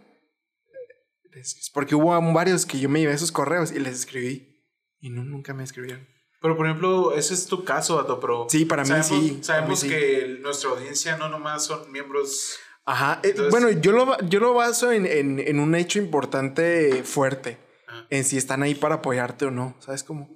es 1.34 1.70
porque 1.74 1.96
hubo 1.96 2.20
varios 2.34 2.66
que 2.66 2.80
yo 2.80 2.90
me 2.90 3.00
llevé 3.00 3.14
esos 3.14 3.32
correos 3.32 3.72
y 3.72 3.80
les 3.80 3.96
escribí 3.96 4.64
y 5.00 5.10
no, 5.10 5.24
nunca 5.24 5.54
me 5.54 5.64
escribieron. 5.64 6.08
Pero 6.42 6.56
por 6.56 6.66
ejemplo, 6.68 7.14
ese 7.14 7.34
es 7.34 7.48
tu 7.48 7.64
caso, 7.64 7.96
Vato, 7.96 8.20
pero... 8.20 8.46
Sí, 8.50 8.66
para 8.66 8.84
mí 8.84 8.88
sabemos, 8.90 9.08
sí, 9.08 9.16
mí 9.38 9.44
Sabemos 9.44 9.80
sí. 9.80 9.90
que 9.90 10.38
nuestra 10.42 10.70
audiencia 10.70 11.18
no 11.18 11.30
nomás 11.30 11.66
son 11.66 11.92
miembros... 11.92 12.58
Ajá, 12.86 13.20
eh, 13.24 13.36
bueno, 13.50 13.70
yo 13.72 13.92
lo, 13.92 14.18
yo 14.22 14.40
lo 14.40 14.54
baso 14.54 14.92
en, 14.92 15.06
en- 15.06 15.40
en 15.40 15.60
un 15.60 15.76
hecho 15.76 16.00
importante 16.00 17.04
fuerte, 17.04 17.58
Ah. 17.90 18.06
en 18.10 18.24
si 18.24 18.38
están 18.38 18.64
ahí 18.64 18.76
para 18.76 18.96
apoyarte 18.96 19.46
o 19.46 19.52
no, 19.52 19.76
¿sabes? 19.80 20.04
Como 20.04 20.30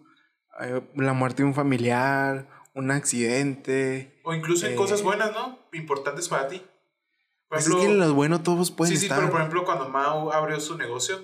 eh, 0.62 0.82
la 0.96 1.14
muerte 1.14 1.44
de 1.44 1.48
un 1.48 1.54
familiar, 1.54 2.48
un 2.74 2.92
accidente. 2.92 4.20
O 4.24 4.34
incluso 4.34 4.66
en 4.68 4.74
Eh. 4.74 4.76
cosas 4.76 5.02
buenas, 5.04 5.32
¿no? 5.34 5.60
Importantes 5.74 6.28
para 6.30 6.48
ti. 6.48 6.58
Por 6.60 6.68
Pues 7.60 7.68
es 7.68 7.76
que 7.76 7.86
en 7.86 8.00
lo 8.00 8.14
bueno 8.14 8.42
todos 8.42 8.72
pueden 8.72 8.94
sí, 8.94 9.00
sí, 9.00 9.06
estar. 9.06 9.20
pero 9.20 9.32
por 9.32 9.40
ejemplo, 9.42 9.66
cuando 9.66 9.90
Mau 9.90 10.32
abrió 10.32 10.60
su 10.60 10.78
negocio, 10.78 11.20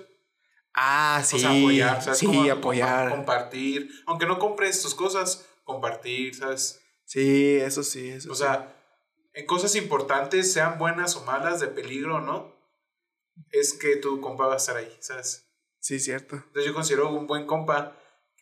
ah, 0.80 1.22
sí, 1.24 1.36
o 1.36 1.38
sea, 1.40 1.50
apoyar, 1.50 2.02
¿sabes? 2.02 2.18
sí, 2.18 2.26
Como 2.26 2.50
apoyar. 2.52 3.10
compartir. 3.10 3.90
Aunque 4.06 4.26
no 4.26 4.38
compres 4.38 4.80
tus 4.82 4.94
cosas, 4.94 5.46
compartir, 5.64 6.34
¿sabes? 6.34 6.80
Sí, 7.04 7.56
eso 7.56 7.82
sí, 7.82 8.10
eso 8.10 8.30
O 8.32 8.34
sí. 8.34 8.42
sea, 8.42 8.74
en 9.34 9.46
cosas 9.46 9.74
importantes, 9.76 10.52
sean 10.52 10.78
buenas 10.78 11.16
o 11.16 11.24
malas, 11.24 11.60
de 11.60 11.68
peligro 11.68 12.16
o 12.16 12.20
no, 12.20 12.54
es 13.50 13.72
que 13.74 13.96
tu 13.96 14.20
compa 14.20 14.46
va 14.46 14.54
a 14.54 14.58
estar 14.58 14.76
ahí, 14.76 14.96
¿sabes? 15.00 15.44
Sí, 15.80 16.00
cierto. 16.00 16.36
Entonces 16.36 16.64
yo 16.66 16.74
considero 16.74 17.08
un 17.10 17.26
buen 17.26 17.46
compa 17.46 17.96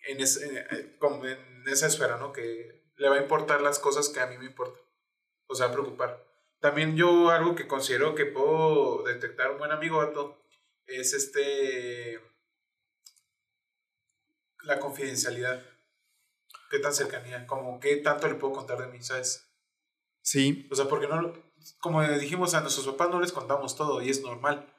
en, 0.07 0.20
es- 0.20 0.40
en- 0.40 0.57
eh, 0.57 0.99
en 1.01 1.68
esa 1.68 1.87
esfera, 1.87 2.16
¿no? 2.16 2.33
Que 2.33 2.85
le 2.96 3.09
va 3.09 3.16
a 3.16 3.20
importar 3.20 3.61
las 3.61 3.79
cosas 3.79 4.09
que 4.09 4.20
a 4.20 4.27
mí 4.27 4.38
me 4.38 4.46
importan. 4.46 4.83
O 5.49 5.55
sea, 5.55 5.70
preocupar. 5.70 6.25
También 6.61 6.96
yo 6.96 7.29
algo 7.31 7.55
que 7.55 7.66
considero 7.68 8.14
que 8.14 8.25
puedo 8.25 9.03
detectar 9.05 9.51
un 9.51 9.59
buen 9.59 9.70
amigo, 9.72 9.99
vato, 9.99 10.42
es 10.87 11.12
este... 11.12 12.20
La 14.62 14.81
confidencialidad. 14.81 15.62
¿Qué 16.70 16.79
tan 16.81 16.92
cercanía? 16.92 17.46
Como 17.46 17.79
qué 17.79 17.96
tanto 17.96 18.27
le 18.29 18.35
puedo 18.35 18.55
contar 18.55 18.79
de 18.79 18.88
mí, 18.88 19.03
¿sabes? 19.03 19.46
Sí, 20.22 20.66
O 20.72 20.75
sea, 20.75 20.88
porque 20.88 21.07
no, 21.07 21.33
como 21.79 22.03
dijimos 22.03 22.55
a 22.55 22.61
nuestros 22.61 22.87
papás 22.87 23.11
no 23.11 23.20
les 23.20 23.31
contamos 23.31 23.77
todo 23.77 24.03
y 24.03 24.11
es 24.11 24.22
normal. 24.22 24.72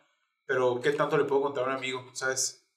Pero 0.45 0.81
¿qué 0.81 0.91
tanto 0.91 1.17
le 1.17 1.23
puedo 1.23 1.41
contar 1.41 1.63
a 1.63 1.67
un 1.67 1.73
amigo, 1.73 2.09
¿sabes? 2.13 2.67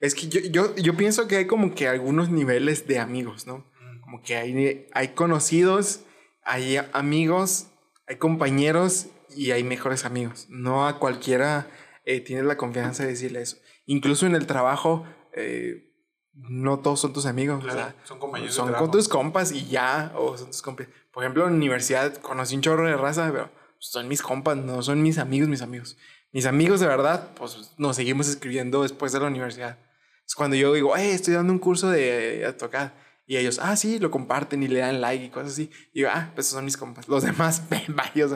es 0.00 0.14
que 0.14 0.28
yo, 0.28 0.40
yo, 0.40 0.74
yo 0.76 0.96
pienso 0.96 1.28
que 1.28 1.36
hay 1.36 1.46
como 1.46 1.74
que 1.74 1.86
algunos 1.86 2.30
niveles 2.30 2.86
de 2.86 2.98
amigos, 2.98 3.46
¿no? 3.46 3.58
Mm. 3.80 4.00
Como 4.00 4.22
que 4.22 4.36
hay, 4.36 4.88
hay 4.92 5.08
conocidos, 5.08 6.00
hay 6.42 6.78
amigos, 6.92 7.66
hay 8.06 8.16
compañeros 8.16 9.08
y 9.36 9.50
hay 9.50 9.62
mejores 9.62 10.04
amigos. 10.04 10.46
No 10.48 10.88
a 10.88 10.98
cualquiera 10.98 11.68
eh, 12.04 12.20
tienes 12.20 12.44
la 12.44 12.56
confianza 12.56 13.02
de 13.04 13.10
decirle 13.10 13.42
eso. 13.42 13.56
Incluso 13.86 14.26
en 14.26 14.34
el 14.34 14.46
trabajo, 14.46 15.04
eh, 15.32 15.90
no 16.32 16.80
todos 16.80 17.00
son 17.00 17.12
tus 17.12 17.26
amigos. 17.26 17.62
Claro, 17.62 17.78
o 17.78 17.82
sea, 17.82 17.94
son 18.04 18.18
compañeros 18.18 18.54
de 18.54 18.56
son 18.56 18.66
trabajo. 18.66 18.84
con 18.84 18.92
tus 18.92 19.08
compas 19.08 19.52
y 19.52 19.66
ya, 19.66 20.12
o 20.16 20.36
son 20.36 20.48
tus 20.48 20.62
compas. 20.62 20.88
Por 21.12 21.24
ejemplo, 21.24 21.44
en 21.44 21.50
la 21.50 21.56
universidad 21.56 22.14
conocí 22.16 22.54
un 22.54 22.62
chorro 22.62 22.86
de 22.86 22.96
raza, 22.96 23.30
pero 23.30 23.50
son 23.78 24.08
mis 24.08 24.22
compas, 24.22 24.56
no 24.56 24.82
son 24.82 25.02
mis 25.02 25.18
amigos, 25.18 25.48
mis 25.48 25.62
amigos. 25.62 25.96
Mis 26.32 26.46
amigos 26.46 26.80
de 26.80 26.86
verdad, 26.86 27.30
pues 27.34 27.74
nos 27.76 27.96
seguimos 27.96 28.28
escribiendo 28.28 28.82
después 28.82 29.12
de 29.12 29.20
la 29.20 29.26
universidad. 29.26 29.78
Es 30.24 30.34
cuando 30.34 30.56
yo 30.56 30.72
digo, 30.74 30.94
hey, 30.96 31.10
estoy 31.10 31.34
dando 31.34 31.52
un 31.52 31.58
curso 31.58 31.90
de 31.90 32.46
a 32.46 32.56
tocar. 32.56 32.94
Y 33.26 33.36
ellos, 33.36 33.58
ah, 33.60 33.76
sí, 33.76 33.98
lo 33.98 34.10
comparten 34.10 34.62
y 34.62 34.68
le 34.68 34.80
dan 34.80 35.00
like 35.00 35.24
y 35.24 35.28
cosas 35.30 35.52
así. 35.52 35.70
Y 35.92 36.00
digo, 36.00 36.10
ah, 36.12 36.30
pues 36.34 36.46
son 36.46 36.64
mis 36.64 36.76
compas. 36.76 37.08
Los 37.08 37.22
demás, 37.22 37.62
varios. 37.88 38.32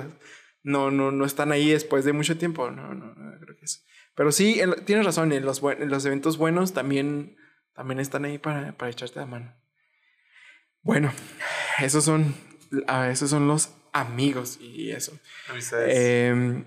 No, 0.65 0.91
no, 0.91 1.13
no 1.13 1.25
están 1.25 1.53
ahí 1.53 1.71
después 1.71 2.05
de 2.05 2.13
mucho 2.13 2.37
tiempo. 2.37 2.69
No, 2.73 2.93
no, 2.95 3.15
no 3.15 3.39
creo 3.41 3.57
que 3.57 3.65
eso. 3.65 3.79
Pero 4.17 4.33
sí, 4.33 4.59
en- 4.61 4.85
tienes 4.85 5.05
razón, 5.07 5.31
en 5.33 5.45
los, 5.45 5.61
buen- 5.61 5.81
en 5.83 5.91
los 5.91 6.05
eventos 6.05 6.37
buenos 6.39 6.73
también, 6.73 7.37
también 7.75 8.01
están 8.01 8.25
ahí 8.25 8.39
para, 8.39 8.77
para 8.77 8.91
echarte 8.91 9.21
la 9.21 9.27
mano. 9.27 9.55
Bueno, 10.83 11.13
esos 11.81 12.05
son, 12.05 12.35
ah, 12.87 13.09
esos 13.11 13.31
son 13.31 13.47
los 13.49 13.71
amigos 13.93 14.59
y 14.61 14.91
eso. 14.91 15.19
Eh, 15.89 16.65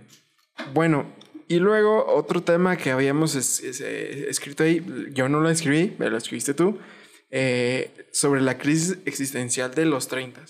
bueno, 0.73 1.13
y 1.47 1.59
luego 1.59 2.05
otro 2.07 2.41
tema 2.43 2.77
que 2.77 2.91
habíamos 2.91 3.35
es- 3.35 3.59
es- 3.61 3.81
eh, 3.81 4.29
escrito 4.29 4.63
ahí, 4.63 4.83
yo 5.13 5.29
no 5.29 5.39
lo 5.39 5.49
escribí, 5.49 5.95
me 5.99 6.09
lo 6.09 6.17
escribiste 6.17 6.53
tú, 6.53 6.79
eh, 7.29 8.07
sobre 8.11 8.41
la 8.41 8.57
crisis 8.57 8.97
existencial 9.05 9.73
de 9.75 9.85
los 9.85 10.07
30. 10.07 10.41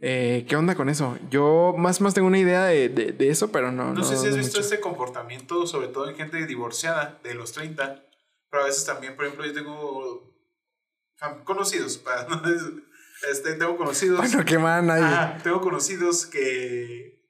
Eh, 0.00 0.44
¿Qué 0.48 0.56
onda 0.56 0.74
con 0.74 0.88
eso? 0.88 1.18
Yo 1.30 1.74
más 1.78 2.00
más 2.00 2.14
tengo 2.14 2.26
una 2.28 2.38
idea 2.38 2.64
de, 2.64 2.88
de- 2.88 3.12
de 3.12 3.28
eso, 3.30 3.50
pero 3.52 3.72
no. 3.72 3.92
no, 3.94 4.04
sé 4.04 4.16
si 4.16 4.26
has 4.28 4.36
visto 4.36 4.58
mucho. 4.58 4.60
este 4.60 4.80
comportamiento, 4.80 5.66
sobre 5.66 5.88
todo 5.88 6.08
en 6.08 6.16
gente 6.16 6.46
divorciada 6.46 7.20
de 7.24 7.34
los 7.34 7.52
30, 7.52 8.04
pero 8.50 8.62
a 8.62 8.66
veces 8.66 8.84
también, 8.84 9.16
por 9.16 9.24
ejemplo, 9.24 9.46
yo 9.46 9.52
tengo 9.54 10.34
conocidos, 11.44 11.96
para 12.04 12.26
este, 13.30 13.54
tengo 13.54 13.76
conocidos. 13.76 14.18
Bueno, 14.18 14.44
qué 14.44 14.58
mal 14.58 14.86
nadie. 14.86 15.42
Tengo 15.42 15.60
conocidos 15.60 16.26
que 16.26 17.22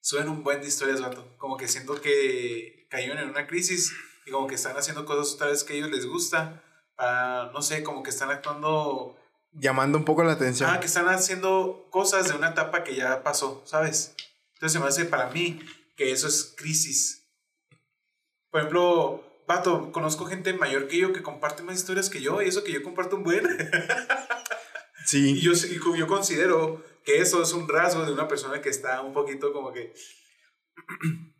suben 0.00 0.28
un 0.28 0.42
buen 0.42 0.60
de 0.60 0.68
historias, 0.68 1.00
vato. 1.00 1.36
Como 1.38 1.56
que 1.56 1.68
siento 1.68 2.00
que 2.00 2.86
cayeron 2.90 3.18
en 3.18 3.28
una 3.28 3.46
crisis 3.46 3.92
y 4.26 4.30
como 4.30 4.46
que 4.46 4.54
están 4.56 4.76
haciendo 4.76 5.04
cosas 5.04 5.34
otra 5.34 5.48
vez 5.48 5.62
que 5.64 5.74
a 5.74 5.76
ellos 5.76 5.90
les 5.90 6.06
gusta. 6.06 6.62
Para, 6.96 7.50
no 7.52 7.62
sé, 7.62 7.82
como 7.82 8.02
que 8.02 8.10
están 8.10 8.30
actuando. 8.30 9.16
Llamando 9.52 9.96
un 9.98 10.04
poco 10.04 10.24
la 10.24 10.32
atención. 10.32 10.68
Ah, 10.70 10.80
que 10.80 10.86
están 10.86 11.08
haciendo 11.08 11.86
cosas 11.90 12.28
de 12.28 12.34
una 12.34 12.50
etapa 12.50 12.84
que 12.84 12.94
ya 12.94 13.22
pasó, 13.22 13.62
¿sabes? 13.64 14.14
Entonces 14.54 14.72
se 14.72 14.80
me 14.80 14.86
hace 14.86 15.04
para 15.06 15.30
mí 15.30 15.60
que 15.96 16.12
eso 16.12 16.28
es 16.28 16.54
crisis. 16.56 17.26
Por 18.50 18.60
ejemplo, 18.60 19.24
vato, 19.46 19.92
conozco 19.92 20.26
gente 20.26 20.52
mayor 20.52 20.88
que 20.88 20.98
yo 20.98 21.12
que 21.12 21.22
comparte 21.22 21.62
más 21.62 21.76
historias 21.76 22.10
que 22.10 22.20
yo 22.20 22.42
y 22.42 22.48
eso 22.48 22.64
que 22.64 22.72
yo 22.72 22.82
comparto 22.82 23.16
un 23.16 23.24
buen. 23.24 23.46
Y 24.98 25.08
sí. 25.08 25.40
yo, 25.40 25.54
sí- 25.54 25.78
yo 25.96 26.06
considero 26.08 26.82
que 27.04 27.18
eso 27.20 27.40
es 27.40 27.52
un 27.52 27.68
rasgo 27.68 28.04
de 28.04 28.10
una 28.12 28.26
persona 28.26 28.60
que 28.60 28.70
está 28.70 29.02
un 29.02 29.12
poquito 29.12 29.52
como 29.52 29.72
que... 29.72 29.94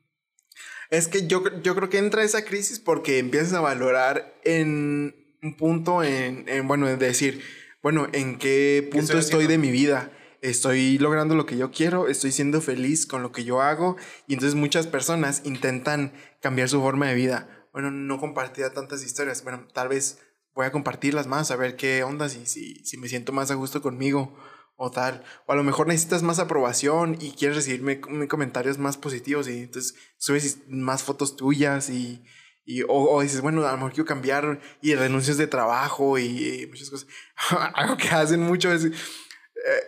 Es 0.88 1.08
que 1.08 1.26
yo, 1.26 1.42
yo 1.62 1.74
creo 1.74 1.90
que 1.90 1.98
entra 1.98 2.22
esa 2.22 2.44
crisis 2.44 2.78
porque 2.78 3.18
empiezas 3.18 3.54
a 3.54 3.60
valorar 3.60 4.38
en 4.44 5.25
un 5.42 5.56
punto 5.56 6.02
en, 6.02 6.48
en, 6.48 6.66
bueno, 6.68 6.88
en 6.88 6.98
decir, 6.98 7.42
bueno, 7.82 8.08
¿en 8.12 8.38
qué 8.38 8.88
punto 8.90 9.18
estoy 9.18 9.46
de 9.46 9.58
mi 9.58 9.70
vida? 9.70 10.10
Estoy 10.42 10.98
logrando 10.98 11.34
lo 11.34 11.46
que 11.46 11.56
yo 11.56 11.70
quiero, 11.70 12.08
estoy 12.08 12.30
siendo 12.30 12.60
feliz 12.60 13.06
con 13.06 13.22
lo 13.22 13.32
que 13.32 13.44
yo 13.44 13.62
hago 13.62 13.96
y 14.26 14.34
entonces 14.34 14.54
muchas 14.54 14.86
personas 14.86 15.42
intentan 15.44 16.12
cambiar 16.40 16.68
su 16.68 16.80
forma 16.80 17.08
de 17.08 17.14
vida. 17.14 17.66
Bueno, 17.72 17.90
no 17.90 18.18
compartía 18.18 18.72
tantas 18.72 19.02
historias, 19.04 19.42
bueno, 19.42 19.66
tal 19.72 19.88
vez 19.88 20.20
voy 20.54 20.66
a 20.66 20.72
compartirlas 20.72 21.26
más, 21.26 21.50
a 21.50 21.56
ver 21.56 21.76
qué 21.76 22.02
onda, 22.02 22.28
si, 22.28 22.46
si, 22.46 22.76
si 22.84 22.96
me 22.96 23.08
siento 23.08 23.32
más 23.32 23.50
a 23.50 23.54
gusto 23.54 23.82
conmigo 23.82 24.36
o 24.76 24.90
tal. 24.90 25.24
O 25.46 25.52
a 25.52 25.56
lo 25.56 25.64
mejor 25.64 25.86
necesitas 25.86 26.22
más 26.22 26.38
aprobación 26.38 27.16
y 27.20 27.32
quieres 27.32 27.56
recibirme 27.56 28.00
com- 28.00 28.26
comentarios 28.26 28.78
más 28.78 28.96
positivos 28.96 29.48
y 29.48 29.64
entonces 29.64 29.94
subes 30.18 30.60
más 30.68 31.02
fotos 31.02 31.36
tuyas 31.36 31.90
y, 31.90 32.24
y 32.66 32.82
o, 32.82 32.88
o 32.88 33.22
dices, 33.22 33.40
bueno, 33.40 33.64
a 33.66 33.70
lo 33.70 33.76
mejor 33.78 33.92
quiero 33.92 34.06
cambiar 34.06 34.60
y 34.82 34.94
renuncias 34.94 35.38
de 35.38 35.46
trabajo 35.46 36.18
y, 36.18 36.24
y 36.62 36.66
muchas 36.66 36.90
cosas. 36.90 37.08
Algo 37.74 37.96
que 37.96 38.08
hacen 38.08 38.40
mucho 38.40 38.72
es, 38.72 38.84
eh, 38.84 38.90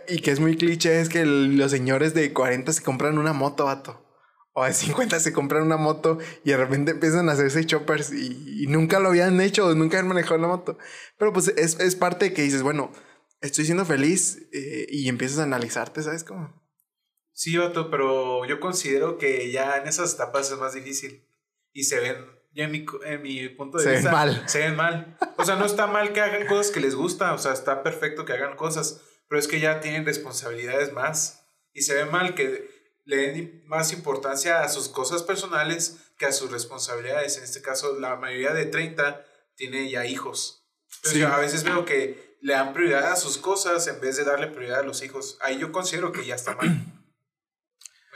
y 0.08 0.20
que 0.20 0.30
es 0.30 0.40
muy 0.40 0.56
cliché 0.56 1.00
es 1.00 1.08
que 1.08 1.20
el- 1.22 1.56
los 1.56 1.70
señores 1.70 2.14
de 2.14 2.32
40 2.32 2.72
se 2.72 2.82
compran 2.82 3.18
una 3.18 3.32
moto, 3.32 3.64
vato. 3.66 4.04
O 4.52 4.64
de 4.64 4.72
50 4.74 5.20
se 5.20 5.32
compran 5.32 5.62
una 5.62 5.76
moto 5.76 6.18
y 6.44 6.50
de 6.50 6.56
repente 6.56 6.90
empiezan 6.92 7.28
a 7.28 7.32
hacerse 7.32 7.64
choppers 7.64 8.12
y, 8.12 8.64
y 8.64 8.66
nunca 8.66 8.98
lo 8.98 9.08
habían 9.10 9.40
hecho 9.40 9.66
o 9.66 9.74
nunca 9.74 9.98
han 10.00 10.08
manejado 10.08 10.38
la 10.38 10.48
moto. 10.48 10.78
Pero 11.18 11.32
pues 11.32 11.48
es, 11.56 11.78
es 11.78 11.94
parte 11.94 12.26
de 12.26 12.32
que 12.32 12.42
dices, 12.42 12.62
bueno, 12.62 12.90
estoy 13.40 13.66
siendo 13.66 13.84
feliz 13.84 14.48
eh, 14.52 14.86
y 14.90 15.08
empiezas 15.08 15.38
a 15.38 15.42
analizarte, 15.44 16.02
¿sabes 16.02 16.24
cómo? 16.24 16.60
Sí, 17.32 17.56
vato, 17.56 17.88
pero 17.88 18.44
yo 18.46 18.58
considero 18.58 19.16
que 19.16 19.52
ya 19.52 19.76
en 19.76 19.86
esas 19.86 20.14
etapas 20.14 20.50
es 20.50 20.58
más 20.58 20.74
difícil. 20.74 21.24
Y 21.72 21.84
se 21.84 22.00
ven, 22.00 22.16
ya 22.52 22.64
en 22.64 22.70
mi, 22.72 22.86
en 23.04 23.22
mi 23.22 23.48
punto 23.50 23.78
de 23.78 23.84
Se 23.84 23.90
ven 23.90 23.98
vista, 23.98 24.12
mal. 24.12 24.42
se 24.48 24.58
ven 24.60 24.76
mal. 24.76 25.18
O 25.36 25.44
sea, 25.44 25.56
no 25.56 25.64
está 25.66 25.86
mal 25.86 26.12
que 26.12 26.20
hagan 26.20 26.46
cosas 26.46 26.70
que 26.72 26.80
les 26.80 26.94
gusta, 26.94 27.32
o 27.34 27.38
sea, 27.38 27.52
está 27.52 27.82
perfecto 27.82 28.24
que 28.24 28.32
hagan 28.32 28.56
cosas, 28.56 29.00
pero 29.28 29.38
es 29.38 29.46
que 29.48 29.60
ya 29.60 29.80
tienen 29.80 30.04
responsabilidades 30.06 30.92
más. 30.92 31.44
Y 31.72 31.82
se 31.82 31.94
ve 31.94 32.04
mal 32.06 32.34
que 32.34 32.68
le 33.04 33.16
den 33.16 33.62
más 33.66 33.92
importancia 33.92 34.62
a 34.62 34.68
sus 34.68 34.88
cosas 34.88 35.22
personales 35.22 35.98
que 36.18 36.26
a 36.26 36.32
sus 36.32 36.50
responsabilidades. 36.50 37.38
En 37.38 37.44
este 37.44 37.62
caso, 37.62 37.98
la 38.00 38.16
mayoría 38.16 38.52
de 38.52 38.66
30 38.66 39.24
tiene 39.54 39.88
ya 39.90 40.04
hijos. 40.06 40.66
Entonces, 40.96 41.12
Sí. 41.12 41.18
yo 41.20 41.28
a 41.28 41.38
veces 41.38 41.62
veo 41.64 41.84
que 41.84 42.36
le 42.40 42.52
dan 42.54 42.72
prioridad 42.72 43.12
a 43.12 43.16
sus 43.16 43.38
cosas 43.38 43.86
en 43.86 44.00
vez 44.00 44.16
de 44.16 44.24
darle 44.24 44.48
prioridad 44.48 44.80
a 44.80 44.82
los 44.82 45.02
hijos. 45.02 45.38
Ahí 45.40 45.58
yo 45.58 45.70
considero 45.72 46.12
que 46.12 46.24
ya 46.26 46.34
está 46.34 46.54
mal. 46.56 46.68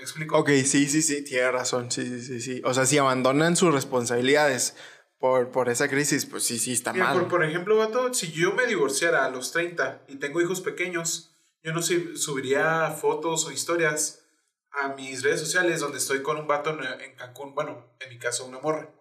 ¿Me 0.03 0.07
explico? 0.07 0.37
Ok, 0.37 0.49
sí, 0.65 0.89
sí, 0.89 1.01
sí, 1.01 1.23
tiene 1.23 1.49
razón. 1.53 1.89
Sí, 1.93 2.05
sí, 2.05 2.21
sí, 2.23 2.41
sí. 2.41 2.61
O 2.65 2.75
sea, 2.75 2.87
si 2.87 2.99
abandonan 2.99 3.55
sus 3.55 3.73
responsabilidades 3.73 4.75
por, 5.19 5.53
por 5.53 5.69
esa 5.69 5.89
crisis, 5.89 6.27
pues 6.27 6.43
sí, 6.43 6.59
sí, 6.59 6.73
está 6.73 6.93
Mira, 6.93 7.05
mal. 7.05 7.21
por, 7.21 7.29
por 7.29 7.45
ejemplo, 7.45 7.77
vato, 7.77 8.13
si 8.13 8.33
yo 8.33 8.53
me 8.53 8.67
divorciara 8.67 9.25
a 9.25 9.31
los 9.31 9.53
30 9.53 10.07
y 10.09 10.17
tengo 10.17 10.41
hijos 10.41 10.61
pequeños, 10.61 11.37
yo 11.63 11.73
no 11.73 11.81
subiría 11.83 12.91
fotos 12.91 13.47
o 13.47 13.53
historias 13.53 14.25
a 14.73 14.89
mis 14.89 15.23
redes 15.23 15.39
sociales 15.39 15.79
donde 15.79 15.99
estoy 15.99 16.21
con 16.21 16.37
un 16.37 16.49
vato 16.49 16.71
en, 16.71 16.83
en 17.01 17.15
Cancún. 17.15 17.55
Bueno, 17.55 17.95
en 18.01 18.09
mi 18.11 18.19
caso, 18.19 18.45
una 18.45 18.59
morra. 18.59 18.93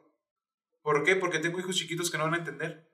¿Por 0.84 1.04
qué? 1.04 1.16
Porque 1.16 1.40
tengo 1.40 1.60
hijos 1.60 1.78
chiquitos 1.78 2.12
que 2.12 2.20
no 2.20 2.26
van 2.26 2.36
a 2.36 2.38
entender. 2.38 2.88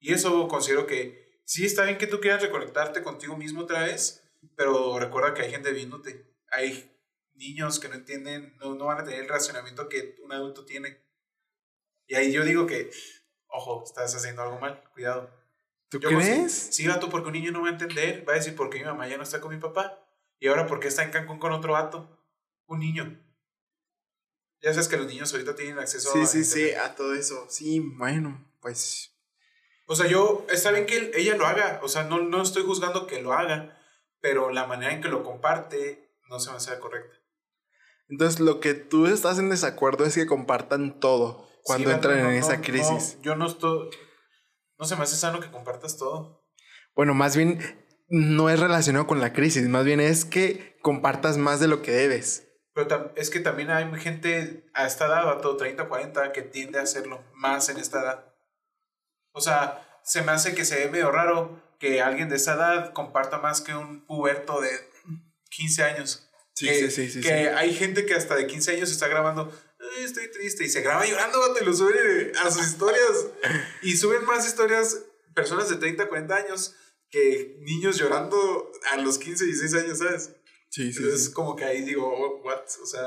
Y 0.00 0.14
eso 0.14 0.48
considero 0.48 0.86
que 0.86 1.42
sí 1.44 1.66
está 1.66 1.84
bien 1.84 1.98
que 1.98 2.06
tú 2.06 2.18
quieras 2.18 2.40
reconectarte 2.40 3.02
contigo 3.02 3.36
mismo 3.36 3.60
otra 3.60 3.82
vez, 3.82 4.24
pero 4.56 4.98
recuerda 4.98 5.34
que 5.34 5.42
hay 5.42 5.50
gente 5.50 5.70
viéndote. 5.72 6.32
Hay 6.50 6.91
niños 7.42 7.80
que 7.80 7.88
no 7.88 7.94
entienden, 7.94 8.56
no, 8.60 8.74
no 8.74 8.86
van 8.86 9.00
a 9.00 9.04
tener 9.04 9.20
el 9.20 9.28
racionamiento 9.28 9.88
que 9.88 10.16
un 10.22 10.32
adulto 10.32 10.64
tiene. 10.64 11.02
Y 12.06 12.14
ahí 12.14 12.32
yo 12.32 12.44
digo 12.44 12.66
que, 12.66 12.90
ojo, 13.48 13.82
estás 13.84 14.14
haciendo 14.14 14.42
algo 14.42 14.58
mal, 14.60 14.82
cuidado. 14.94 15.30
¿Tú 15.88 16.00
Yo 16.00 16.08
crees? 16.08 16.52
Sí, 16.72 16.86
vato, 16.86 17.08
porque 17.10 17.28
un 17.28 17.34
niño 17.34 17.52
no 17.52 17.62
va 17.62 17.68
a 17.68 17.72
entender. 17.72 18.26
Va 18.26 18.32
a 18.32 18.36
decir, 18.36 18.54
¿por 18.56 18.70
qué 18.70 18.78
mi 18.78 18.84
mamá 18.84 19.08
ya 19.08 19.16
no 19.16 19.22
está 19.24 19.40
con 19.40 19.54
mi 19.54 19.60
papá? 19.60 19.98
Y 20.38 20.48
ahora, 20.48 20.66
¿por 20.66 20.80
qué 20.80 20.88
está 20.88 21.02
en 21.02 21.10
Cancún 21.10 21.38
con 21.38 21.52
otro 21.52 21.72
vato? 21.74 22.18
Un 22.66 22.78
niño. 22.80 23.18
Ya 24.62 24.70
sabes 24.72 24.88
que 24.88 24.96
los 24.96 25.06
niños 25.06 25.32
ahorita 25.32 25.54
tienen 25.56 25.78
acceso 25.78 26.12
Sí, 26.12 26.20
a... 26.20 26.26
sí, 26.26 26.44
sí, 26.44 26.60
internet. 26.62 26.84
a 26.84 26.94
todo 26.94 27.14
eso. 27.14 27.46
Sí, 27.50 27.80
bueno, 27.96 28.48
pues 28.60 29.10
O 29.86 29.96
sea, 29.96 30.06
yo, 30.06 30.46
está 30.48 30.70
bien 30.70 30.86
que 30.86 30.96
él- 30.96 31.10
ella 31.14 31.36
lo 31.36 31.46
haga. 31.46 31.80
O 31.82 31.88
sea, 31.88 32.04
no, 32.04 32.20
no 32.20 32.40
estoy 32.40 32.62
juzgando 32.62 33.06
que 33.06 33.20
lo 33.20 33.32
haga, 33.32 33.78
pero 34.20 34.50
la 34.50 34.66
manera 34.66 34.92
en 34.94 35.02
que 35.02 35.08
lo 35.08 35.22
comparte 35.24 36.16
no 36.28 36.38
se 36.40 36.50
me 36.50 36.56
hace 36.56 36.78
correcta. 36.78 37.16
Entonces, 38.12 38.40
lo 38.40 38.60
que 38.60 38.74
tú 38.74 39.06
estás 39.06 39.38
en 39.38 39.48
desacuerdo 39.48 40.04
es 40.04 40.14
que 40.14 40.26
compartan 40.26 41.00
todo 41.00 41.48
cuando 41.64 41.88
Sí, 41.88 41.94
entran 41.94 42.18
no, 42.18 42.28
en 42.28 42.34
no, 42.34 42.38
esa 42.38 42.56
no, 42.58 42.62
crisis. 42.62 43.16
yo 43.22 43.36
no 43.36 43.46
estoy... 43.46 43.88
No 44.78 44.84
se 44.84 44.96
me 44.96 45.04
hace 45.04 45.16
sano 45.16 45.40
que 45.40 45.50
compartas 45.50 45.96
todo. 45.96 46.44
Bueno, 46.94 47.14
más 47.14 47.34
bien 47.36 47.58
no 48.10 48.50
es 48.50 48.60
relacionado 48.60 49.06
con 49.06 49.18
la 49.20 49.32
crisis, 49.32 49.66
más 49.66 49.86
bien 49.86 49.98
es 49.98 50.26
que 50.26 50.76
compartas 50.82 51.38
más 51.38 51.58
de 51.58 51.68
lo 51.68 51.80
que 51.80 51.92
debes. 51.92 52.48
Pero 52.74 53.12
es 53.16 53.30
que 53.30 53.40
también 53.40 53.70
hay 53.70 53.90
gente 53.98 54.68
a 54.74 54.86
esta 54.86 55.06
edad, 55.06 55.30
a 55.30 55.40
todo 55.40 55.56
30, 55.56 55.88
40, 55.88 56.32
que 56.32 56.42
tiende 56.42 56.80
a 56.80 56.82
hacerlo 56.82 57.24
más 57.32 57.70
en 57.70 57.78
esta 57.78 58.02
edad. 58.02 58.34
O 59.32 59.40
sea, 59.40 59.88
se 60.04 60.20
me 60.20 60.32
hace 60.32 60.54
que 60.54 60.66
se 60.66 60.76
ve 60.76 60.90
medio 60.90 61.10
raro 61.10 61.62
que 61.78 62.02
alguien 62.02 62.28
de 62.28 62.36
esa 62.36 62.54
edad 62.56 62.92
comparta 62.92 63.38
más 63.38 63.62
que 63.62 63.74
un 63.74 64.04
puberto 64.04 64.60
de 64.60 64.68
15 65.48 65.84
años. 65.84 66.28
Sí, 66.54 66.66
que, 66.66 66.74
sí, 66.74 66.90
sí, 66.90 67.10
sí, 67.10 67.20
que 67.20 67.28
sí. 67.28 67.34
hay 67.34 67.74
gente 67.74 68.04
que 68.04 68.14
hasta 68.14 68.36
de 68.36 68.46
15 68.46 68.72
años 68.72 68.90
está 68.90 69.08
grabando, 69.08 69.50
"Ay, 69.96 70.04
estoy 70.04 70.30
triste, 70.30 70.64
y 70.64 70.68
se 70.68 70.82
graba 70.82 71.06
llorando, 71.06 71.38
y 71.60 71.64
lo 71.64 71.72
sube 71.72 72.32
a 72.44 72.50
sus 72.50 72.66
historias. 72.66 73.26
Y 73.82 73.96
suben 73.96 74.24
más 74.24 74.46
historias 74.46 74.98
personas 75.34 75.68
de 75.68 75.76
30, 75.76 76.08
40 76.08 76.36
años 76.36 76.74
que 77.10 77.56
niños 77.60 77.98
llorando 77.98 78.70
a 78.92 78.96
los 78.98 79.18
15, 79.18 79.44
16 79.44 79.74
años, 79.84 79.98
¿sabes? 79.98 80.30
Sí, 80.70 80.90
es 81.12 81.28
como 81.30 81.54
que 81.56 81.64
ahí 81.64 81.82
digo, 81.82 82.06
"Oh, 82.06 82.42
what? 82.42 82.62
O 82.82 82.86
sea, 82.86 83.02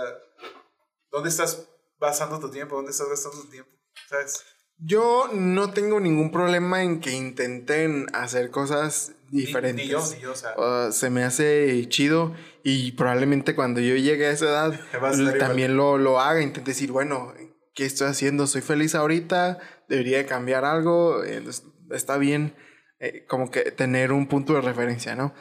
¿dónde 1.12 1.30
estás 1.30 1.68
basando 1.98 2.40
tu 2.40 2.52
tiempo? 2.52 2.76
¿Dónde 2.76 2.92
estás 2.92 3.10
gastando 3.10 3.42
tu 3.42 3.50
tiempo? 3.50 3.72
¿Sabes? 4.08 4.44
Yo 4.78 5.30
no 5.34 5.72
tengo 5.72 6.00
ningún 6.00 6.32
problema 6.32 6.84
en 6.84 7.00
que 7.00 7.12
intenten 7.12 8.08
hacer 8.14 8.52
cosas 8.52 9.14
diferentes. 9.42 9.86
Ni, 9.86 9.92
yo, 9.92 10.04
ni 10.16 10.22
yo, 10.22 10.32
o 10.32 10.36
sea. 10.36 10.56
Uh, 10.58 10.92
se 10.92 11.10
me 11.10 11.24
hace 11.24 11.86
chido 11.90 12.34
y 12.64 12.94
probablemente 12.94 13.56
cuando 13.56 13.80
yo 13.80 13.96
llegue 13.96 14.28
a 14.28 14.32
esa 14.32 14.46
edad 14.46 14.74
a 14.94 15.38
también 15.38 15.78
lo, 15.78 15.98
lo 15.98 16.20
haga. 16.20 16.42
Intente 16.42 16.72
decir, 16.72 16.92
bueno, 16.92 17.34
¿qué 17.74 17.86
estoy 17.86 18.08
haciendo? 18.08 18.48
¿Soy 18.48 18.62
feliz 18.62 18.96
ahorita? 18.96 19.60
¿Debería 19.88 20.18
de 20.18 20.26
cambiar 20.26 20.66
algo? 20.66 21.24
Eh, 21.24 21.42
pues, 21.44 21.64
está 21.92 22.18
bien 22.18 22.56
eh, 23.00 23.26
como 23.28 23.52
que 23.52 23.72
tener 23.72 24.12
un 24.12 24.28
punto 24.28 24.54
de 24.54 24.62
referencia, 24.62 25.16
¿no? 25.16 25.34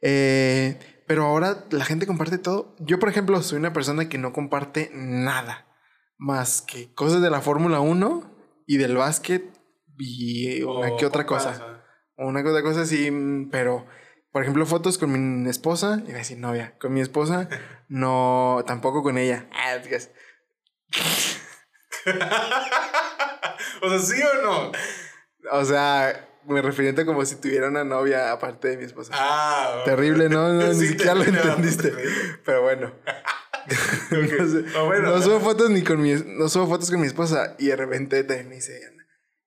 Eh, 0.00 0.78
pero 1.06 1.26
ahora 1.26 1.64
la 1.70 1.84
gente 1.84 2.06
comparte 2.06 2.38
todo. 2.38 2.74
Yo, 2.80 2.98
por 2.98 3.08
ejemplo, 3.08 3.40
soy 3.42 3.58
una 3.58 3.72
persona 3.72 4.08
que 4.08 4.18
no 4.18 4.32
comparte 4.32 4.90
nada 4.94 5.66
más 6.16 6.62
que 6.62 6.92
cosas 6.94 7.20
de 7.20 7.30
la 7.30 7.40
Fórmula 7.40 7.80
1 7.80 8.64
y 8.66 8.76
del 8.78 8.96
básquet 8.96 9.44
y 9.98 10.62
una 10.62 10.92
O 10.92 10.96
que 10.96 11.06
otra 11.06 11.26
cosa. 11.26 11.81
O 12.22 12.26
Una 12.28 12.40
otra 12.40 12.62
cosa 12.62 12.86
sí, 12.86 13.10
mm, 13.10 13.50
pero 13.50 13.86
por 14.32 14.42
ejemplo, 14.42 14.64
fotos 14.64 14.96
con 14.96 15.42
mi 15.42 15.50
esposa, 15.50 16.02
iba 16.06 16.14
a 16.14 16.18
decir 16.18 16.38
novia, 16.38 16.74
con 16.80 16.94
mi 16.94 17.02
esposa, 17.02 17.48
no, 17.88 18.64
tampoco 18.66 19.02
con 19.02 19.18
ella. 19.18 19.46
Ah, 19.52 19.76
o 23.82 23.88
sea, 23.88 23.98
¿sí 23.98 24.22
o 24.22 24.42
no? 24.42 24.72
O 25.52 25.64
sea, 25.64 26.28
me 26.46 26.62
referente 26.62 27.04
como 27.04 27.24
si 27.24 27.36
tuviera 27.36 27.68
una 27.68 27.84
novia 27.84 28.32
aparte 28.32 28.68
de 28.68 28.76
mi 28.78 28.84
esposa. 28.84 29.12
Ah, 29.14 29.82
Terrible, 29.84 30.28
¿no? 30.28 30.52
No, 30.52 30.72
Sí, 30.72 30.80
ni 30.80 30.86
siquiera 30.88 31.14
lo 31.14 31.24
entendiste. 31.24 31.90
terrible. 31.90 32.40
Pero 32.44 32.62
bueno. 32.62 32.92
no, 34.10 34.48
sé, 34.48 34.78
bueno. 34.80 35.10
no 35.10 35.22
subo 35.22 35.38
fotos 35.40 35.70
ni 35.70 35.82
con 35.84 36.02
mi 36.02 36.14
no 36.14 36.48
subo 36.48 36.66
fotos 36.66 36.90
con 36.90 37.00
mi 37.00 37.06
esposa 37.06 37.54
y 37.60 37.66
de 37.68 37.76
repente 37.76 38.24
me 38.44 38.56
dice 38.56 38.80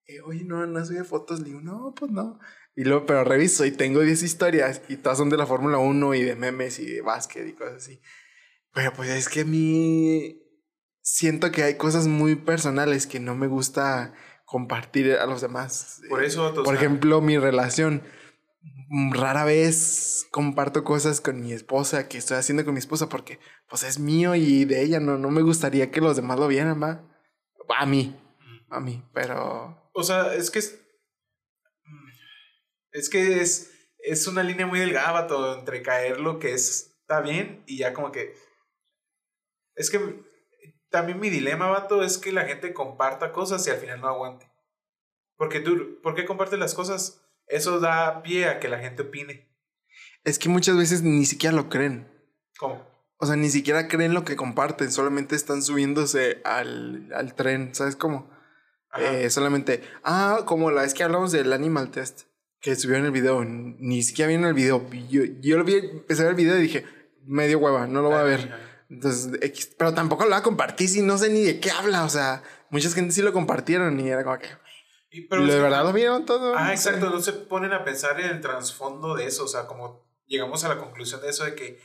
eh, 0.08 0.22
oye, 0.22 0.44
no, 0.46 0.66
no 0.68 0.86
sube 0.86 1.04
fotos. 1.04 1.40
Le 1.40 1.46
digo, 1.48 1.62
no, 1.62 1.94
pues 1.98 2.12
no. 2.12 2.40
Y 2.76 2.84
luego, 2.84 3.06
pero 3.06 3.24
reviso 3.24 3.66
y 3.66 3.72
tengo 3.72 4.02
10 4.02 4.22
historias 4.24 4.82
y 4.90 4.98
todas 4.98 5.18
son 5.18 5.30
de 5.30 5.38
la 5.38 5.46
Fórmula 5.46 5.78
1 5.78 6.14
y 6.16 6.24
de 6.24 6.36
memes 6.36 6.80
y 6.80 6.86
de 6.86 7.02
básquet 7.02 7.48
y 7.48 7.54
cosas 7.54 7.76
así. 7.76 8.02
Pero 8.74 8.92
pues 8.94 9.10
es 9.10 9.30
que 9.30 9.42
a 9.42 9.46
mí 9.46 10.42
siento 11.02 11.52
que 11.52 11.64
hay 11.64 11.76
cosas 11.76 12.08
muy 12.08 12.36
personales 12.36 13.08
que 13.08 13.22
no 13.22 13.36
me 13.36 13.48
gusta 13.48 14.14
compartir 14.44 15.14
a 15.14 15.26
los 15.26 15.40
demás. 15.40 16.02
Por 16.10 16.24
eso, 16.24 16.48
o 16.48 16.64
Por 16.64 16.76
ejemplo, 16.76 17.22
mi 17.22 17.38
relación. 17.38 18.04
Rara 19.12 19.46
vez 19.46 20.28
comparto 20.32 20.84
cosas 20.84 21.20
con 21.20 21.42
mi 21.42 21.54
esposa 21.54 22.08
que 22.08 22.18
estoy 22.18 22.38
haciendo 22.38 22.66
con 22.66 22.76
mi 22.76 22.80
esposa 22.80 23.10
porque 23.10 23.40
pues 23.68 23.84
es 23.84 23.98
mío 23.98 24.36
y 24.36 24.66
de 24.66 24.84
ella 24.84 25.00
no, 25.00 25.18
no 25.18 25.32
me 25.32 25.42
gustaría 25.42 25.90
que 25.90 26.02
los 26.02 26.16
demás 26.16 26.40
lo 26.40 26.48
vieran, 26.48 26.82
va. 26.82 27.04
A 27.78 27.86
mí, 27.88 28.16
a 28.70 28.80
mí, 28.80 29.04
pero 29.12 29.90
O 29.94 30.04
sea, 30.04 30.36
es 30.36 30.52
que 30.52 30.60
es. 33.00 33.10
Que 33.10 33.42
es. 33.42 33.72
Es 34.00 34.28
una 34.28 34.44
línea 34.44 34.68
muy 34.68 34.80
delgada, 34.80 35.12
vato, 35.12 35.58
entre 35.58 35.82
caer 35.82 36.20
lo 36.20 36.38
que 36.38 36.54
es, 36.54 36.96
está 37.02 37.22
bien 37.22 37.64
y 37.66 37.78
ya 37.78 37.94
como 37.94 38.12
que. 38.12 38.36
Es 39.76 39.90
que 39.90 40.00
también 40.90 41.20
mi 41.20 41.30
dilema, 41.30 41.68
vato, 41.68 42.04
es 42.04 42.18
que 42.20 42.32
la 42.32 42.46
gente 42.46 42.74
comparta 42.74 43.32
cosas 43.32 43.66
y 43.66 43.72
al 43.72 43.78
final 43.78 44.02
no 44.02 44.08
aguante. 44.08 44.50
Porque 45.38 45.60
tú, 45.60 46.00
¿por 46.02 46.16
qué 46.16 46.26
compartes 46.26 46.60
las 46.60 46.76
cosas? 46.76 47.22
Eso 47.48 47.80
da 47.80 48.22
pie 48.22 48.48
a 48.48 48.60
que 48.60 48.70
la 48.70 48.80
gente 48.80 49.04
opine. 49.04 49.50
es 50.24 50.40
que 50.40 50.50
muchas 50.50 50.78
veces 50.78 51.02
ni 51.02 51.26
siquiera 51.26 51.56
lo 51.56 51.70
creen. 51.70 52.08
¿Cómo? 52.58 52.88
O 53.18 53.26
sea, 53.26 53.36
ni 53.36 53.50
siquiera 53.50 53.88
creen 53.88 54.14
lo 54.14 54.24
que 54.24 54.36
comparten, 54.36 54.92
solamente 54.92 55.36
están 55.36 55.62
subiéndose 55.62 56.42
al, 56.44 57.12
al 57.14 57.34
tren, 57.34 57.74
¿sabes 57.74 57.96
cómo? 57.96 58.30
Eh, 58.98 59.30
solamente, 59.30 59.82
ah, 60.04 60.44
como 60.46 60.72
la 60.72 60.84
vez 60.84 60.94
que 60.94 61.04
hablamos 61.04 61.32
del 61.32 61.52
Animal 61.52 61.92
Test, 61.92 62.24
que 62.60 62.76
subió 62.76 62.98
en 62.98 63.06
el 63.06 63.12
video, 63.12 63.44
ni 63.46 64.02
siquiera 64.04 64.30
vi 64.30 64.36
en 64.36 64.46
el 64.46 64.54
video. 64.54 64.88
Yo, 65.10 65.24
yo 65.42 65.58
lo 65.58 65.64
vi, 65.64 65.76
empecé 65.76 66.22
a 66.22 66.26
ver 66.26 66.32
el 66.32 66.38
video 66.38 66.58
y 66.58 66.62
dije, 66.64 66.86
medio 67.26 67.60
hueva, 67.60 67.88
no 67.88 68.02
lo 68.02 68.10
voy 68.10 68.20
a 68.20 68.24
ver. 68.24 68.52
Entonces, 68.90 69.40
pero 69.78 69.94
tampoco 69.94 70.26
lo 70.26 70.42
compartir 70.44 70.90
si 70.90 71.02
no 71.02 71.18
sé 71.18 71.30
ni 71.30 71.44
de 71.44 71.60
qué 71.60 71.72
habla. 71.72 72.04
O 72.04 72.10
sea, 72.10 72.44
muchas 72.70 72.94
gente 72.94 73.14
sí 73.14 73.22
lo 73.22 73.34
compartieron 73.34 74.00
y 74.00 74.10
era 74.10 74.24
como 74.24 74.38
que. 74.40 74.48
Y- 75.10 75.28
¿Lo 75.30 75.44
es 75.44 75.54
de 75.54 75.60
verdad 75.60 75.84
lo 75.84 75.94
vieron 75.94 76.26
todo? 76.26 76.56
Ah, 76.56 76.62
No 76.62 76.68
sé. 76.68 76.74
exacto, 76.90 77.10
no 77.10 77.22
se 77.22 77.34
ponen 77.34 77.72
a 77.74 77.84
pensar 77.86 78.20
en 78.20 78.30
el 78.30 78.42
trasfondo 78.42 79.16
de 79.16 79.26
eso, 79.26 79.46
o 79.46 79.48
sea, 79.48 79.66
como 79.66 80.06
llegamos 80.28 80.64
a 80.66 80.70
la 80.70 80.78
conclusión 80.78 81.22
de 81.22 81.30
eso 81.30 81.46
de 81.46 81.56
que 81.56 81.80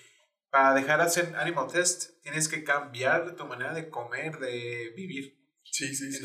para 0.50 0.74
dejar 0.74 1.00
hacer 1.00 1.34
animal 1.36 1.68
test 1.70 2.20
tienes 2.22 2.48
que 2.48 2.64
cambiar 2.64 3.36
tu 3.36 3.44
manera 3.46 3.72
de 3.72 3.88
comer, 3.88 4.38
de 4.38 4.92
vivir. 4.96 5.38
Sí, 5.62 5.94
sí, 5.94 6.10
sí. 6.12 6.20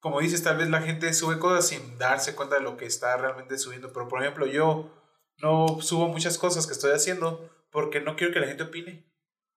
Como 0.00 0.20
dices, 0.20 0.42
tal 0.42 0.58
vez 0.58 0.68
la 0.68 0.82
gente 0.82 1.12
sube 1.12 1.38
cosas 1.38 1.68
sin 1.68 1.98
darse 1.98 2.34
cuenta 2.34 2.56
de 2.56 2.62
lo 2.62 2.76
que 2.76 2.86
está 2.86 3.16
realmente 3.16 3.58
subiendo, 3.58 3.92
pero 3.92 4.08
por 4.08 4.22
ejemplo, 4.22 4.46
yo 4.46 4.90
no 5.38 5.80
subo 5.80 6.08
muchas 6.08 6.38
cosas 6.38 6.66
que 6.66 6.72
estoy 6.72 6.92
haciendo 6.92 7.50
porque 7.70 8.00
no 8.00 8.16
quiero 8.16 8.32
que 8.32 8.40
la 8.40 8.46
gente 8.46 8.64
opine. 8.64 9.12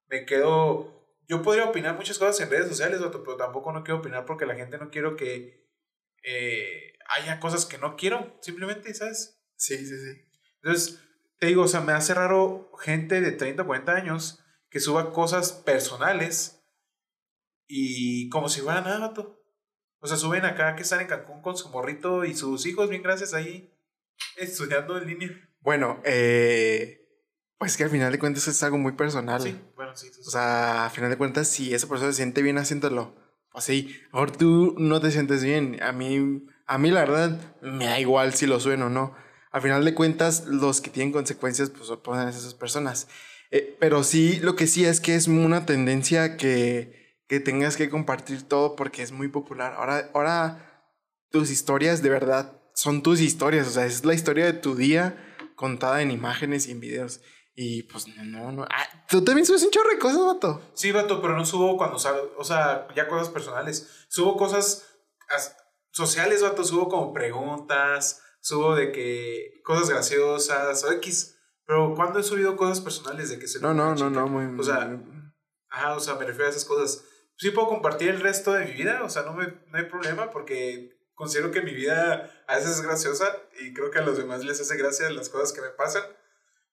me 0.08 0.26
quedo... 0.26 0.98
Yo 1.28 1.44
podría 1.44 1.66
opinar 1.66 1.96
muchas 1.96 2.18
cosas 2.18 2.40
en 2.42 2.50
redes 2.50 2.68
sociales, 2.68 3.00
pero 3.00 3.38
tampoco 3.38 3.72
no 3.72 3.84
quiero 3.84 4.00
opinar 4.00 4.26
porque 4.26 4.48
la 4.48 4.56
gente 4.56 4.80
no 4.80 4.90
quiero 4.90 5.16
que 5.16 5.70
eh, 6.24 6.94
haya 7.08 7.40
cosas 7.40 7.66
que 7.66 7.78
no 7.78 7.96
quiero, 7.96 8.36
simplemente, 8.42 8.92
¿sabes? 8.96 9.40
Sí, 9.56 9.78
sí, 9.78 9.96
sí. 9.96 10.22
Entonces, 10.64 11.00
te 11.38 11.48
digo, 11.48 11.64
o 11.64 11.68
sea, 11.68 11.82
me 11.82 11.94
hace 11.94 12.14
raro 12.14 12.72
gente 12.80 13.22
de 13.22 13.32
30 13.32 13.64
o 13.64 13.66
40 13.68 13.94
años 13.94 14.44
que 14.70 14.80
suba 14.80 15.12
cosas 15.12 15.52
personales 15.52 16.66
y 17.68 18.30
como 18.30 18.50
si 18.50 18.62
fuera 18.62 18.82
nada, 18.82 19.00
vato. 19.00 19.39
O 20.02 20.08
sea, 20.08 20.18
suben 20.18 20.46
acá 20.46 20.76
que 20.76 20.84
están 20.84 21.02
en 21.02 21.08
Cancún 21.08 21.42
con 21.42 21.58
su 21.58 21.70
morrito 21.70 22.24
y 22.26 22.34
sus 22.34 22.66
hijos, 22.66 22.90
bien 22.90 23.04
gracias, 23.04 23.34
ahí 23.34 23.74
estudiando 24.38 24.98
en 24.98 25.08
línea. 25.08 25.30
Bueno, 25.62 26.02
eh, 26.06 27.00
pues 27.58 27.76
que 27.76 27.84
al 27.84 27.90
final 27.90 28.12
de 28.12 28.20
cuentas 28.20 28.48
es 28.48 28.64
algo 28.64 28.78
muy 28.78 28.94
personal. 28.94 29.42
Sí, 29.42 29.60
bueno, 29.76 29.96
sí. 29.96 30.10
O 30.26 30.30
sea, 30.30 30.86
al 30.86 30.92
final 30.92 31.10
de 31.10 31.18
cuentas, 31.18 31.48
si 31.48 31.74
esa 31.74 31.88
persona 31.88 32.12
se 32.12 32.18
siente 32.18 32.42
bien 32.42 32.58
haciéndolo, 32.58 33.16
pues 33.52 33.66
sí. 33.66 34.00
Ahora 34.12 34.32
tú 34.32 34.76
no 34.78 35.02
te 35.02 35.12
sientes 35.12 35.44
bien. 35.44 35.82
A 35.84 35.92
mí, 35.92 36.46
a 36.66 36.78
mí 36.78 36.92
la 36.92 37.02
verdad, 37.02 37.58
me 37.62 37.86
da 37.86 38.00
igual 38.00 38.34
si 38.34 38.46
lo 38.46 38.60
sueno 38.60 38.86
o 38.86 38.90
no. 38.90 39.16
Al 39.52 39.62
final 39.62 39.84
de 39.84 39.96
cuentas, 39.96 40.46
los 40.46 40.80
que 40.80 40.90
tienen 40.90 41.12
consecuencias, 41.12 41.70
pues 41.72 41.88
son 41.88 42.28
esas 42.30 42.54
personas. 42.54 43.08
Eh, 43.52 43.76
pero 43.80 44.04
sí, 44.04 44.40
lo 44.42 44.56
que 44.56 44.68
sí 44.68 44.86
es 44.86 45.02
que 45.02 45.16
es 45.16 45.28
una 45.28 45.66
tendencia 45.66 46.38
que, 46.38 46.99
que 47.30 47.40
tengas 47.40 47.78
que 47.78 47.90
compartir 47.90 48.46
todo 48.48 48.76
porque 48.76 49.02
es 49.04 49.14
muy 49.14 49.30
popular. 49.30 49.74
Ahora, 49.78 50.10
ahora 50.14 50.92
tus 51.32 51.50
historias 51.52 52.02
de 52.02 52.10
verdad 52.10 52.60
son 52.74 53.02
tus 53.04 53.22
historias. 53.22 53.68
O 53.68 53.72
sea, 53.72 53.86
es 53.86 54.04
la 54.04 54.14
historia 54.14 54.46
de 54.46 54.54
tu 54.54 54.76
día 54.76 55.16
contada 55.56 56.02
en 56.02 56.12
imágenes 56.12 56.68
y 56.68 56.72
en 56.72 56.80
videos. 56.82 57.22
Y 57.56 57.84
pues 57.84 58.08
no, 58.08 58.52
no. 58.52 58.64
Ah, 58.64 59.06
tú 59.10 59.24
también 59.24 59.46
subes 59.46 59.64
un 59.64 59.70
chorro 59.72 59.90
de 59.90 60.00
cosas, 60.00 60.26
vato. 60.26 60.62
Sí, 60.74 60.92
vato, 60.92 61.22
pero 61.22 61.36
no 61.38 61.46
subo 61.46 61.78
cuando 61.78 62.00
salgo, 62.00 62.32
o 62.38 62.44
sea, 62.44 62.88
ya 62.96 63.08
cosas 63.08 63.30
personales. 63.30 64.06
Subo 64.10 64.36
cosas 64.38 64.88
as- 65.30 65.56
sociales, 65.92 66.42
vato, 66.42 66.64
subo 66.64 66.88
como 66.88 67.14
preguntas, 67.14 68.22
subo 68.42 68.76
de 68.76 68.92
que 68.92 69.62
cosas 69.66 69.90
graciosas 69.90 70.84
o 70.84 70.92
X. 70.94 71.36
Pero 71.66 71.94
cuando 71.96 72.18
he 72.20 72.24
subido 72.24 72.56
cosas 72.56 72.80
personales 72.82 73.30
de 73.30 73.38
que 73.38 73.48
se 73.48 73.60
No, 73.60 73.74
no, 73.74 73.94
no, 73.94 74.10
no, 74.10 74.28
muy. 74.28 74.60
O 74.60 74.64
sea, 74.64 74.86
muy- 74.86 75.20
Ajá, 75.70 75.96
o 75.96 76.00
sea, 76.00 76.16
me 76.16 76.26
refiero 76.26 76.48
a 76.48 76.50
esas 76.52 76.66
cosas. 76.66 77.04
Sí 77.40 77.52
puedo 77.52 77.70
compartir 77.70 78.10
el 78.10 78.20
resto 78.20 78.52
de 78.52 78.66
mi 78.66 78.74
vida, 78.74 79.02
o 79.02 79.10
sea, 79.10 79.24
no, 79.24 79.34
me, 79.34 79.48
no 79.68 79.78
hay 79.78 79.86
problema 79.86 80.30
porque 80.30 81.00
considero 81.14 81.52
que 81.52 81.62
mi 81.62 81.74
vida 81.74 82.44
a 82.48 82.56
veces 82.58 82.72
es 82.72 82.82
graciosa 82.82 83.34
y 83.62 83.74
creo 83.74 83.92
que 83.92 84.00
a 84.00 84.02
los 84.02 84.18
demás 84.18 84.44
les 84.44 84.60
hace 84.60 84.76
gracia 84.76 85.10
las 85.10 85.30
cosas 85.30 85.54
que 85.54 85.62
me 85.62 85.70
pasan. 85.70 86.04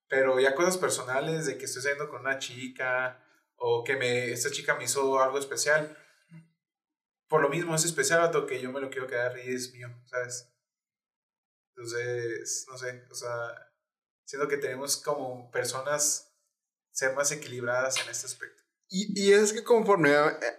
Pero 0.09 0.41
ya 0.41 0.57
cosas 0.57 0.77
personales 0.77 1.47
de 1.47 1.57
que 1.57 1.67
estoy 1.67 1.83
saliendo 1.83 2.09
con 2.09 2.23
una 2.23 2.39
chica 2.39 3.25
o 3.55 3.85
que 3.85 3.97
me, 3.97 4.33
esta 4.33 4.51
chica 4.51 4.75
me 4.75 4.85
hizo 4.85 5.21
algo 5.21 5.39
especial. 5.39 5.97
Por 7.29 7.43
lo 7.43 7.49
mismo 7.49 7.75
es 7.75 7.85
especial, 7.85 8.31
que 8.47 8.61
yo 8.61 8.73
me 8.73 8.81
lo 8.81 8.91
quiero 8.91 9.07
quedar 9.07 9.39
y 9.39 9.55
es 9.55 9.73
mío, 9.73 9.89
¿sabes? 10.07 10.53
Entonces, 11.77 12.67
no 12.69 12.77
sé, 12.77 13.05
o 13.09 13.14
sea, 13.14 13.73
siento 14.25 14.49
que 14.49 14.57
tenemos 14.57 14.97
como 14.97 15.49
personas 15.53 16.37
ser 16.91 17.14
más 17.14 17.31
equilibradas 17.31 18.01
en 18.03 18.11
este 18.11 18.27
aspecto. 18.27 18.66
Y, 18.89 19.20
y 19.20 19.32
es 19.32 19.53
que 19.53 19.64
conforme 19.64 20.11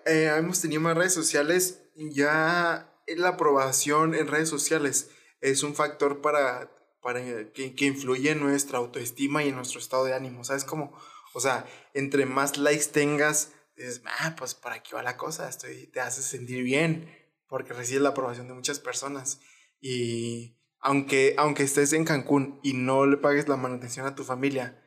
eh, 0.06 0.34
hemos 0.38 0.62
tenido 0.62 0.82
más 0.82 0.98
redes 0.98 1.14
sociales, 1.14 1.82
ya 1.96 2.94
la 3.08 3.30
aprobación 3.30 4.16
en 4.16 4.28
redes 4.28 4.50
sociales 4.50 5.10
es 5.42 5.64
un 5.64 5.76
factor 5.76 6.22
para, 6.22 6.72
para 7.02 7.24
que, 7.54 7.74
que 7.74 7.86
influye 7.86 8.32
en 8.32 8.40
nuestra 8.40 8.80
autoestima 8.80 9.44
y 9.44 9.50
en 9.50 9.56
nuestro 9.56 9.80
estado 9.80 10.06
de 10.06 10.14
ánimo. 10.14 10.44
¿Sabes 10.44 10.64
cómo? 10.64 10.98
O 11.34 11.40
sea, 11.40 11.66
entre 11.94 12.26
más 12.26 12.58
likes 12.58 12.88
tengas, 12.88 13.52
dices, 13.76 14.02
ah, 14.06 14.36
pues 14.38 14.56
por 14.56 14.72
aquí 14.72 14.92
va 14.94 15.04
la 15.04 15.18
cosa, 15.18 15.48
estoy, 15.48 15.88
te 15.88 16.00
hace 16.00 16.22
sentir 16.22 16.64
bien, 16.64 17.10
porque 17.48 17.74
recibes 17.74 18.02
la 18.02 18.10
aprobación 18.10 18.48
de 18.48 18.54
muchas 18.54 18.80
personas. 18.80 19.40
Y 19.80 20.58
aunque, 20.80 21.36
aunque 21.38 21.64
estés 21.64 21.94
en 21.94 22.06
Cancún 22.06 22.60
y 22.64 22.74
no 22.74 23.06
le 23.06 23.18
pagues 23.18 23.48
la 23.48 23.58
manutención 23.58 24.06
a 24.06 24.16
tu 24.16 24.24
familia, 24.24 24.84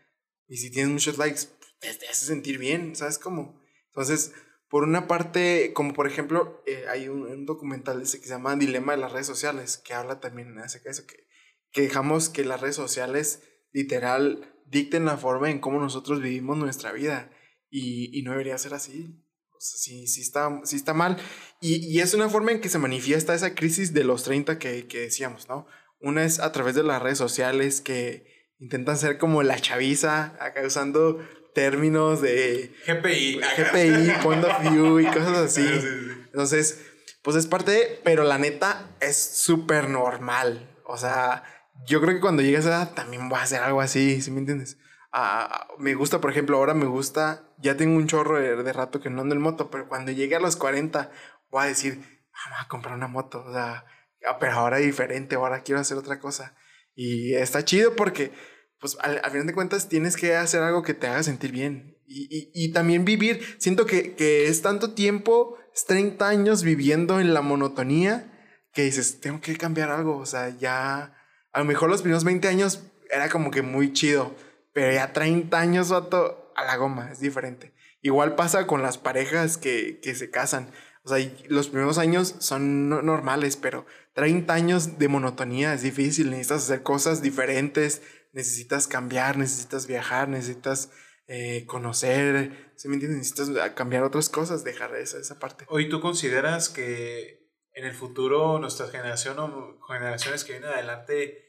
y 0.48 0.56
si 0.56 0.70
tienes 0.70 0.92
muchos 0.92 1.18
likes, 1.18 1.42
te, 1.80 1.88
hace 1.88 2.26
sentir 2.26 2.58
bien, 2.58 2.94
¿sabes 2.94 3.18
cómo? 3.18 3.60
Entonces, 3.86 4.32
por 4.68 4.84
una 4.84 5.08
parte, 5.08 5.72
como 5.74 5.94
por 5.94 6.06
ejemplo, 6.06 6.62
eh, 6.66 6.84
hay 6.88 7.08
un, 7.08 7.22
un 7.22 7.46
documental 7.46 8.00
ese 8.02 8.20
que 8.20 8.26
se 8.26 8.34
llama 8.34 8.56
Dilema 8.56 8.92
de 8.92 8.98
las 8.98 9.12
redes 9.12 9.26
sociales, 9.26 9.78
que 9.78 9.94
habla 9.94 10.20
también 10.20 10.56
acerca 10.58 10.90
de 10.90 10.92
eso, 10.92 11.06
que, 11.06 11.26
que 11.72 11.82
dejamos 11.82 12.28
que 12.28 12.44
las 12.44 12.60
redes 12.60 12.76
sociales 12.76 13.42
literal 13.72 14.54
dicten 14.66 15.04
la 15.04 15.16
forma 15.16 15.50
en 15.50 15.58
cómo 15.58 15.80
nosotros 15.80 16.20
vivimos 16.20 16.56
nuestra 16.56 16.92
vida. 16.92 17.30
Y, 17.68 18.16
y 18.18 18.22
no 18.22 18.32
debería 18.32 18.58
ser 18.58 18.74
así. 18.74 19.24
Sí, 19.58 20.06
sí, 20.06 20.22
está, 20.22 20.60
sí 20.64 20.76
está 20.76 20.94
mal. 20.94 21.18
Y, 21.60 21.86
y 21.86 22.00
es 22.00 22.14
una 22.14 22.28
forma 22.28 22.52
en 22.52 22.60
que 22.60 22.68
se 22.68 22.78
manifiesta 22.78 23.34
esa 23.34 23.54
crisis 23.54 23.92
de 23.92 24.04
los 24.04 24.24
30 24.24 24.58
que, 24.58 24.86
que 24.86 25.00
decíamos, 25.00 25.48
¿no? 25.48 25.66
Una 26.00 26.24
es 26.24 26.40
a 26.40 26.50
través 26.50 26.74
de 26.74 26.82
las 26.82 27.02
redes 27.02 27.18
sociales 27.18 27.80
que 27.80 28.24
intentan 28.58 28.96
ser 28.96 29.18
como 29.18 29.42
la 29.42 29.60
chaviza, 29.60 30.36
acá 30.40 30.66
usando 30.66 31.18
términos 31.54 32.20
de 32.20 32.74
GPI. 32.86 33.40
GPI, 33.40 34.12
point 34.22 34.44
of 34.44 34.60
view 34.62 35.00
y 35.00 35.06
cosas 35.06 35.38
así. 35.38 35.66
Sí, 35.66 35.80
sí. 35.80 35.86
Entonces, 36.26 36.86
pues 37.22 37.36
es 37.36 37.46
parte 37.46 37.70
de, 37.72 38.00
pero 38.04 38.24
la 38.24 38.38
neta 38.38 38.90
es 39.00 39.16
súper 39.16 39.88
normal. 39.88 40.70
O 40.84 40.96
sea, 40.96 41.44
yo 41.86 42.00
creo 42.00 42.14
que 42.14 42.20
cuando 42.20 42.42
llegue 42.42 42.58
a 42.58 42.60
edad 42.60 42.94
también 42.94 43.28
voy 43.28 43.38
a 43.38 43.42
hacer 43.42 43.62
algo 43.62 43.80
así, 43.80 44.20
¿sí 44.20 44.30
me 44.30 44.40
entiendes? 44.40 44.78
Ah, 45.12 45.68
me 45.78 45.94
gusta, 45.94 46.20
por 46.20 46.30
ejemplo, 46.30 46.56
ahora 46.56 46.74
me 46.74 46.86
gusta, 46.86 47.52
ya 47.58 47.76
tengo 47.76 47.96
un 47.96 48.06
chorro 48.06 48.38
de, 48.38 48.62
de 48.62 48.72
rato 48.72 49.00
que 49.00 49.10
no 49.10 49.22
ando 49.22 49.34
en 49.34 49.40
moto, 49.40 49.70
pero 49.70 49.88
cuando 49.88 50.12
llegue 50.12 50.36
a 50.36 50.40
los 50.40 50.56
40 50.56 51.10
voy 51.50 51.64
a 51.64 51.66
decir, 51.66 51.94
vamos 51.94 52.60
a 52.60 52.68
comprar 52.68 52.94
una 52.94 53.08
moto, 53.08 53.44
o 53.44 53.52
sea, 53.52 53.84
ah, 54.26 54.38
pero 54.38 54.52
ahora 54.52 54.78
diferente, 54.78 55.34
ahora 55.34 55.62
quiero 55.62 55.80
hacer 55.80 55.96
otra 55.96 56.20
cosa. 56.20 56.54
Y 56.94 57.34
está 57.34 57.64
chido 57.64 57.96
porque, 57.96 58.32
pues 58.80 58.96
al, 59.00 59.20
al 59.22 59.30
final 59.30 59.46
de 59.46 59.54
cuentas, 59.54 59.88
tienes 59.88 60.16
que 60.16 60.34
hacer 60.36 60.62
algo 60.62 60.82
que 60.82 60.94
te 60.94 61.06
haga 61.06 61.22
sentir 61.22 61.52
bien. 61.52 61.96
Y, 62.06 62.26
y, 62.30 62.50
y 62.54 62.72
también 62.72 63.04
vivir, 63.04 63.40
siento 63.58 63.86
que, 63.86 64.14
que 64.14 64.48
es 64.48 64.62
tanto 64.62 64.94
tiempo, 64.94 65.56
es 65.74 65.84
30 65.86 66.28
años 66.28 66.62
viviendo 66.64 67.20
en 67.20 67.32
la 67.34 67.40
monotonía, 67.42 68.26
que 68.72 68.82
dices, 68.82 69.20
tengo 69.20 69.40
que 69.40 69.56
cambiar 69.56 69.90
algo, 69.90 70.16
o 70.16 70.26
sea, 70.26 70.48
ya, 70.58 71.14
a 71.52 71.58
lo 71.58 71.64
mejor 71.64 71.88
los 71.90 72.02
primeros 72.02 72.24
20 72.24 72.48
años 72.48 72.82
era 73.10 73.28
como 73.28 73.50
que 73.50 73.62
muy 73.62 73.92
chido, 73.92 74.34
pero 74.72 74.92
ya 74.92 75.12
30 75.12 75.58
años, 75.58 75.90
vato, 75.90 76.52
a 76.56 76.64
la 76.64 76.76
goma, 76.76 77.10
es 77.12 77.20
diferente. 77.20 77.72
Igual 78.02 78.34
pasa 78.34 78.66
con 78.66 78.82
las 78.82 78.98
parejas 78.98 79.56
que, 79.56 80.00
que 80.02 80.14
se 80.14 80.30
casan. 80.30 80.70
O 81.02 81.08
sea, 81.08 81.18
los 81.48 81.68
primeros 81.68 81.98
años 81.98 82.34
son 82.38 82.88
no- 82.88 83.02
normales, 83.02 83.56
pero 83.56 83.86
30 84.14 84.52
años 84.52 84.98
de 84.98 85.08
monotonía 85.08 85.74
es 85.74 85.82
difícil. 85.82 86.30
Necesitas 86.30 86.64
hacer 86.64 86.82
cosas 86.82 87.22
diferentes, 87.22 88.02
necesitas 88.32 88.86
cambiar, 88.86 89.36
necesitas 89.36 89.86
viajar, 89.86 90.28
necesitas 90.28 90.90
eh, 91.26 91.64
conocer. 91.66 92.72
¿Sí 92.76 92.88
me 92.88 92.94
entiendes? 92.94 93.18
Necesitas 93.18 93.70
cambiar 93.70 94.02
otras 94.02 94.28
cosas, 94.28 94.64
dejar 94.64 94.94
esa, 94.96 95.18
esa 95.18 95.38
parte. 95.38 95.64
Hoy 95.68 95.88
tú 95.88 96.00
consideras 96.00 96.68
que 96.68 97.40
en 97.72 97.84
el 97.84 97.94
futuro 97.94 98.58
nuestra 98.58 98.88
generación 98.88 99.38
o 99.38 99.80
generaciones 99.86 100.44
que 100.44 100.52
vienen 100.52 100.70
adelante, 100.70 101.48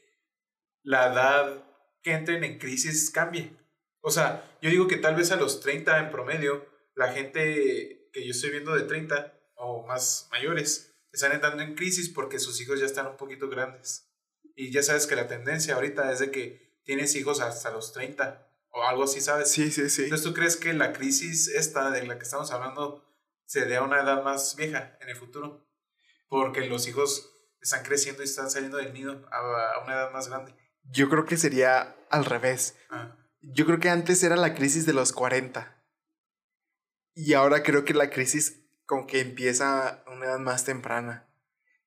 la 0.82 1.12
edad 1.12 1.64
que 2.02 2.12
entren 2.12 2.44
en 2.44 2.58
crisis 2.58 3.10
cambie. 3.10 3.56
O 4.00 4.10
sea, 4.10 4.58
yo 4.60 4.70
digo 4.70 4.88
que 4.88 4.96
tal 4.96 5.14
vez 5.14 5.30
a 5.30 5.36
los 5.36 5.60
30 5.60 5.98
en 5.98 6.10
promedio, 6.10 6.66
la 6.94 7.12
gente 7.12 8.08
que 8.12 8.24
yo 8.24 8.32
estoy 8.32 8.50
viendo 8.50 8.74
de 8.74 8.82
30 8.82 9.32
o 9.56 9.86
más 9.86 10.28
mayores 10.30 10.94
están 11.12 11.32
entrando 11.32 11.62
en 11.62 11.74
crisis 11.74 12.08
porque 12.08 12.38
sus 12.38 12.60
hijos 12.60 12.80
ya 12.80 12.86
están 12.86 13.06
un 13.06 13.16
poquito 13.16 13.48
grandes. 13.48 14.08
Y 14.54 14.70
ya 14.70 14.82
sabes 14.82 15.06
que 15.06 15.16
la 15.16 15.28
tendencia 15.28 15.74
ahorita 15.74 16.10
es 16.12 16.18
de 16.18 16.30
que 16.30 16.61
tienes 16.84 17.14
hijos 17.14 17.40
hasta 17.40 17.70
los 17.70 17.92
30 17.92 18.48
o 18.70 18.84
algo 18.84 19.04
así, 19.04 19.20
¿sabes? 19.20 19.50
Sí, 19.50 19.70
sí, 19.70 19.88
sí. 19.90 20.04
Entonces, 20.04 20.26
¿tú 20.26 20.34
crees 20.34 20.56
que 20.56 20.72
la 20.72 20.92
crisis 20.92 21.48
esta 21.48 21.90
de 21.90 22.06
la 22.06 22.16
que 22.18 22.24
estamos 22.24 22.50
hablando 22.50 23.04
se 23.44 23.66
dé 23.66 23.76
a 23.76 23.82
una 23.82 24.00
edad 24.00 24.22
más 24.22 24.56
vieja 24.56 24.96
en 25.00 25.08
el 25.08 25.16
futuro? 25.16 25.66
Porque 26.28 26.66
los 26.66 26.88
hijos 26.88 27.30
están 27.60 27.84
creciendo 27.84 28.22
y 28.22 28.24
están 28.24 28.50
saliendo 28.50 28.78
del 28.78 28.92
nido 28.92 29.26
a, 29.30 29.82
una 29.84 29.94
edad 29.94 30.12
más 30.12 30.28
grande. 30.28 30.54
Yo 30.84 31.08
creo 31.08 31.26
que 31.26 31.36
sería 31.36 31.96
al 32.10 32.24
revés. 32.24 32.76
Ah, 32.90 33.16
Yo 33.40 33.66
creo 33.66 33.78
que 33.78 33.90
antes 33.90 34.22
era 34.22 34.36
la 34.36 34.54
crisis 34.54 34.86
de 34.86 34.94
los 34.94 35.12
40. 35.12 35.78
Y 37.14 37.34
ahora 37.34 37.62
creo 37.62 37.84
que 37.84 37.94
la 37.94 38.10
crisis 38.10 38.62
como 38.86 39.06
que 39.06 39.20
empieza 39.20 39.88
a 39.88 40.10
una 40.10 40.26
edad 40.26 40.38
más 40.38 40.64
temprana. 40.64 41.28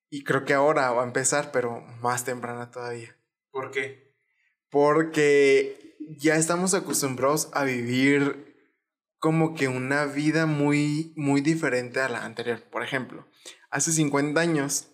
Y 0.09 0.23
creo 0.23 0.45
que 0.45 0.53
ahora 0.53 0.91
va 0.91 1.01
a 1.01 1.05
empezar, 1.05 1.51
pero 1.51 1.81
más 2.01 2.23
temprana 2.23 2.71
todavía. 2.71 3.17
¿Por 3.51 3.71
qué? 3.71 4.04
Porque 4.75 5.95
ya 6.17 6.35
estamos 6.35 6.73
acostumbrados 6.73 7.47
a 7.53 7.63
vivir 7.63 8.57
como 9.19 9.55
que 9.55 9.69
una 9.69 10.03
vida 10.03 10.47
muy, 10.47 11.13
muy 11.15 11.39
diferente 11.39 12.01
a 12.01 12.09
la 12.09 12.25
anterior. 12.25 12.61
Por 12.69 12.83
ejemplo, 12.83 13.25
hace 13.71 13.93
50 13.93 14.37
años, 14.37 14.89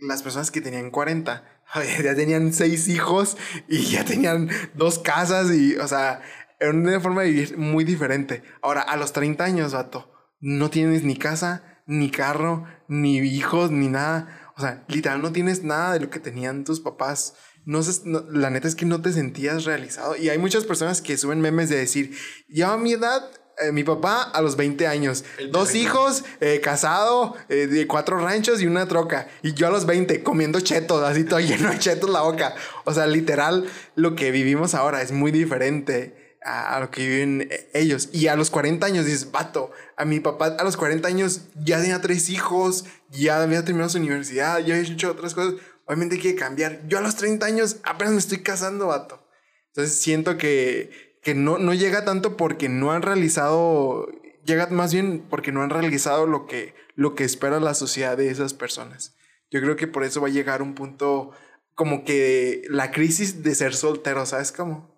las 0.00 0.22
personas 0.22 0.50
que 0.50 0.62
tenían 0.62 0.90
40 0.90 1.44
ya 2.02 2.14
tenían 2.14 2.54
seis 2.54 2.88
hijos 2.88 3.36
y 3.68 3.82
ya 3.82 4.02
tenían 4.06 4.48
dos 4.72 4.98
casas 4.98 5.52
y, 5.52 5.76
o 5.76 5.86
sea, 5.86 6.22
era 6.58 6.70
una 6.70 6.98
forma 6.98 7.20
de 7.20 7.32
vivir 7.32 7.58
muy 7.58 7.84
diferente. 7.84 8.42
Ahora, 8.62 8.80
a 8.80 8.96
los 8.96 9.12
30 9.12 9.44
años, 9.44 9.74
vato, 9.74 10.10
no 10.40 10.70
tienes 10.70 11.04
ni 11.04 11.18
casa, 11.18 11.82
ni 11.84 12.10
carro, 12.10 12.64
ni 12.88 13.18
hijos, 13.18 13.72
ni 13.72 13.88
nada. 13.88 14.52
O 14.56 14.62
sea, 14.62 14.84
literal, 14.88 15.20
no 15.20 15.32
tienes 15.32 15.64
nada 15.64 15.92
de 15.92 16.00
lo 16.00 16.08
que 16.08 16.18
tenían 16.18 16.64
tus 16.64 16.80
papás. 16.80 17.34
No, 17.64 17.82
sé, 17.82 18.02
no- 18.04 18.24
la 18.30 18.50
neta 18.50 18.68
es 18.68 18.74
que 18.74 18.86
no 18.86 19.00
te 19.00 19.12
sentías 19.12 19.64
realizado. 19.64 20.16
Y 20.16 20.28
hay 20.28 20.38
muchas 20.38 20.64
personas 20.64 21.00
que 21.00 21.16
suben 21.16 21.40
memes 21.40 21.68
de 21.68 21.76
decir, 21.76 22.16
ya 22.48 22.72
a 22.72 22.76
mi 22.76 22.92
edad, 22.92 23.22
eh, 23.58 23.70
mi 23.70 23.84
papá 23.84 24.22
a 24.22 24.40
los 24.40 24.56
20 24.56 24.86
años, 24.86 25.24
El 25.38 25.52
dos 25.52 25.74
hijos, 25.74 26.24
eh, 26.40 26.60
casado, 26.62 27.36
eh, 27.48 27.66
de 27.66 27.86
cuatro 27.86 28.18
ranchos 28.18 28.60
y 28.60 28.66
una 28.66 28.88
troca. 28.88 29.28
Y 29.42 29.54
yo 29.54 29.66
a 29.68 29.70
los 29.70 29.86
20 29.86 30.22
comiendo 30.22 30.60
chetos, 30.60 31.02
así 31.04 31.24
todo 31.24 31.40
lleno 31.40 31.70
de 31.70 31.78
chetos 31.78 32.10
la 32.10 32.22
boca. 32.22 32.54
O 32.84 32.94
sea, 32.94 33.06
literal, 33.06 33.68
lo 33.94 34.14
que 34.16 34.30
vivimos 34.30 34.74
ahora 34.74 35.02
es 35.02 35.12
muy 35.12 35.30
diferente 35.30 36.36
a, 36.44 36.80
lo 36.80 36.90
que 36.90 37.06
viven 37.06 37.48
ellos. 37.74 38.08
Y 38.12 38.26
a 38.28 38.36
los 38.36 38.50
40 38.50 38.86
años 38.86 39.04
dices, 39.04 39.30
vato, 39.30 39.70
a 39.96 40.04
mi 40.04 40.20
papá 40.20 40.56
a 40.58 40.64
los 40.64 40.76
40 40.76 41.06
años 41.06 41.42
ya 41.54 41.80
tenía 41.80 42.00
tres 42.00 42.28
hijos, 42.30 42.84
ya 43.10 43.40
había 43.42 43.64
terminado 43.64 43.90
su 43.90 43.98
universidad, 43.98 44.58
ya 44.58 44.74
había 44.74 44.78
hecho 44.78 45.10
otras 45.10 45.34
cosas. 45.34 45.54
Obviamente 45.86 46.18
quiere 46.18 46.38
cambiar. 46.38 46.86
Yo 46.88 46.98
a 46.98 47.02
los 47.02 47.16
30 47.16 47.44
años 47.44 47.78
apenas 47.82 48.12
me 48.12 48.18
estoy 48.18 48.38
casando, 48.38 48.88
vato. 48.88 49.26
Entonces 49.68 49.98
siento 49.98 50.36
que, 50.36 51.18
que 51.22 51.34
no, 51.34 51.58
no 51.58 51.74
llega 51.74 52.04
tanto 52.04 52.36
porque 52.36 52.68
no 52.68 52.92
han 52.92 53.02
realizado, 53.02 54.06
llega 54.44 54.66
más 54.68 54.92
bien 54.92 55.24
porque 55.28 55.52
no 55.52 55.62
han 55.62 55.70
realizado 55.70 56.26
lo 56.26 56.46
que, 56.46 56.74
lo 56.94 57.14
que 57.14 57.24
espera 57.24 57.60
la 57.60 57.74
sociedad 57.74 58.16
de 58.16 58.30
esas 58.30 58.54
personas. 58.54 59.16
Yo 59.50 59.60
creo 59.60 59.76
que 59.76 59.86
por 59.86 60.04
eso 60.04 60.20
va 60.20 60.28
a 60.28 60.32
llegar 60.32 60.62
un 60.62 60.74
punto 60.74 61.32
como 61.74 62.04
que 62.04 62.62
la 62.68 62.90
crisis 62.90 63.42
de 63.42 63.54
ser 63.54 63.74
soltero, 63.74 64.26
¿sabes 64.26 64.52
cómo? 64.52 64.94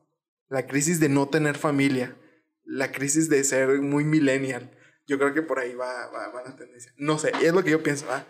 La 0.48 0.66
crisis 0.66 1.00
de 1.00 1.08
no 1.08 1.28
tener 1.28 1.56
familia, 1.56 2.16
la 2.64 2.92
crisis 2.92 3.28
de 3.28 3.42
ser 3.44 3.80
muy 3.80 4.04
millennial. 4.04 4.70
Yo 5.06 5.18
creo 5.18 5.34
que 5.34 5.42
por 5.42 5.58
ahí 5.58 5.74
va, 5.74 6.06
va, 6.08 6.28
va 6.28 6.42
la 6.42 6.56
tendencia. 6.56 6.92
No 6.96 7.18
sé, 7.18 7.32
es 7.42 7.52
lo 7.52 7.62
que 7.62 7.70
yo 7.70 7.82
pienso, 7.82 8.06
¿ah? 8.10 8.24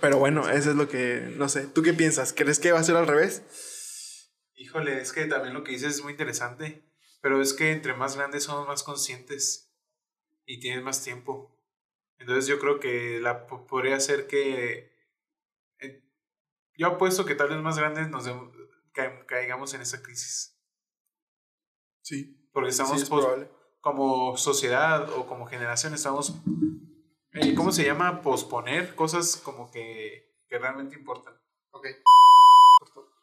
Pero 0.00 0.18
bueno, 0.18 0.48
eso 0.48 0.70
es 0.70 0.76
lo 0.76 0.88
que, 0.88 1.32
no 1.36 1.48
sé, 1.48 1.66
¿tú 1.66 1.82
qué 1.82 1.92
piensas? 1.92 2.32
¿Crees 2.32 2.58
que 2.58 2.72
va 2.72 2.80
a 2.80 2.84
ser 2.84 2.96
al 2.96 3.06
revés? 3.06 3.42
Híjole, 4.54 5.00
es 5.00 5.12
que 5.12 5.26
también 5.26 5.54
lo 5.54 5.64
que 5.64 5.72
dices 5.72 5.96
es 5.96 6.02
muy 6.02 6.12
interesante, 6.12 6.84
pero 7.20 7.40
es 7.42 7.52
que 7.54 7.72
entre 7.72 7.94
más 7.94 8.16
grandes 8.16 8.44
somos 8.44 8.66
más 8.66 8.82
conscientes 8.82 9.74
y 10.46 10.60
tienes 10.60 10.82
más 10.82 11.02
tiempo. 11.02 11.56
Entonces 12.18 12.46
yo 12.46 12.58
creo 12.58 12.80
que 12.80 13.18
la 13.20 13.46
po- 13.46 13.66
podría 13.66 13.98
ser 14.00 14.26
que 14.26 14.92
eh, 15.78 16.02
yo 16.76 16.86
apuesto 16.88 17.24
que 17.24 17.34
tal 17.34 17.48
vez 17.48 17.58
más 17.58 17.78
grandes 17.78 18.08
nos 18.10 18.24
ca- 18.92 19.26
caigamos 19.26 19.72
en 19.74 19.80
esa 19.82 20.02
crisis, 20.02 20.58
Sí. 22.02 22.48
porque 22.52 22.70
estamos 22.70 22.96
sí, 23.00 23.02
es 23.04 23.48
como 23.80 24.36
sociedad 24.36 25.08
o 25.10 25.26
como 25.26 25.46
generación 25.46 25.94
estamos 25.94 26.34
eh, 27.34 27.54
¿cómo 27.54 27.72
se 27.72 27.84
llama? 27.84 28.22
posponer 28.22 28.94
cosas 28.94 29.36
como 29.36 29.70
que, 29.70 30.24
que 30.48 30.58
realmente 30.58 30.96
importan. 30.96 31.34
Ok. 31.72 31.86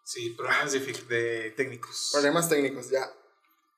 Sí, 0.04 0.30
problemas 0.32 0.72
de, 0.72 0.80
de 0.80 1.52
técnicos. 1.52 2.10
Problemas 2.14 2.48
técnicos, 2.48 2.90
ya. 2.90 3.12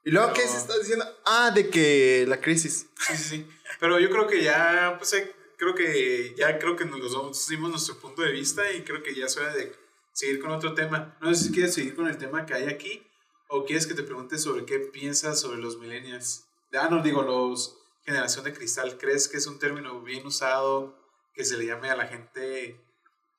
¿Y 0.03 0.11
luego 0.11 0.31
qué 0.33 0.43
No. 0.45 0.51
se 0.51 0.57
está 0.57 0.77
diciendo? 0.77 1.05
Ah, 1.25 1.51
de 1.51 1.69
que 1.69 2.25
la 2.27 2.39
crisis. 2.39 2.87
Sí, 2.99 3.17
sí, 3.17 3.23
sí. 3.23 3.49
Pero 3.79 3.99
yo 3.99 4.09
creo 4.09 4.27
que 4.27 4.43
ya, 4.43 4.95
pues 4.97 5.11
eh, 5.13 5.33
creo 5.57 5.73
que 5.73 6.33
ya 6.37 6.59
creo 6.59 6.75
que 6.75 6.85
nos 6.85 7.11
dos 7.11 7.47
dimos 7.47 7.71
nuestro 7.71 7.99
punto 7.99 8.21
de 8.21 8.31
vista 8.31 8.71
y 8.71 8.83
creo 8.83 9.01
que 9.01 9.15
ya 9.15 9.25
es 9.25 9.37
hora 9.37 9.53
de 9.53 9.75
seguir 10.13 10.39
con 10.39 10.51
otro 10.51 10.73
tema. 10.73 11.17
No 11.21 11.33
sé 11.33 11.45
si 11.45 11.51
quieres 11.51 11.73
seguir 11.73 11.95
con 11.95 12.07
el 12.07 12.17
tema 12.17 12.45
que 12.45 12.53
hay 12.53 12.67
aquí 12.67 13.05
o 13.49 13.65
quieres 13.65 13.87
que 13.87 13.95
te 13.95 14.03
pregunte 14.03 14.37
sobre 14.37 14.65
qué 14.65 14.79
piensas 14.79 15.39
sobre 15.39 15.57
los 15.59 15.77
millennials. 15.79 16.45
Ah, 16.73 16.87
no, 16.89 17.01
digo, 17.01 17.23
los 17.23 17.78
generación 18.09 18.43
de 18.43 18.53
cristal. 18.53 18.97
¿Crees 18.97 19.27
que 19.27 19.37
es 19.37 19.45
un 19.45 19.59
término 19.59 20.01
bien 20.01 20.25
usado 20.25 20.95
que 21.33 21.45
se 21.45 21.57
le 21.57 21.67
llame 21.67 21.91
a 21.91 21.95
la 21.95 22.07
gente 22.07 22.79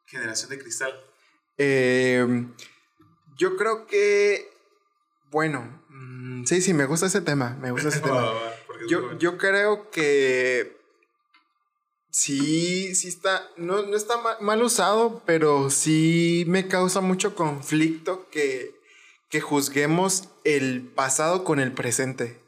generación 0.06 0.50
de 0.50 0.58
cristal? 0.60 0.94
Eh, 1.58 2.24
yo 3.36 3.56
creo 3.56 3.86
que, 3.88 4.48
bueno, 5.30 5.82
mm, 5.88 6.44
sí, 6.44 6.60
sí, 6.62 6.72
me 6.72 6.86
gusta 6.86 7.06
ese 7.06 7.20
tema, 7.20 7.56
me 7.60 7.72
gusta 7.72 7.88
ese 7.88 8.00
tema. 8.08 8.32
Yo, 8.88 9.18
yo 9.18 9.36
creo 9.38 9.90
que 9.90 10.78
sí, 12.12 12.94
sí 12.94 13.08
está, 13.08 13.48
no, 13.56 13.82
no 13.82 13.96
está 13.96 14.16
ma- 14.18 14.38
mal 14.40 14.62
usado, 14.62 15.22
pero 15.26 15.68
sí 15.70 16.44
me 16.46 16.68
causa 16.68 17.00
mucho 17.00 17.34
conflicto 17.34 18.28
que, 18.30 18.74
que 19.28 19.40
juzguemos 19.40 20.28
el 20.44 20.82
pasado 20.82 21.42
con 21.44 21.58
el 21.60 21.72
presente. 21.72 22.39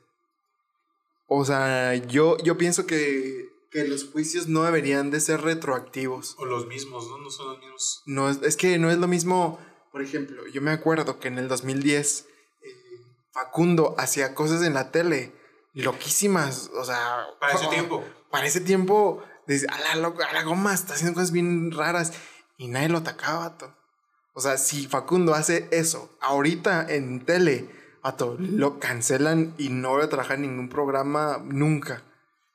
O 1.34 1.44
sea, 1.44 1.94
yo, 1.94 2.36
yo 2.38 2.56
pienso 2.58 2.86
que, 2.86 3.48
que 3.70 3.84
los 3.84 4.04
juicios 4.10 4.48
no 4.48 4.62
deberían 4.64 5.10
de 5.10 5.20
ser 5.20 5.40
retroactivos. 5.40 6.34
O 6.38 6.44
los 6.44 6.66
mismos, 6.66 7.06
¿no? 7.08 7.18
No 7.18 7.30
son 7.30 7.48
los 7.48 7.58
mismos. 7.58 8.02
No 8.06 8.28
es, 8.30 8.38
es 8.42 8.56
que 8.56 8.78
no 8.78 8.90
es 8.90 8.98
lo 8.98 9.08
mismo, 9.08 9.58
por 9.90 10.02
ejemplo, 10.02 10.46
yo 10.48 10.60
me 10.62 10.70
acuerdo 10.70 11.18
que 11.20 11.28
en 11.28 11.38
el 11.38 11.48
2010 11.48 12.26
eh, 12.62 12.68
Facundo 13.32 13.94
hacía 13.98 14.34
cosas 14.34 14.62
en 14.62 14.74
la 14.74 14.90
tele 14.90 15.32
loquísimas, 15.74 16.70
o 16.74 16.84
sea, 16.84 17.26
Para 17.40 17.54
ese 17.54 17.66
oh, 17.66 17.70
tiempo. 17.76 18.04
Para 18.30 18.46
ese 18.46 18.60
tiempo, 18.60 19.22
dice, 19.46 19.66
a 19.70 19.78
la, 19.80 19.96
loco- 19.96 20.22
a 20.22 20.32
la 20.32 20.42
goma, 20.42 20.72
está 20.74 20.94
haciendo 20.94 21.14
cosas 21.14 21.32
bien 21.32 21.70
raras 21.72 22.12
y 22.56 22.68
nadie 22.68 22.88
lo 22.88 22.98
atacaba, 22.98 23.48
vato. 23.50 23.74
O 24.34 24.40
sea, 24.40 24.56
si 24.56 24.86
Facundo 24.86 25.34
hace 25.34 25.68
eso 25.72 26.16
ahorita 26.22 26.86
en 26.88 27.24
tele, 27.24 27.68
vato, 28.02 28.36
lo 28.38 28.78
cancelan 28.78 29.54
y 29.58 29.68
no 29.68 29.94
va 29.98 30.04
a 30.04 30.08
trabajar 30.08 30.36
en 30.36 30.42
ningún 30.42 30.68
programa 30.68 31.38
nunca. 31.44 32.02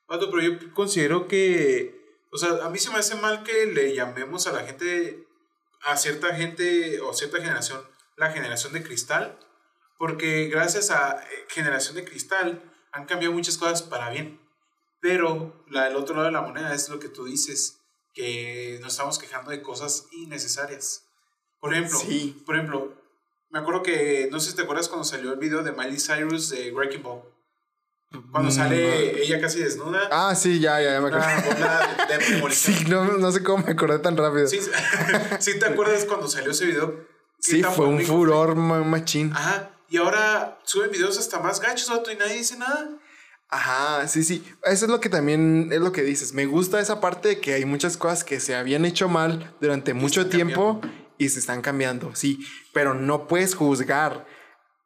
Vato, 0.07 0.29
pero 0.31 0.41
yo 0.43 0.73
considero 0.73 1.27
que, 1.27 2.21
o 2.31 2.37
sea, 2.37 2.65
a 2.65 2.69
mí 2.69 2.79
se 2.79 2.89
me 2.91 2.97
hace 2.97 3.15
mal 3.15 3.43
que 3.43 3.65
le 3.65 3.93
llamemos 3.95 4.47
a 4.47 4.51
la 4.53 4.63
gente, 4.63 5.27
a 5.85 5.97
cierta 5.97 6.35
gente 6.35 7.01
o 7.01 7.13
cierta 7.13 7.37
generación, 7.37 7.81
la 8.15 8.31
generación 8.31 8.73
de 8.73 8.83
cristal, 8.83 9.37
porque 9.97 10.47
gracias 10.47 10.91
a 10.91 11.23
eh, 11.23 11.45
generación 11.49 11.95
de 11.95 12.05
cristal 12.05 12.61
han 12.91 13.05
cambiado 13.05 13.33
muchas 13.33 13.57
cosas 13.57 13.81
para 13.81 14.09
bien. 14.09 14.39
Pero 14.99 15.63
la, 15.69 15.87
el 15.87 15.95
otro 15.95 16.15
lado 16.15 16.27
de 16.27 16.31
la 16.33 16.41
moneda 16.41 16.73
es 16.73 16.89
lo 16.89 16.99
que 16.99 17.09
tú 17.09 17.25
dices, 17.25 17.79
que 18.13 18.79
nos 18.81 18.93
estamos 18.93 19.19
quejando 19.19 19.51
de 19.51 19.61
cosas 19.61 20.07
innecesarias. 20.11 21.05
Por 21.59 21.73
ejemplo, 21.73 21.99
Sí. 21.99 22.41
por 22.45 22.55
ejemplo, 22.55 22.96
me 23.49 23.59
acuerdo 23.59 23.83
que, 23.83 24.27
no 24.31 24.39
sé 24.39 24.51
si 24.51 24.55
te 24.55 24.63
acuerdas 24.63 24.87
cuando 24.89 25.03
salió 25.05 25.33
el 25.33 25.39
video 25.39 25.63
de 25.63 25.71
Miley 25.71 25.97
Cyrus 25.99 26.49
de 26.49 26.71
Wrecking 26.71 27.03
Ball. 27.03 27.21
Cuando 28.31 28.49
Mm, 28.49 28.53
sale 28.53 29.21
ella 29.23 29.41
casi 29.41 29.59
desnuda. 29.59 30.07
Ah, 30.11 30.33
sí, 30.33 30.59
ya, 30.59 30.81
ya, 30.81 30.93
ya 30.93 31.01
me 31.01 31.07
acuerdo. 31.07 31.27
Una 31.57 31.79
de. 32.07 32.49
Sí, 32.55 32.85
no, 32.87 33.03
no 33.17 33.31
sé 33.31 33.43
cómo 33.43 33.63
me 33.65 33.73
acordé 33.73 33.99
tan 33.99 34.15
rápido. 34.15 34.47
Sí, 34.47 34.59
sí, 35.39 35.59
te 35.59 35.65
acuerdas 35.65 36.05
cuando 36.05 36.27
salió 36.27 36.51
ese 36.51 36.65
video. 36.65 36.95
¿Qué 37.43 37.51
Sí, 37.51 37.63
fue 37.63 37.85
un 37.85 37.99
furor 38.01 38.55
ma- 38.55 38.83
machín. 38.83 39.31
Ajá. 39.33 39.71
Y 39.89 39.97
ahora 39.97 40.57
suben 40.63 40.91
videos 40.91 41.17
hasta 41.17 41.39
más 41.39 41.59
gachos, 41.59 41.89
vato, 41.89 42.11
y 42.11 42.15
nadie 42.15 42.35
dice 42.37 42.57
nada. 42.57 42.89
Ajá, 43.49 44.07
sí, 44.07 44.23
sí. 44.23 44.43
Eso 44.63 44.85
es 44.85 44.91
lo 44.91 44.99
que 44.99 45.09
también 45.09 45.69
es 45.71 45.79
lo 45.79 45.91
que 45.93 46.01
dices. 46.03 46.33
Me 46.33 46.45
gusta 46.45 46.79
esa 46.79 46.99
parte 46.99 47.29
de 47.29 47.39
que 47.39 47.53
hay 47.53 47.65
muchas 47.65 47.95
cosas 47.97 48.23
que 48.23 48.39
se 48.39 48.55
habían 48.55 48.83
hecho 48.85 49.07
mal 49.09 49.53
durante 49.61 49.93
mucho 49.93 50.27
tiempo 50.27 50.81
y 51.17 51.29
se 51.29 51.39
están 51.39 51.61
cambiando, 51.61 52.15
sí. 52.15 52.39
Pero 52.73 52.93
no 52.93 53.27
puedes 53.27 53.55
juzgar 53.55 54.25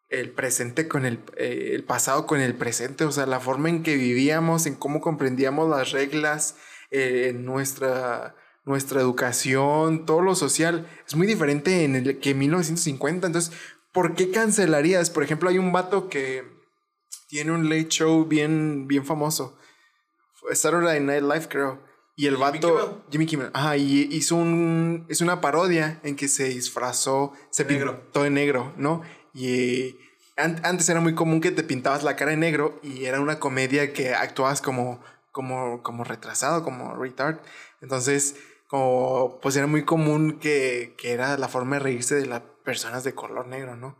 el 0.09 0.31
presente 0.31 0.87
con 0.87 1.05
el, 1.05 1.19
eh, 1.37 1.71
el 1.73 1.83
pasado 1.83 2.27
con 2.27 2.39
el 2.39 2.55
presente. 2.55 3.05
O 3.05 3.11
sea, 3.11 3.25
la 3.25 3.39
forma 3.39 3.69
en 3.69 3.83
que 3.83 3.95
vivíamos, 3.95 4.65
en 4.65 4.75
cómo 4.75 5.01
comprendíamos 5.01 5.69
las 5.69 5.91
reglas, 5.91 6.55
eh, 6.91 7.27
en 7.29 7.45
nuestra, 7.45 8.35
nuestra 8.65 8.99
educación, 9.01 10.05
todo 10.05 10.21
lo 10.21 10.35
social, 10.35 10.87
es 11.07 11.15
muy 11.15 11.25
diferente 11.25 11.83
en 11.83 11.95
el 11.95 12.19
que 12.19 12.31
en 12.31 12.39
1950. 12.39 13.27
Entonces, 13.27 13.53
¿por 13.93 14.15
qué 14.15 14.29
cancelarías? 14.31 15.09
Por 15.09 15.23
ejemplo, 15.23 15.49
hay 15.49 15.57
un 15.57 15.71
vato 15.71 16.09
que 16.09 16.43
tiene 17.29 17.51
un 17.51 17.69
late 17.69 17.87
show 17.87 18.25
bien, 18.25 18.87
bien 18.87 19.05
famoso. 19.05 19.57
Saturday 20.53 20.99
Night 20.99 21.23
Live, 21.23 21.47
creo. 21.47 21.90
Y 22.15 22.27
el 22.27 22.35
Jimmy 22.35 22.51
vato, 22.51 22.67
Kimmel. 22.77 23.01
Jimmy 23.11 23.25
Kimmel, 23.25 23.49
ajá, 23.53 23.77
y 23.77 24.07
hizo 24.11 24.35
un, 24.35 25.05
es 25.09 25.21
una 25.21 25.41
parodia 25.41 25.99
en 26.03 26.15
que 26.15 26.27
se 26.27 26.45
disfrazó, 26.49 27.33
se 27.49 27.65
negro. 27.65 28.01
pintó 28.01 28.23
de 28.23 28.29
negro, 28.29 28.73
¿no? 28.77 29.01
Y 29.33 29.95
an- 30.37 30.59
antes 30.63 30.87
era 30.89 30.99
muy 30.99 31.15
común 31.15 31.41
que 31.41 31.51
te 31.51 31.63
pintabas 31.63 32.03
la 32.03 32.15
cara 32.15 32.31
de 32.31 32.37
negro 32.37 32.79
y 32.83 33.05
era 33.05 33.19
una 33.21 33.39
comedia 33.39 33.93
que 33.93 34.13
actuabas 34.13 34.61
como, 34.61 35.01
como, 35.31 35.81
como 35.83 36.03
retrasado, 36.03 36.63
como 36.63 36.95
retard. 36.95 37.37
Entonces, 37.81 38.35
como, 38.67 39.39
pues 39.41 39.55
era 39.55 39.67
muy 39.67 39.83
común 39.85 40.37
que, 40.39 40.95
que 40.97 41.11
era 41.13 41.37
la 41.37 41.47
forma 41.47 41.77
de 41.77 41.79
reírse 41.83 42.15
de 42.15 42.25
las 42.25 42.41
personas 42.63 43.03
de 43.03 43.13
color 43.15 43.47
negro, 43.47 43.75
¿no? 43.77 43.97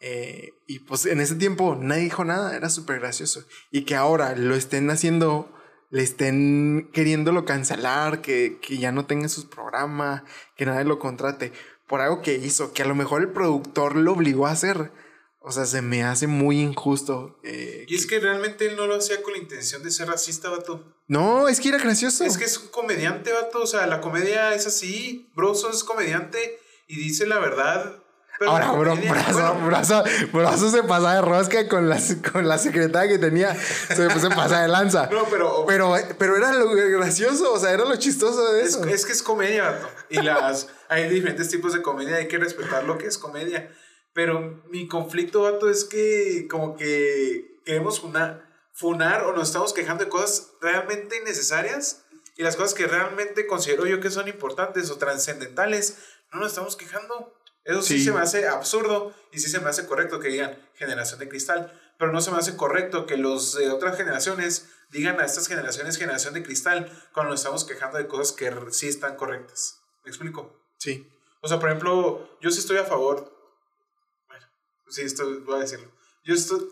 Eh, 0.00 0.54
y 0.66 0.80
pues 0.80 1.06
en 1.06 1.20
ese 1.20 1.36
tiempo 1.36 1.76
nadie 1.80 2.02
dijo 2.02 2.24
nada, 2.24 2.56
era 2.56 2.68
súper 2.68 2.98
gracioso. 2.98 3.44
Y 3.70 3.82
que 3.84 3.94
ahora 3.94 4.34
lo 4.34 4.56
estén 4.56 4.90
haciendo, 4.90 5.48
le 5.92 6.02
estén 6.02 6.90
queriéndolo 6.92 7.44
cancelar, 7.44 8.22
que, 8.22 8.58
que 8.60 8.78
ya 8.78 8.90
no 8.92 9.06
tenga 9.06 9.28
sus 9.28 9.44
programas, 9.44 10.22
que 10.56 10.66
nadie 10.66 10.84
lo 10.84 10.98
contrate, 10.98 11.52
por 11.86 12.00
algo 12.00 12.22
que 12.22 12.34
hizo, 12.34 12.72
que 12.72 12.82
a 12.82 12.86
lo 12.86 12.94
mejor 12.94 13.20
el 13.20 13.28
productor 13.30 13.94
lo 13.94 14.12
obligó 14.12 14.46
a 14.46 14.52
hacer. 14.52 14.90
O 15.44 15.50
sea, 15.52 15.66
se 15.66 15.82
me 15.82 16.02
hace 16.04 16.26
muy 16.28 16.60
injusto. 16.60 17.38
eh, 17.42 17.84
Y 17.88 17.96
es 17.96 18.06
que 18.06 18.20
realmente 18.20 18.66
él 18.66 18.76
no 18.76 18.86
lo 18.86 18.94
hacía 18.94 19.22
con 19.22 19.32
la 19.34 19.40
intención 19.40 19.82
de 19.82 19.90
ser 19.90 20.08
racista, 20.08 20.48
vato. 20.50 20.94
No, 21.08 21.48
es 21.48 21.60
que 21.60 21.68
era 21.68 21.78
gracioso. 21.78 22.24
Es 22.24 22.38
que 22.38 22.44
es 22.44 22.56
un 22.58 22.68
comediante, 22.68 23.32
vato. 23.32 23.60
O 23.60 23.66
sea, 23.66 23.86
la 23.88 24.00
comedia 24.00 24.54
es 24.54 24.66
así. 24.68 25.30
Broso 25.34 25.68
es 25.70 25.82
comediante 25.84 26.58
y 26.86 26.96
dice 26.96 27.26
la 27.26 27.40
verdad. 27.40 28.01
Pero 28.44 28.50
Ahora, 28.50 28.72
bro, 28.72 28.96
brazo, 28.96 29.54
brazo, 29.64 30.04
brazo 30.32 30.70
se 30.70 30.82
pasa 30.82 31.14
de 31.14 31.20
rosca 31.22 31.68
con 31.68 31.88
la, 31.88 31.98
con 32.32 32.48
la 32.48 32.58
secretaria 32.58 33.08
que 33.12 33.18
tenía. 33.18 33.54
Se, 33.54 33.94
se 34.10 34.28
pasa 34.30 34.62
de 34.62 34.68
lanza. 34.68 35.08
No, 35.12 35.24
pero- 35.30 35.64
pero. 35.66 35.94
Pero 36.18 36.36
era 36.36 36.52
lo 36.52 36.70
gracioso, 36.70 37.52
o 37.52 37.58
sea, 37.58 37.70
era 37.72 37.84
lo 37.84 37.94
chistoso 37.96 38.52
de 38.52 38.62
Es, 38.62 38.70
eso. 38.70 38.84
es 38.84 39.06
que 39.06 39.12
es 39.12 39.22
comedia, 39.22 39.70
vato. 39.70 39.88
Y 40.10 40.20
las, 40.22 40.68
hay 40.88 41.08
diferentes 41.08 41.48
tipos 41.48 41.72
de 41.72 41.82
comedia, 41.82 42.16
hay 42.16 42.26
que 42.28 42.38
respetar 42.38 42.84
lo 42.84 42.98
que 42.98 43.06
es 43.06 43.16
comedia. 43.18 43.70
Pero 44.12 44.62
mi 44.70 44.88
conflicto, 44.88 45.42
vato, 45.42 45.70
es 45.70 45.84
que 45.84 46.46
como 46.50 46.76
que 46.76 47.60
queremos 47.64 48.00
funar, 48.00 48.44
funar 48.74 49.22
o 49.24 49.32
nos 49.32 49.48
estamos 49.48 49.72
quejando 49.72 50.04
de 50.04 50.10
cosas 50.10 50.48
realmente 50.60 51.16
innecesarias 51.18 52.02
y 52.36 52.42
las 52.42 52.56
cosas 52.56 52.74
que 52.74 52.86
realmente 52.86 53.46
considero 53.46 53.86
yo 53.86 54.00
que 54.00 54.10
son 54.10 54.26
importantes 54.28 54.90
o 54.90 54.96
trascendentales, 54.96 55.98
no 56.32 56.40
nos 56.40 56.48
estamos 56.48 56.76
quejando. 56.76 57.34
Eso 57.64 57.82
sí. 57.82 57.98
Sí. 57.98 58.04
se 58.06 58.12
me 58.12 58.20
hace 58.20 58.48
absurdo 58.48 59.14
y 59.32 59.38
sí 59.38 59.48
se 59.48 59.60
me 59.60 59.68
hace 59.68 59.86
correcto 59.86 60.18
que 60.20 60.28
digan 60.28 60.58
generación 60.74 61.20
de 61.20 61.28
cristal, 61.28 61.72
pero 61.98 62.12
no 62.12 62.20
se 62.20 62.30
me 62.30 62.38
hace 62.38 62.56
correcto 62.56 63.06
que 63.06 63.16
los 63.16 63.54
de 63.54 63.70
otras 63.70 63.96
generaciones 63.96 64.68
digan 64.90 65.20
a 65.20 65.24
estas 65.24 65.46
generaciones 65.48 65.96
generación 65.96 66.34
de 66.34 66.42
cristal 66.42 66.90
cuando 67.12 67.30
nos 67.30 67.40
estamos 67.40 67.64
quejando 67.64 67.98
de 67.98 68.06
cosas 68.08 68.32
que 68.32 68.52
sí 68.72 68.88
están 68.88 69.16
correctas. 69.16 69.78
¿Me 70.04 70.10
explico? 70.10 70.60
Sí. 70.78 71.08
O 71.40 71.48
sea, 71.48 71.58
por 71.60 71.68
ejemplo, 71.68 72.36
yo 72.40 72.50
sí 72.50 72.58
estoy 72.58 72.78
a 72.78 72.84
favor. 72.84 73.32
Bueno, 74.28 74.46
sí, 74.88 75.02
esto 75.02 75.24
voy 75.44 75.56
a 75.56 75.60
decirlo. 75.60 75.90
Yo 76.24 76.34
estoy. 76.34 76.68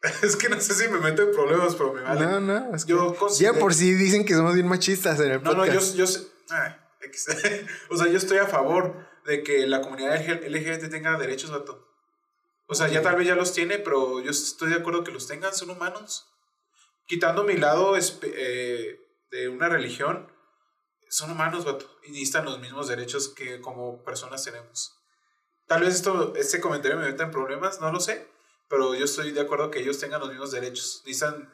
Es 0.22 0.36
que 0.36 0.48
no 0.48 0.60
sé 0.60 0.74
si 0.74 0.86
me 0.88 1.00
meto 1.00 1.22
en 1.22 1.32
problemas, 1.32 1.74
pero 1.74 1.92
me 1.92 2.02
vale. 2.02 2.20
No, 2.24 2.38
no. 2.40 2.74
Es 2.74 2.84
que 2.84 2.92
Yo 2.92 3.12
ya 3.14 3.18
considero- 3.18 3.58
por 3.58 3.74
sí 3.74 3.94
dicen 3.94 4.24
que 4.24 4.34
somos 4.34 4.54
bien 4.54 4.68
machistas 4.68 5.18
en 5.20 5.32
el 5.32 5.42
No, 5.42 5.54
no, 5.54 5.64
podcast. 5.64 5.94
yo, 5.96 6.04
yo 6.04 6.20
ay, 6.50 6.76
X. 7.02 7.26
o 7.90 7.96
sea, 7.96 8.06
yo 8.06 8.16
estoy 8.18 8.38
a 8.38 8.46
favor 8.46 9.07
de 9.28 9.42
que 9.42 9.66
la 9.66 9.82
comunidad 9.82 10.16
LGBT 10.26 10.90
tenga 10.90 11.18
derechos, 11.18 11.50
vato. 11.50 11.86
O 12.66 12.74
sea, 12.74 12.88
ya 12.88 13.02
tal 13.02 13.16
vez 13.16 13.26
ya 13.26 13.34
los 13.34 13.52
tiene, 13.52 13.78
pero 13.78 14.20
yo 14.20 14.30
estoy 14.30 14.70
de 14.70 14.76
acuerdo 14.76 15.04
que 15.04 15.12
los 15.12 15.26
tengan, 15.26 15.54
son 15.54 15.68
humanos. 15.68 16.26
Quitando 17.06 17.44
mi 17.44 17.56
lado 17.56 17.94
eh, 17.96 19.00
de 19.30 19.48
una 19.50 19.68
religión, 19.68 20.32
son 21.10 21.30
humanos, 21.30 21.66
vato. 21.66 21.86
Y 22.04 22.10
necesitan 22.10 22.46
los 22.46 22.58
mismos 22.58 22.88
derechos 22.88 23.28
que 23.28 23.60
como 23.60 24.02
personas 24.02 24.42
tenemos. 24.44 24.96
Tal 25.66 25.82
vez 25.82 25.94
esto, 25.94 26.34
este 26.34 26.58
comentario 26.60 26.96
me 26.96 27.04
meta 27.04 27.24
en 27.24 27.30
problemas, 27.30 27.82
no 27.82 27.92
lo 27.92 28.00
sé. 28.00 28.26
Pero 28.70 28.94
yo 28.94 29.04
estoy 29.04 29.32
de 29.32 29.42
acuerdo 29.42 29.70
que 29.70 29.80
ellos 29.80 29.98
tengan 29.98 30.20
los 30.20 30.30
mismos 30.30 30.52
derechos. 30.52 31.02
Necesitan 31.04 31.52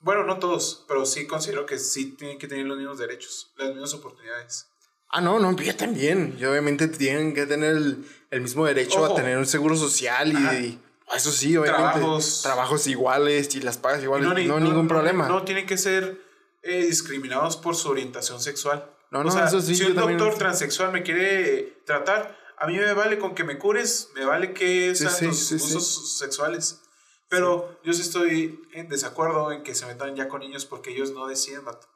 bueno, 0.00 0.24
no 0.24 0.40
todos, 0.40 0.84
pero 0.88 1.06
sí 1.06 1.28
considero 1.28 1.64
que 1.64 1.78
sí 1.78 2.16
tienen 2.16 2.36
que 2.36 2.48
tener 2.48 2.66
los 2.66 2.76
mismos 2.76 2.98
derechos, 2.98 3.52
las 3.56 3.68
mismas 3.68 3.94
oportunidades. 3.94 4.71
Ah, 5.12 5.20
no, 5.20 5.38
no, 5.38 5.54
yo 5.56 5.76
también. 5.76 6.36
Y 6.40 6.44
obviamente 6.44 6.88
tienen 6.88 7.34
que 7.34 7.46
tener 7.46 7.76
el, 7.76 8.04
el 8.30 8.40
mismo 8.40 8.64
derecho 8.66 9.02
Ojo. 9.02 9.12
a 9.12 9.16
tener 9.16 9.36
un 9.38 9.46
seguro 9.46 9.76
social 9.76 10.32
y, 10.32 10.78
eso 11.14 11.30
sí, 11.30 11.54
obviamente. 11.56 11.98
Trabajos. 11.98 12.40
Trabajos 12.42 12.86
iguales 12.86 13.54
y 13.54 13.60
las 13.60 13.76
pagas 13.78 14.02
iguales. 14.02 14.26
No, 14.26 14.34
ni- 14.34 14.46
ningún 14.68 14.88
problema. 14.88 15.28
No, 15.28 15.42
tienen 15.44 15.66
que 15.66 15.76
ser 15.76 16.18
eh, 16.62 16.84
discriminados 16.86 17.56
por 17.58 17.76
su 17.76 17.90
orientación 17.90 18.40
sexual. 18.40 18.88
No, 19.10 19.18
O 19.20 19.24
no, 19.24 19.30
sea, 19.30 19.44
eso 19.46 19.60
sí, 19.60 19.74
Si 19.74 19.82
yo 19.82 19.88
un 19.90 19.94
también- 19.96 20.18
doctor 20.18 20.38
transexual 20.38 20.90
me 20.90 21.02
quiere 21.02 21.82
tratar, 21.84 22.34
a 22.56 22.66
mí 22.66 22.76
me 22.76 22.94
vale 22.94 23.18
con 23.18 23.34
que 23.34 23.44
me 23.44 23.58
cures, 23.58 24.08
me 24.14 24.24
vale 24.24 24.54
que 24.54 24.94
sean 24.94 25.12
sí, 25.12 25.30
sí. 25.34 25.56
usos 25.56 26.16
sexuales. 26.18 26.80
Pero 27.28 27.78
yo 27.84 27.92
sí 27.92 28.00
estoy 28.00 28.62
en 28.72 28.88
desacuerdo 28.88 29.52
en 29.52 29.62
que 29.62 29.74
se 29.74 29.84
metan 29.86 30.14
ya 30.16 30.28
con 30.28 30.40
niños 30.40 30.64
porque 30.64 30.90
ellos 30.92 31.10
no 31.12 31.26
deciden, 31.26 31.64
vato. 31.64 31.86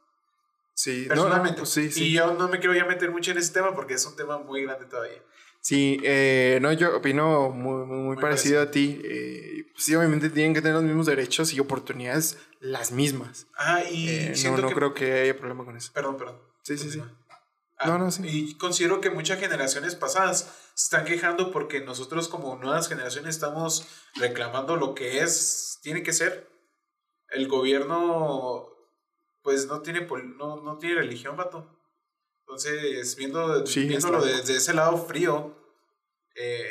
Sí, 0.92 1.04
Personalmente. 1.08 1.60
no, 1.60 1.66
sí, 1.66 1.90
sí. 1.90 2.04
Y 2.04 2.12
yo 2.12 2.34
no 2.34 2.48
me 2.48 2.58
quiero 2.58 2.74
ya 2.74 2.84
meter 2.84 3.10
mucho 3.10 3.30
en 3.32 3.38
ese 3.38 3.52
tema 3.52 3.74
porque 3.74 3.94
es 3.94 4.06
un 4.06 4.16
tema 4.16 4.38
muy 4.38 4.62
grande 4.62 4.86
todavía. 4.86 5.22
Sí, 5.60 5.98
eh, 6.04 6.58
no, 6.62 6.72
yo 6.72 6.96
opino 6.96 7.50
muy, 7.50 7.84
muy, 7.86 7.98
muy 7.98 8.16
parecido, 8.16 8.62
a 8.62 8.70
ti. 8.70 9.00
Eh, 9.04 9.66
sí, 9.76 9.96
obviamente 9.96 10.30
tienen 10.30 10.54
que 10.54 10.60
tener 10.60 10.76
los 10.76 10.84
mismos 10.84 11.06
derechos 11.06 11.52
y 11.52 11.58
oportunidades 11.58 12.38
las 12.60 12.92
mismas. 12.92 13.46
Ajá, 13.56 13.82
y 13.90 14.08
Eh, 14.08 14.34
no, 14.44 14.58
no 14.58 14.68
que... 14.68 14.74
creo 14.74 14.94
que 14.94 15.12
haya 15.22 15.36
problema 15.36 15.64
con 15.64 15.76
eso. 15.76 15.90
Perdón, 15.92 16.16
perdón. 16.18 16.38
Sí, 16.62 16.78
sí, 16.78 16.90
sí. 16.92 17.02
Ah, 17.78 17.88
No, 17.88 17.98
no, 17.98 18.10
sí. 18.12 18.22
Y 18.24 18.54
considero 18.54 19.00
que 19.00 19.10
muchas 19.10 19.40
generaciones 19.40 19.96
pasadas 19.96 20.52
se 20.74 20.84
están 20.84 21.04
quejando 21.04 21.50
porque 21.50 21.80
nosotros 21.80 22.28
como 22.28 22.54
nuevas 22.56 22.88
generaciones 22.88 23.34
estamos 23.34 23.86
reclamando 24.14 24.76
lo 24.76 24.94
que 24.94 25.18
es, 25.20 25.78
tiene 25.82 26.02
que 26.04 26.12
ser. 26.12 26.48
El 27.28 27.48
gobierno 27.48 28.68
pues 29.46 29.68
no 29.68 29.80
tiene, 29.80 30.00
no, 30.36 30.56
no 30.60 30.76
tiene 30.76 30.96
religión, 30.96 31.36
vato. 31.36 31.70
Entonces, 32.40 33.14
viendo, 33.14 33.64
Sí, 33.64 33.86
viéndolo 33.86 34.18
está. 34.18 34.38
desde 34.38 34.56
ese 34.56 34.74
lado 34.74 34.98
frío, 34.98 35.54
eh, 36.34 36.68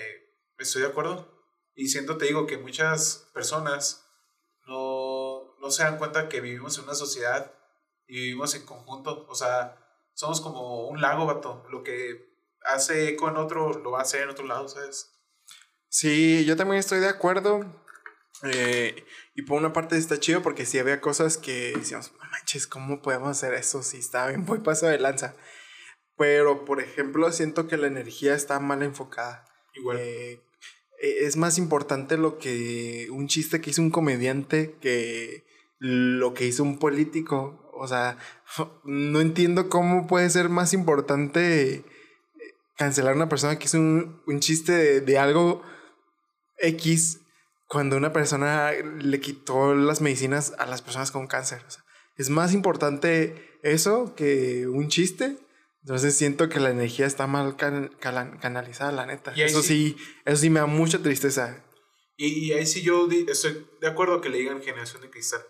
estoy 0.57 0.81
de 0.81 0.89
acuerdo. 0.89 1.25
Y 1.73 1.87
siento, 1.87 2.17
te 2.17 2.25
digo, 2.25 2.45
que 2.45 2.57
muchas 2.57 3.29
personas 3.33 4.05
no, 4.67 5.55
no 5.61 5.71
se 5.71 5.83
dan 5.83 5.97
cuenta 5.97 6.27
que 6.27 6.41
vivimos 6.41 6.77
en 6.77 6.83
una 6.83 6.95
sociedad 6.95 7.53
y 8.07 8.15
vivimos 8.15 8.53
en 8.55 8.65
conjunto. 8.65 9.25
O 9.29 9.35
sea, 9.35 9.77
somos 10.13 10.41
como 10.41 10.89
un 10.89 10.99
lago, 10.99 11.25
vato. 11.25 11.65
Lo 11.69 11.81
que 11.81 12.27
hace 12.65 13.07
eco 13.07 13.29
en 13.29 13.37
otro, 13.37 13.71
lo 13.71 13.91
va 13.91 13.99
a 13.99 14.01
hacer 14.01 14.23
en 14.23 14.31
otro 14.31 14.45
lado, 14.45 14.67
¿sabes? 14.67 15.13
Sí, 15.87 16.43
yo 16.43 16.57
también 16.57 16.79
estoy 16.79 16.99
de 16.99 17.07
acuerdo. 17.07 17.61
Eh, 18.43 19.05
y 19.33 19.43
por 19.43 19.57
una 19.57 19.73
parte 19.73 19.97
está 19.97 20.19
chido 20.19 20.41
porque 20.41 20.65
sí 20.65 20.77
había 20.77 21.01
cosas 21.01 21.37
que 21.37 21.73
decíamos, 21.75 22.11
no 22.13 22.29
manches, 22.31 22.67
¿cómo 22.67 23.01
podemos 23.01 23.29
hacer 23.29 23.53
eso 23.53 23.81
si 23.81 23.97
está 23.97 24.27
bien 24.27 24.41
muy 24.41 24.59
paso 24.59 24.87
de 24.87 24.99
lanza? 24.99 25.35
Pero, 26.17 26.65
por 26.65 26.81
ejemplo, 26.81 27.31
siento 27.31 27.67
que 27.67 27.77
la 27.77 27.87
energía 27.87 28.35
está 28.35 28.59
mal 28.59 28.83
enfocada. 28.83 29.45
Igual. 29.73 29.97
Eh, 29.99 30.41
eh, 31.01 31.17
es 31.21 31.35
más 31.37 31.57
importante 31.57 32.17
lo 32.17 32.37
que 32.37 33.07
un 33.11 33.27
chiste 33.27 33.61
que 33.61 33.71
hizo 33.71 33.81
un 33.81 33.91
comediante 33.91 34.75
que 34.79 35.43
lo 35.77 36.33
que 36.33 36.45
hizo 36.45 36.63
un 36.63 36.79
político. 36.79 37.69
O 37.73 37.87
sea, 37.87 38.17
no 38.83 39.19
entiendo 39.19 39.69
cómo 39.69 40.07
puede 40.07 40.29
ser 40.29 40.49
más 40.49 40.73
importante 40.73 41.73
eh, 41.73 41.85
cancelar 42.77 43.13
a 43.13 43.17
una 43.17 43.29
persona 43.29 43.59
que 43.59 43.65
hizo 43.65 43.77
un, 43.77 44.21
un 44.25 44.39
chiste 44.39 44.71
de, 44.71 45.01
de 45.01 45.17
algo 45.17 45.61
X 46.59 47.19
cuando 47.75 47.97
una 47.97 48.13
persona 48.13 48.71
le 48.71 49.19
quitó 49.19 49.75
las 49.75 49.99
medicinas 49.99 50.53
a 50.59 50.65
las 50.65 50.81
personas 50.81 51.11
con 51.11 51.27
cáncer. 51.27 51.61
O 51.67 51.69
sea, 51.69 51.83
es 52.15 52.29
más 52.29 52.53
importante 52.53 53.59
eso 53.63 54.15
que 54.15 54.65
un 54.65 54.87
chiste. 54.87 55.37
Entonces 55.81 56.15
siento 56.17 56.47
que 56.47 56.61
la 56.61 56.69
energía 56.69 57.05
está 57.05 57.27
mal 57.27 57.57
can- 57.57 57.89
cala- 57.99 58.39
canalizada, 58.39 58.93
la 58.93 59.05
neta. 59.05 59.33
Y 59.35 59.41
Eso 59.41 59.61
sí, 59.61 59.97
eso 60.23 60.37
sí 60.37 60.49
me 60.49 60.61
da 60.61 60.67
mucha 60.67 60.99
tristeza. 61.03 61.65
Y, 62.15 62.27
y 62.45 62.53
ahí 62.53 62.65
sí 62.65 62.81
yo 62.81 63.09
estoy 63.27 63.67
de 63.81 63.87
acuerdo 63.89 64.21
que 64.21 64.29
le 64.29 64.37
digan 64.37 64.63
generación 64.63 65.01
de 65.01 65.09
cristal. 65.09 65.41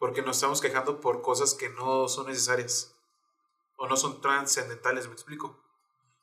Porque 0.00 0.22
nos 0.22 0.38
estamos 0.38 0.60
quejando 0.60 1.00
por 1.00 1.22
cosas 1.22 1.54
que 1.54 1.68
no 1.68 2.08
son 2.08 2.26
necesarias. 2.26 2.96
O 3.76 3.86
no 3.86 3.96
son 3.96 4.20
trascendentales, 4.20 5.06
me 5.06 5.12
explico. 5.12 5.62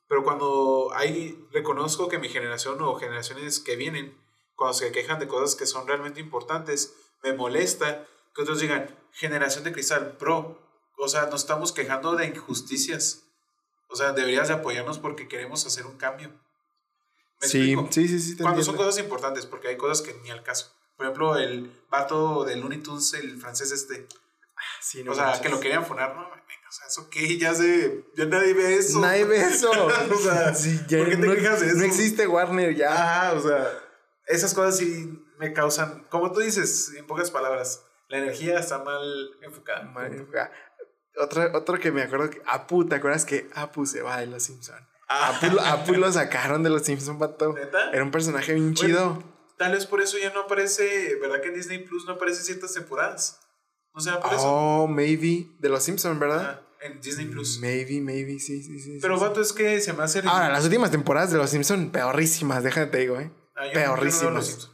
Pero 0.08 0.22
cuando 0.24 0.90
hay, 0.94 1.42
reconozco 1.52 2.08
que 2.08 2.18
mi 2.18 2.28
generación 2.28 2.76
o 2.82 2.96
generaciones 2.96 3.60
que 3.60 3.76
vienen, 3.76 4.14
cuando 4.56 4.74
se 4.74 4.90
quejan 4.92 5.18
de 5.18 5.28
cosas 5.28 5.54
que 5.54 5.66
son 5.66 5.86
realmente 5.86 6.20
importantes, 6.20 6.94
me 7.22 7.32
molesta 7.32 8.06
que 8.34 8.42
otros 8.42 8.60
digan, 8.60 8.94
generación 9.12 9.64
de 9.64 9.72
cristal, 9.72 10.16
bro. 10.20 10.60
O 10.98 11.08
sea, 11.08 11.26
nos 11.26 11.42
estamos 11.42 11.72
quejando 11.72 12.14
de 12.16 12.26
injusticias. 12.26 13.22
O 13.88 13.96
sea, 13.96 14.12
deberías 14.12 14.48
de 14.48 14.54
apoyarnos 14.54 14.98
porque 14.98 15.28
queremos 15.28 15.64
hacer 15.66 15.86
un 15.86 15.96
cambio. 15.96 16.30
¿Me 17.40 17.48
Sí, 17.48 17.72
explico? 17.72 17.88
sí, 17.92 18.08
sí, 18.08 18.20
sí. 18.20 18.36
Cuando 18.36 18.62
son 18.62 18.76
cosas 18.76 18.98
importantes, 18.98 19.46
porque 19.46 19.68
hay 19.68 19.76
cosas 19.76 20.00
que 20.06 20.14
ni 20.22 20.30
al 20.30 20.42
caso. 20.42 20.72
Por 20.96 21.06
ejemplo, 21.06 21.36
el 21.36 21.70
vato 21.90 22.44
de 22.44 22.56
Looney 22.56 22.78
Tunes, 22.78 23.12
el 23.14 23.38
francés 23.38 23.70
este. 23.72 24.06
Sí, 24.80 25.04
no 25.04 25.12
o 25.12 25.14
sea, 25.14 25.24
manches. 25.24 25.42
que 25.42 25.48
lo 25.50 25.60
querían 25.60 25.84
funar, 25.84 26.14
no, 26.16 26.22
o 26.22 26.72
sea, 26.72 26.86
eso 26.88 27.08
qué, 27.10 27.38
ya 27.38 27.54
sé, 27.54 28.04
ya 28.16 28.24
nadie 28.24 28.54
ve 28.54 28.76
eso. 28.76 28.98
Nadie 29.00 29.24
ve 29.24 29.36
eso. 29.40 29.70
o 30.10 30.18
sea, 30.18 30.54
Sí, 30.54 30.80
ya 30.88 30.98
¿por 30.98 31.10
qué 31.10 31.16
te 31.16 31.26
no, 31.26 31.34
quejas 31.34 31.60
de 31.60 31.66
eso? 31.68 31.76
no 31.76 31.84
existe 31.84 32.26
Warner 32.26 32.74
ya. 32.74 32.92
Ajá, 32.92 33.32
o 33.34 33.40
sea, 33.40 33.70
esas 34.26 34.54
cosas 34.54 34.76
sí 34.78 35.22
me 35.38 35.52
causan, 35.52 36.06
como 36.10 36.32
tú 36.32 36.40
dices, 36.40 36.92
en 36.96 37.06
pocas 37.06 37.30
palabras, 37.30 37.84
la 38.08 38.18
energía 38.18 38.58
está 38.58 38.78
mal 38.82 39.02
enfocada. 39.42 39.82
Madre, 39.84 40.26
ah, 40.38 40.50
Otro, 41.18 41.42
otro 41.56 41.78
que 41.78 41.90
me 41.92 42.02
acuerdo 42.02 42.30
que 42.30 42.42
Apu, 42.46 42.86
¿te 42.86 42.96
acuerdas 42.96 43.24
que 43.24 43.48
Apu 43.54 43.86
se 43.86 44.02
va 44.02 44.18
de 44.20 44.26
los 44.26 44.42
Simpsons? 44.42 44.82
Ah. 45.08 45.28
Apu, 45.36 45.54
lo- 45.54 45.60
Apu 45.62 45.92
lo 45.94 46.10
sacaron 46.12 46.62
de 46.62 46.70
los 46.70 46.82
Simpsons, 46.82 47.18
pato. 47.18 47.52
¿Neta? 47.54 47.90
Era 47.92 48.02
un 48.02 48.10
personaje 48.10 48.54
bien 48.54 48.74
chido. 48.74 49.22
Tal 49.56 49.72
vez 49.72 49.86
por 49.86 50.02
eso 50.02 50.18
ya 50.18 50.30
no 50.34 50.40
aparece, 50.40 51.16
¿verdad 51.20 51.40
que 51.40 51.48
en 51.48 51.54
Disney 51.54 51.78
Plus 51.84 52.04
no 52.06 52.12
aparece 52.14 52.42
ciertas 52.42 52.74
temporadas? 52.74 53.40
No 53.94 54.00
será 54.02 54.20
por 54.20 54.32
eso. 54.34 54.42
Oh, 54.44 54.86
maybe. 54.86 55.46
De 55.58 55.68
los 55.70 55.82
Simpsons, 55.82 56.18
¿verdad? 56.18 56.40
Ajá. 56.40 56.62
en 56.82 57.00
Disney 57.00 57.26
Plus. 57.26 57.58
Maybe, 57.60 58.00
maybe, 58.02 58.38
sí, 58.38 58.62
sí, 58.62 58.78
sí. 58.78 58.98
Pero, 59.00 59.14
sí, 59.14 59.20
sí. 59.22 59.26
vato, 59.28 59.40
es 59.40 59.52
que 59.54 59.80
se 59.80 59.94
me 59.94 60.02
hace. 60.02 60.20
Ahora, 60.26 60.50
las 60.50 60.64
últimas 60.64 60.90
temporadas 60.90 61.30
de 61.32 61.38
Los 61.38 61.48
Simpson 61.50 61.90
peorrísimas, 61.90 62.62
déjate 62.62 62.90
te 62.90 62.98
digo, 62.98 63.18
¿eh? 63.18 63.30
Ah, 63.56 63.66
yo 63.66 63.80
no- 63.80 64.30
Los. 64.30 64.70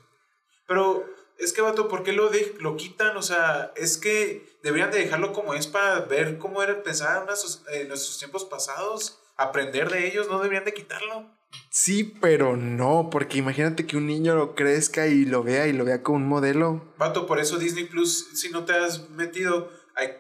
Pero 0.66 1.06
es 1.38 1.52
que, 1.52 1.60
vato, 1.62 1.88
¿por 1.88 2.02
qué 2.02 2.12
lo, 2.12 2.28
de- 2.28 2.54
lo 2.60 2.76
quitan? 2.76 3.16
O 3.16 3.22
sea, 3.22 3.72
es 3.76 3.96
que 3.98 4.58
deberían 4.62 4.90
de 4.90 4.98
dejarlo 4.98 5.32
como 5.32 5.54
es 5.54 5.66
para 5.66 6.00
ver 6.00 6.38
cómo 6.38 6.62
era 6.62 6.82
pensar 6.82 7.26
en 7.72 7.88
nuestros, 7.88 8.18
tiempos 8.18 8.44
pasados, 8.44 9.18
aprender 9.36 9.90
de 9.90 10.06
ellos, 10.06 10.28
no 10.28 10.38
deberían 10.38 10.64
de 10.64 10.74
quitarlo. 10.74 11.30
Sí, 11.70 12.04
pero 12.20 12.56
no, 12.56 13.08
porque 13.10 13.38
imagínate 13.38 13.86
que 13.86 13.96
un 13.98 14.06
niño 14.06 14.34
lo 14.34 14.54
crezca 14.54 15.06
y 15.06 15.24
lo 15.26 15.42
vea 15.42 15.66
y 15.66 15.72
lo 15.72 15.84
vea 15.84 16.02
como 16.02 16.16
un 16.16 16.26
modelo. 16.26 16.94
Vato, 16.96 17.26
por 17.26 17.38
eso 17.40 17.58
Disney 17.58 17.84
Plus, 17.84 18.30
si 18.34 18.50
no 18.50 18.64
te 18.64 18.72
has 18.72 19.10
metido, 19.10 19.70
hay 19.94 20.16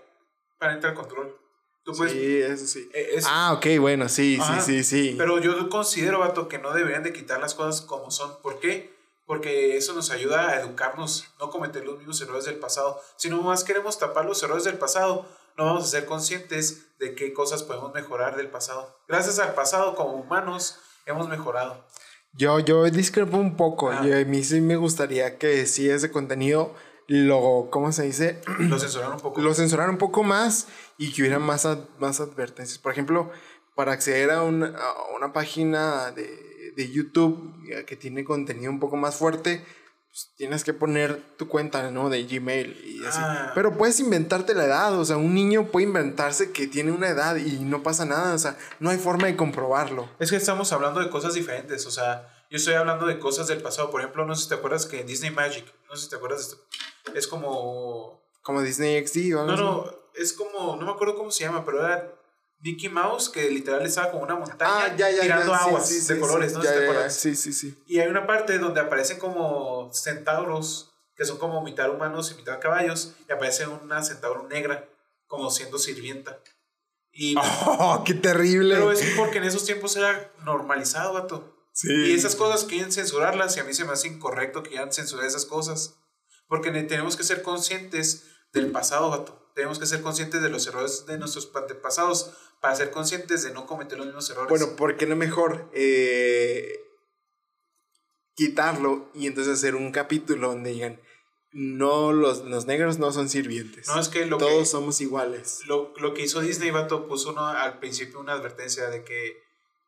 para 0.58 0.74
entrar 0.74 0.92
al 0.92 0.98
control. 0.98 1.36
Tú 1.84 1.92
puedes. 1.92 2.14
eso 2.14 2.66
sí. 2.66 2.88
eh, 2.94 3.10
es- 3.14 3.24
Ah, 3.28 3.52
ok, 3.54 3.66
bueno, 3.80 4.08
sí, 4.08 4.38
Ajá. 4.40 4.60
sí, 4.60 4.82
sí, 4.82 5.10
sí. 5.10 5.14
Pero 5.18 5.40
yo 5.40 5.68
considero, 5.68 6.20
vato, 6.20 6.48
que 6.48 6.58
no 6.58 6.72
deberían 6.72 7.02
de 7.02 7.12
quitar 7.12 7.40
las 7.40 7.54
cosas 7.54 7.80
como 7.82 8.10
son. 8.10 8.40
¿Por 8.42 8.60
qué? 8.60 8.92
Porque 9.26 9.76
eso 9.76 9.92
nos 9.94 10.10
ayuda 10.10 10.50
a 10.50 10.60
educarnos, 10.60 11.24
no 11.40 11.50
cometer 11.50 11.84
los 11.84 11.98
mismos 11.98 12.20
errores 12.20 12.44
del 12.44 12.56
pasado. 12.56 13.00
Si 13.16 13.30
no 13.30 13.40
más 13.42 13.64
queremos 13.64 13.98
tapar 13.98 14.24
los 14.26 14.42
errores 14.42 14.64
del 14.64 14.78
pasado, 14.78 15.26
no 15.56 15.64
vamos 15.66 15.84
a 15.84 15.86
ser 15.88 16.06
conscientes 16.06 16.82
de 16.98 17.14
qué 17.14 17.32
cosas 17.32 17.62
podemos 17.62 17.92
mejorar 17.94 18.36
del 18.36 18.48
pasado. 18.48 18.94
Gracias 19.08 19.38
al 19.38 19.54
pasado, 19.54 19.94
como 19.94 20.12
humanos, 20.14 20.78
hemos 21.06 21.28
mejorado. 21.28 21.84
Yo, 22.34 22.58
yo 22.60 22.84
discrepo 22.90 23.36
un 23.36 23.56
poco. 23.56 23.90
Ah. 23.90 24.02
Y 24.06 24.12
a 24.12 24.24
mí 24.24 24.42
sí 24.44 24.60
me 24.60 24.76
gustaría 24.76 25.36
que 25.38 25.66
si 25.66 25.88
ese 25.90 26.10
contenido 26.10 26.74
lo, 27.06 27.68
¿cómo 27.70 27.92
se 27.92 28.04
dice? 28.04 28.40
Lo 28.58 28.78
censuraron 28.78 29.14
un 29.16 29.20
poco. 29.20 29.40
lo 29.40 29.52
censuraran 29.54 29.90
un 29.90 29.98
poco 29.98 30.22
más 30.22 30.66
y 31.06 31.12
que 31.12 31.22
hubiera 31.22 31.38
más, 31.38 31.66
ad- 31.66 31.88
más 31.98 32.20
advertencias. 32.20 32.78
Por 32.78 32.92
ejemplo, 32.92 33.30
para 33.74 33.92
acceder 33.92 34.30
a 34.30 34.42
una, 34.42 34.68
a 34.68 35.16
una 35.16 35.32
página 35.32 36.10
de, 36.12 36.72
de 36.76 36.90
YouTube 36.90 37.54
eh, 37.70 37.84
que 37.84 37.96
tiene 37.96 38.24
contenido 38.24 38.70
un 38.70 38.80
poco 38.80 38.96
más 38.96 39.16
fuerte, 39.16 39.64
pues, 40.10 40.30
tienes 40.36 40.62
que 40.62 40.74
poner 40.74 41.22
tu 41.38 41.48
cuenta, 41.48 41.90
¿no? 41.90 42.10
De 42.10 42.22
Gmail 42.24 42.82
y 42.84 43.04
así. 43.06 43.18
Ah. 43.22 43.52
Pero 43.54 43.78
puedes 43.78 43.98
inventarte 44.00 44.52
la 44.54 44.64
edad, 44.66 44.98
o 44.98 45.04
sea, 45.06 45.16
un 45.16 45.34
niño 45.34 45.68
puede 45.72 45.86
inventarse 45.86 46.52
que 46.52 46.66
tiene 46.66 46.92
una 46.92 47.08
edad 47.08 47.36
y 47.36 47.60
no 47.60 47.82
pasa 47.82 48.04
nada, 48.04 48.34
o 48.34 48.38
sea, 48.38 48.58
no 48.78 48.90
hay 48.90 48.98
forma 48.98 49.26
de 49.28 49.36
comprobarlo. 49.36 50.08
Es 50.18 50.28
que 50.30 50.36
estamos 50.36 50.70
hablando 50.72 51.00
de 51.00 51.08
cosas 51.08 51.32
diferentes, 51.34 51.86
o 51.86 51.90
sea, 51.90 52.28
yo 52.50 52.58
estoy 52.58 52.74
hablando 52.74 53.06
de 53.06 53.18
cosas 53.18 53.46
del 53.48 53.62
pasado. 53.62 53.90
Por 53.90 54.02
ejemplo, 54.02 54.26
no 54.26 54.34
sé 54.34 54.42
si 54.42 54.48
te 54.50 54.54
acuerdas 54.56 54.84
que 54.84 55.02
Disney 55.04 55.30
Magic, 55.30 55.64
no 55.88 55.96
sé 55.96 56.04
si 56.04 56.10
te 56.10 56.16
acuerdas 56.16 56.40
de 56.40 56.44
esto, 56.56 56.64
es 57.18 57.26
como 57.26 58.20
Como 58.42 58.60
Disney 58.60 59.06
XD 59.06 59.34
o 59.34 59.40
algo 59.40 59.46
No, 59.46 59.52
así. 59.54 59.62
no, 59.96 60.01
es 60.14 60.32
como, 60.32 60.76
no 60.76 60.86
me 60.86 60.92
acuerdo 60.92 61.16
cómo 61.16 61.30
se 61.30 61.44
llama, 61.44 61.64
pero 61.64 61.84
era 61.86 62.12
Mickey 62.60 62.88
Mouse 62.88 63.28
que 63.28 63.50
literal 63.50 63.84
estaba 63.84 64.10
como 64.10 64.22
una 64.22 64.34
montaña 64.36 64.84
Ah, 64.84 64.96
ya, 64.96 65.10
ya, 65.10 65.22
tirando 65.22 65.52
ya, 65.52 65.58
aguas 65.58 65.88
sí, 65.88 66.00
sí, 66.00 66.14
de 66.14 66.20
colores, 66.20 66.52
sí, 66.52 66.56
no 66.58 66.62
te 66.62 66.68
acuerdas. 66.68 67.14
Sí, 67.16 67.34
sí, 67.34 67.52
sí. 67.52 67.82
Y 67.86 67.98
hay 67.98 68.08
una 68.08 68.26
parte 68.26 68.58
donde 68.58 68.80
aparecen 68.80 69.18
como 69.18 69.90
centauros 69.92 70.88
que 71.16 71.24
son 71.24 71.38
como 71.38 71.62
mitad 71.62 71.90
humanos 71.90 72.30
y 72.32 72.34
mitad 72.36 72.60
caballos 72.60 73.14
y 73.28 73.32
aparece 73.32 73.66
una 73.66 74.02
centauro 74.02 74.46
negra 74.48 74.88
como 75.26 75.50
siendo 75.50 75.78
sirvienta. 75.78 76.38
Y, 77.12 77.34
¡Oh, 77.66 78.02
qué 78.06 78.14
terrible! 78.14 78.74
pero 78.74 78.92
es 78.92 79.02
porque 79.16 79.38
en 79.38 79.44
esos 79.44 79.64
tiempos 79.64 79.96
era 79.96 80.32
normalizado, 80.44 81.12
vato. 81.14 81.48
Y 81.84 82.12
esas 82.14 82.36
cosas 82.36 82.64
quieren 82.64 82.92
censurarlas 82.92 83.56
y 83.56 83.60
a 83.60 83.64
mí 83.64 83.72
se 83.72 83.84
me 83.86 83.92
hace 83.92 84.06
incorrecto 84.08 84.62
que 84.62 84.70
quieran 84.70 84.92
censurar 84.92 85.26
esas 85.26 85.46
cosas. 85.46 85.94
Porque 86.46 86.70
ne- 86.70 86.82
tenemos 86.82 87.16
que 87.16 87.24
ser 87.24 87.42
conscientes 87.42 88.24
del 88.52 88.70
pasado, 88.70 89.08
vato. 89.10 89.41
Tenemos 89.54 89.78
que 89.78 89.86
ser 89.86 90.02
conscientes 90.02 90.42
de 90.42 90.48
los 90.48 90.66
errores 90.66 91.06
de 91.06 91.18
nuestros 91.18 91.50
antepasados 91.54 92.32
para 92.60 92.74
ser 92.74 92.90
conscientes 92.90 93.42
de 93.42 93.52
no 93.52 93.66
cometer 93.66 93.98
los 93.98 94.06
mismos 94.06 94.30
errores. 94.30 94.48
Bueno, 94.48 94.76
¿por 94.76 94.96
qué 94.96 95.06
no 95.06 95.16
mejor 95.16 95.70
eh, 95.74 96.80
quitarlo 98.34 99.10
y 99.14 99.26
entonces 99.26 99.54
hacer 99.54 99.74
un 99.74 99.92
capítulo 99.92 100.48
donde 100.48 100.70
digan, 100.70 101.00
no, 101.52 102.12
los, 102.12 102.44
los 102.44 102.66
negros 102.66 102.98
no 102.98 103.12
son 103.12 103.28
sirvientes. 103.28 103.86
no 103.88 104.00
es 104.00 104.08
que 104.08 104.24
lo, 104.24 104.38
Todos 104.38 104.60
que 104.60 104.64
somos 104.64 105.00
iguales. 105.00 105.60
lo, 105.66 105.92
lo 105.98 106.14
que 106.14 106.22
hizo 106.22 106.40
Disney, 106.40 106.70
vato, 106.70 107.06
puso 107.06 107.30
uno, 107.30 107.46
al 107.46 107.78
principio 107.78 108.20
una 108.20 108.32
advertencia 108.32 108.88
de 108.88 109.04
que 109.04 109.42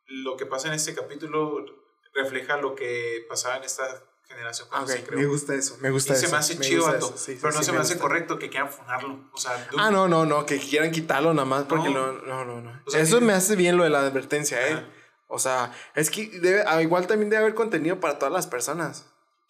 lo 0.07 0.37
que 0.37 0.45
pasa 0.45 0.69
en 0.69 0.75
este 0.75 0.95
capítulo 0.95 1.65
refleja 2.13 2.59
lo 2.59 2.75
que 2.75 3.25
pasaba 3.29 3.57
en 3.57 3.65
esta 3.65 4.05
generación 4.35 4.69
cuando 4.69 4.93
ok, 4.93 4.99
se 4.99 5.05
creó. 5.05 5.19
me 5.21 5.27
gusta 5.27 5.55
eso, 5.55 5.77
me 5.81 5.89
y 5.89 5.93
gusta 5.93 6.15
se 6.15 6.27
eso. 6.27 6.33
me 6.35 6.39
hace 6.39 6.55
me 6.57 6.65
chido, 6.65 6.85
vato. 6.87 7.15
sí, 7.17 7.33
sí, 7.35 7.39
pero 7.41 7.53
no 7.55 7.59
sí, 7.61 7.65
se 7.65 7.73
me, 7.73 7.79
hace 7.79 7.95
gusta. 7.95 8.03
correcto 8.03 8.39
que 8.39 8.51
quieran 8.51 8.71
funarlo. 8.71 9.31
O 9.33 9.39
sea, 9.39 9.57
dude, 9.71 9.83
Ah, 9.83 9.91
no, 9.91 10.07
no, 10.09 10.27
no, 10.27 10.45
que 10.47 10.59
quieran 10.59 10.91
quitarlo 10.91 11.33
nada 11.35 11.47
más 11.47 11.65
porque 11.65 11.89
No. 11.91 12.13
no, 12.13 12.45
no, 12.45 12.61
no. 12.61 12.83
O 12.87 12.91
sea, 12.91 13.01
eso 13.01 13.19
que- 13.21 13.25
me 13.25 13.33
hace 13.33 13.57
bien 13.57 13.77
lo 13.77 13.85
de 13.85 13.91
la 13.91 14.01
advertencia, 14.01 14.67
¿eh? 14.69 14.73
Ajá. 14.75 14.89
O 15.29 15.39
sea, 15.39 15.73
es 15.95 16.11
que 16.11 16.27
debe, 16.41 16.63
ah, 16.67 16.83
igual 16.83 17.07
también 17.07 17.31
debe 17.31 17.43
haber 17.43 17.55
contenido 17.55 17.99
para 17.99 18.19
todas 18.19 18.33
las 18.33 18.47
personas. 18.47 19.07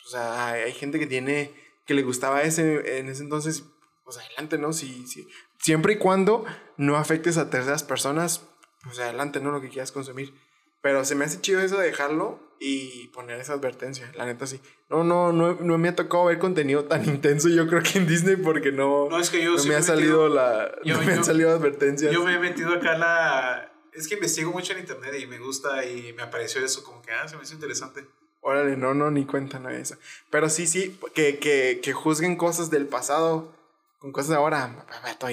O 0.06 0.08
sea, 0.08 0.46
hay, 0.48 0.62
hay 0.62 0.72
gente 0.72 0.98
que 0.98 1.06
tiene, 1.06 1.52
que 1.86 1.94
le 1.94 2.02
gustaba 2.02 2.42
ese 2.42 2.98
en 2.98 3.08
ese 3.08 3.22
entonces, 3.22 3.64
pues 4.04 4.16
adelante, 4.18 4.56
¿no? 4.58 4.72
Si, 4.72 5.06
si, 5.06 5.26
siempre 5.60 5.94
y 5.94 5.98
cuando 5.98 6.44
no 6.76 6.96
afectes 6.96 7.36
a 7.38 7.50
terceras 7.50 7.82
personas, 7.82 8.42
pues 8.82 8.98
adelante, 8.98 9.40
¿no? 9.40 9.50
Lo 9.50 9.60
que 9.60 9.68
quieras 9.68 9.92
consumir. 9.92 10.34
Pero 10.82 11.04
se 11.06 11.14
me 11.14 11.24
hace 11.24 11.40
chido 11.40 11.60
eso 11.60 11.78
de 11.78 11.86
dejarlo 11.86 12.38
y 12.60 13.08
poner 13.08 13.40
esa 13.40 13.52
advertencia, 13.54 14.10
la 14.14 14.24
neta 14.26 14.46
sí. 14.46 14.60
No, 14.88 15.04
no, 15.04 15.32
no, 15.32 15.54
no 15.60 15.78
me 15.78 15.88
ha 15.88 15.96
tocado 15.96 16.26
ver 16.26 16.38
contenido 16.38 16.84
tan 16.84 17.04
intenso 17.04 17.48
yo 17.48 17.66
creo 17.66 17.82
que 17.82 17.98
en 17.98 18.06
Disney 18.06 18.36
porque 18.36 18.72
no, 18.72 19.08
No, 19.10 19.18
es 19.18 19.30
que 19.30 19.42
yo 19.42 19.52
no 19.52 19.58
sí 19.58 19.68
me 19.68 19.74
me 19.74 19.80
ha 19.80 19.82
salido 19.82 20.28
la, 20.28 20.70
yo- 20.84 20.96
no 20.96 21.02
me 21.06 21.12
han 21.12 21.18
yo- 21.18 21.24
salido 21.24 21.50
advertencias. 21.50 22.12
Yo 22.12 22.24
me 22.24 22.34
he 22.34 22.38
metido 22.38 22.72
acá 22.74 22.96
la... 22.96 23.70
Es 23.92 24.08
que 24.08 24.14
investigo 24.14 24.50
mucho 24.50 24.72
en 24.72 24.80
internet 24.80 25.14
y 25.20 25.26
me 25.26 25.38
gusta 25.38 25.84
y 25.84 26.12
me 26.14 26.22
apareció 26.22 26.64
eso 26.64 26.82
como 26.82 27.00
que, 27.02 27.12
ah, 27.12 27.28
se 27.28 27.36
me 27.36 27.42
hizo 27.44 27.54
interesante. 27.54 28.06
Órale, 28.40 28.76
no, 28.76 28.92
no, 28.92 29.10
ni 29.10 29.24
cuenta, 29.24 29.58
no 29.58 29.70
eso. 29.70 29.96
Pero 30.30 30.48
sí, 30.50 30.66
sí, 30.66 30.98
que, 31.14 31.38
que, 31.38 31.80
que 31.82 31.92
juzguen 31.92 32.36
cosas 32.36 32.70
del 32.70 32.86
pasado 32.86 33.52
con 34.00 34.12
cosas 34.12 34.30
de 34.30 34.36
ahora. 34.36 34.84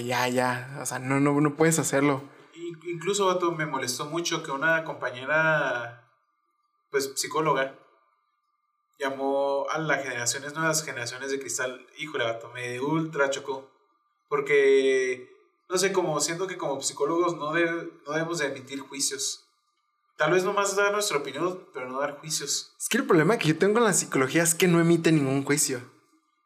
Ya, 0.06 0.28
ya. 0.30 0.78
O 0.82 0.86
sea, 0.86 1.00
no, 1.00 1.20
no, 1.20 1.42
no 1.42 1.56
puedes 1.56 1.78
hacerlo. 1.80 2.22
Incluso, 2.86 3.26
vato, 3.26 3.52
me 3.52 3.66
molestó 3.66 4.06
mucho 4.06 4.44
que 4.44 4.52
una 4.52 4.84
compañera, 4.86 6.04
pues, 6.92 7.12
psicóloga, 7.16 7.76
llamó 9.00 9.66
a 9.72 9.80
las 9.80 10.04
generaciones 10.04 10.54
nuevas, 10.54 10.84
generaciones 10.84 11.32
de 11.32 11.40
cristal. 11.40 11.86
Híjole, 11.98 12.24
vato, 12.26 12.50
me 12.50 12.80
ultra 12.80 13.30
chocó. 13.30 13.70
Porque, 14.30 15.30
no 15.70 15.78
sé, 15.78 15.92
como 15.92 16.20
siento 16.22 16.48
que 16.48 16.58
como 16.58 16.82
psicólogos 16.82 17.36
no, 17.36 17.52
debe- 17.54 17.92
no 18.06 18.14
debemos 18.14 18.38
de 18.40 18.48
emitir 18.48 18.80
juicios. 18.82 19.46
Tal 20.18 20.32
vez 20.32 20.44
nomás 20.44 20.76
dar 20.76 20.92
nuestra 20.92 21.18
opinión, 21.18 21.68
pero 21.74 21.90
no 21.90 22.00
dar 22.00 22.20
juicios. 22.20 22.74
Es 22.80 22.88
que 22.90 22.98
el 22.98 23.08
problema 23.08 23.38
que 23.38 23.48
yo 23.48 23.58
tengo 23.58 23.74
con 23.76 23.84
la 23.84 23.94
psicología 23.94 24.44
es 24.44 24.54
que 24.54 24.68
no 24.68 24.80
emite 24.80 25.12
ningún 25.12 25.44
juicio. 25.44 25.82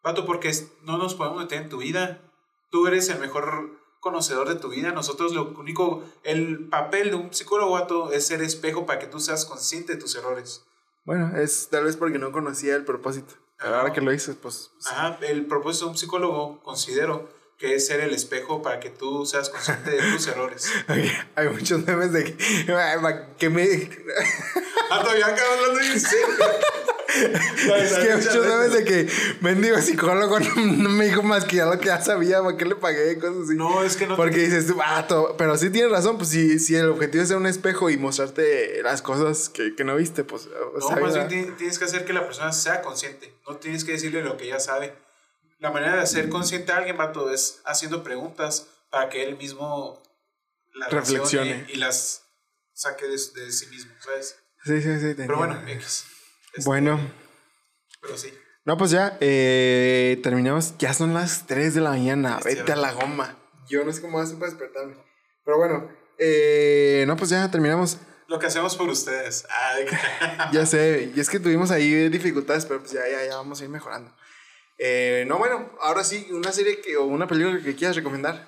Vato, 0.01 0.25
porque 0.25 0.51
no 0.83 0.97
nos 0.97 1.15
podemos 1.15 1.39
meter 1.39 1.61
en 1.63 1.69
tu 1.69 1.77
vida. 1.79 2.21
Tú 2.69 2.87
eres 2.87 3.09
el 3.09 3.19
mejor 3.19 3.71
conocedor 4.05 4.47
de 4.47 4.55
tu 4.55 4.69
vida. 4.69 4.91
Nosotros 4.91 5.33
lo 5.33 5.49
único, 5.57 6.03
el 6.23 6.69
papel 6.69 7.09
de 7.09 7.15
un 7.15 7.33
psicólogo, 7.33 7.71
vato, 7.71 8.11
es 8.11 8.27
ser 8.27 8.43
espejo 8.43 8.85
para 8.85 8.99
que 8.99 9.07
tú 9.07 9.19
seas 9.19 9.45
consciente 9.45 9.93
de 9.95 9.99
tus 9.99 10.15
errores. 10.15 10.63
Bueno, 11.05 11.35
es 11.35 11.69
tal 11.71 11.85
vez 11.85 11.97
porque 11.97 12.19
no 12.19 12.31
conocía 12.31 12.75
el 12.75 12.85
propósito. 12.85 13.33
Pero 13.57 13.71
Ajá. 13.71 13.79
ahora 13.81 13.93
que 13.93 14.01
lo 14.01 14.11
dices, 14.11 14.35
pues. 14.39 14.69
pues, 14.75 14.87
Ajá, 14.87 15.17
el 15.21 15.47
propósito 15.47 15.85
de 15.85 15.91
un 15.91 15.97
psicólogo, 15.97 16.61
considero 16.61 17.27
que 17.57 17.73
es 17.73 17.87
ser 17.87 18.01
el 18.01 18.13
espejo 18.13 18.61
para 18.61 18.79
que 18.79 18.91
tú 18.91 19.25
seas 19.25 19.49
consciente 19.49 19.89
de 19.89 20.11
tus 20.11 20.27
errores. 20.27 20.69
Oye, 20.89 21.11
Hay 21.35 21.49
muchos 21.49 21.83
memes 21.83 22.11
de 22.11 22.25
que, 22.25 22.37
que 23.39 23.49
me. 23.49 23.63
es 23.63 23.89
Ah, 24.91 25.01
todavía 25.01 25.25
acabo 25.25 25.51
hablando 25.53 25.79
serio. 27.57 28.01
que 28.01 28.11
hay 28.11 28.17
muchos 28.17 28.45
memes 28.47 28.73
de 28.73 28.83
que 28.83 29.09
mendigo 29.41 29.77
psicólogo 29.81 30.39
no, 30.57 30.89
me 30.89 31.05
dijo 31.05 31.23
más 31.23 31.45
que 31.45 31.57
ya 31.57 31.65
lo 31.65 31.79
que 31.79 31.87
ya 31.87 32.01
sabía, 32.01 32.41
¿para 32.43 32.57
qué 32.57 32.65
le 32.65 32.75
pagué? 32.75 33.17
Cosas 33.19 33.45
así. 33.45 33.55
No, 33.55 33.83
es 33.83 33.95
que 33.95 34.05
no 34.07 34.15
te- 34.15 34.21
Porque 34.21 34.37
dices 34.39 34.67
tú, 34.67 34.77
ah, 34.83 35.05
to- 35.07 35.35
pero 35.37 35.57
sí 35.57 35.69
tienes 35.69 35.91
razón, 35.91 36.17
pues 36.17 36.29
si, 36.29 36.59
si 36.59 36.75
el 36.75 36.89
objetivo 36.89 37.21
es 37.23 37.29
ser 37.29 37.37
un 37.37 37.47
espejo 37.47 37.89
y 37.89 37.97
mostrarte 37.97 38.81
las 38.83 39.01
cosas 39.01 39.49
que, 39.49 39.75
que 39.75 39.83
no 39.83 39.95
viste, 39.95 40.23
pues. 40.23 40.47
No, 40.47 41.01
más 41.01 41.27
bien 41.27 41.55
tienes 41.57 41.79
que 41.79 41.85
hacer 41.85 42.05
que 42.05 42.13
la 42.13 42.25
persona 42.25 42.51
sea 42.51 42.81
consciente. 42.81 43.33
No 43.47 43.57
tienes 43.57 43.83
que 43.83 43.93
decirle 43.93 44.21
lo 44.23 44.37
que 44.37 44.47
ya 44.47 44.59
sabe. 44.59 44.93
La 45.59 45.71
manera 45.71 45.95
de 45.95 46.01
hacer 46.01 46.29
consciente 46.29 46.71
a 46.73 46.77
alguien, 46.77 46.97
vato, 46.97 47.31
es 47.31 47.61
haciendo 47.65 48.03
preguntas 48.03 48.67
para 48.91 49.09
que 49.09 49.23
él 49.23 49.37
mismo 49.37 50.01
las 50.73 50.91
Reflexione. 50.91 51.49
racione 51.51 51.73
y 51.73 51.77
las 51.77 52.23
saque 52.73 53.05
de, 53.05 53.11
de 53.13 53.51
sí 53.51 53.67
mismo, 53.67 53.93
¿sabes? 54.03 54.35
Sí, 54.65 54.81
sí, 54.81 54.99
sí. 54.99 55.15
te 55.15 55.25
Pero 55.25 55.37
bueno. 55.37 55.61
X. 55.67 56.05
Este, 56.55 56.69
Bueno, 56.69 56.99
Pero 58.01 58.17
sí. 58.17 58.33
no, 58.65 58.77
pues 58.77 58.91
ya, 58.91 59.17
eh, 59.19 60.19
terminamos. 60.23 60.77
Ya 60.77 60.93
son 60.93 61.13
las 61.13 61.45
3 61.47 61.73
de 61.75 61.81
la 61.81 61.91
mañana. 61.91 62.39
Vete 62.43 62.71
a 62.71 62.75
la 62.75 62.91
goma. 62.93 63.37
Yo 63.67 63.83
no 63.83 63.91
sé 63.91 64.01
cómo 64.01 64.19
hacen 64.19 64.39
para 64.39 64.51
despertarme. 64.51 64.95
Pero 65.43 65.57
bueno, 65.57 65.89
eh, 66.17 67.03
no, 67.07 67.15
pues 67.17 67.29
ya 67.29 67.49
terminamos. 67.51 67.97
Lo 68.27 68.39
que 68.39 68.47
hacemos 68.47 68.75
por 68.75 68.89
ustedes. 68.89 69.45
Ya 70.51 70.65
sé, 70.65 71.11
y 71.15 71.19
es 71.19 71.29
que 71.29 71.39
tuvimos 71.39 71.71
ahí 71.71 72.09
dificultades, 72.09 72.65
pero 72.65 72.79
pues 72.79 72.91
ya, 72.91 73.01
ya, 73.07 73.25
ya 73.25 73.35
vamos 73.35 73.61
a 73.61 73.63
ir 73.63 73.69
mejorando. 73.69 74.11
Eh, 74.77 75.25
no, 75.27 75.37
bueno, 75.37 75.71
ahora 75.81 76.03
sí, 76.03 76.27
una 76.31 76.51
serie 76.51 76.81
que, 76.81 76.97
o 76.97 77.05
una 77.05 77.27
película 77.27 77.61
que 77.61 77.75
quieras 77.75 77.95
recomendar. 77.95 78.47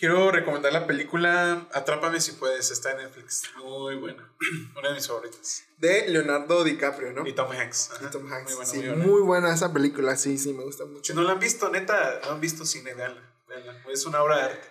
Quiero 0.00 0.30
recomendar 0.30 0.72
la 0.72 0.86
película 0.86 1.68
Atrápame 1.74 2.20
si 2.20 2.32
puedes, 2.32 2.70
está 2.70 2.92
en 2.92 2.96
Netflix. 2.98 3.42
Muy 3.62 3.96
buena. 3.96 4.32
Una 4.78 4.88
de 4.88 4.94
mis 4.94 5.06
favoritas. 5.06 5.64
De 5.76 6.08
Leonardo 6.08 6.64
DiCaprio, 6.64 7.12
¿no? 7.12 7.26
Y 7.26 7.34
Tom 7.34 7.50
Hanks. 7.52 7.90
Ajá. 7.92 8.10
Tom 8.10 8.26
Hanks. 8.32 8.46
Muy 8.46 8.54
buena, 8.54 8.70
sí, 8.70 8.78
muy 8.78 8.86
buena. 8.88 9.04
muy 9.04 9.20
buena 9.20 9.54
esa 9.54 9.72
película, 9.74 10.16
sí, 10.16 10.38
sí, 10.38 10.54
me 10.54 10.64
gusta 10.64 10.84
Si 10.84 10.90
mucho. 10.90 11.14
no 11.14 11.22
la 11.22 11.32
han 11.32 11.38
visto, 11.38 11.68
neta, 11.70 12.18
no 12.24 12.30
han 12.32 12.40
visto 12.40 12.64
cine, 12.64 12.94
veanla. 12.94 13.20
veanla. 13.46 13.76
Es 13.92 14.06
una 14.06 14.22
obra 14.22 14.38
de 14.38 14.42
arte. 14.44 14.68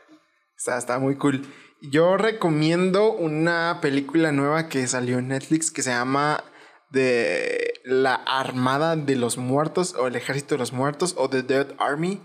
Está, 0.57 0.79
está 0.79 0.97
muy 0.97 1.15
cool. 1.15 1.45
Yo 1.81 2.17
recomiendo 2.17 3.11
una 3.11 3.77
película 3.81 4.31
nueva 4.31 4.67
que 4.67 4.87
salió 4.87 5.19
en 5.19 5.27
Netflix 5.27 5.69
que 5.69 5.83
se 5.83 5.91
llama 5.91 6.43
de 6.89 7.79
la 7.83 8.15
Armada 8.15 8.95
de 8.95 9.15
los 9.15 9.37
Muertos 9.37 9.93
o 9.93 10.07
el 10.07 10.15
Ejército 10.15 10.55
de 10.55 10.59
los 10.59 10.73
Muertos 10.73 11.13
o 11.17 11.29
The 11.29 11.43
Dead 11.43 11.67
Army 11.77 12.19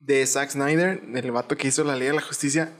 de 0.00 0.26
Zack 0.26 0.50
Snyder, 0.50 1.00
del 1.02 1.30
vato 1.32 1.56
que 1.56 1.68
hizo 1.68 1.84
la 1.84 1.94
Liga 1.96 2.10
de 2.10 2.16
la 2.16 2.22
Justicia. 2.22 2.72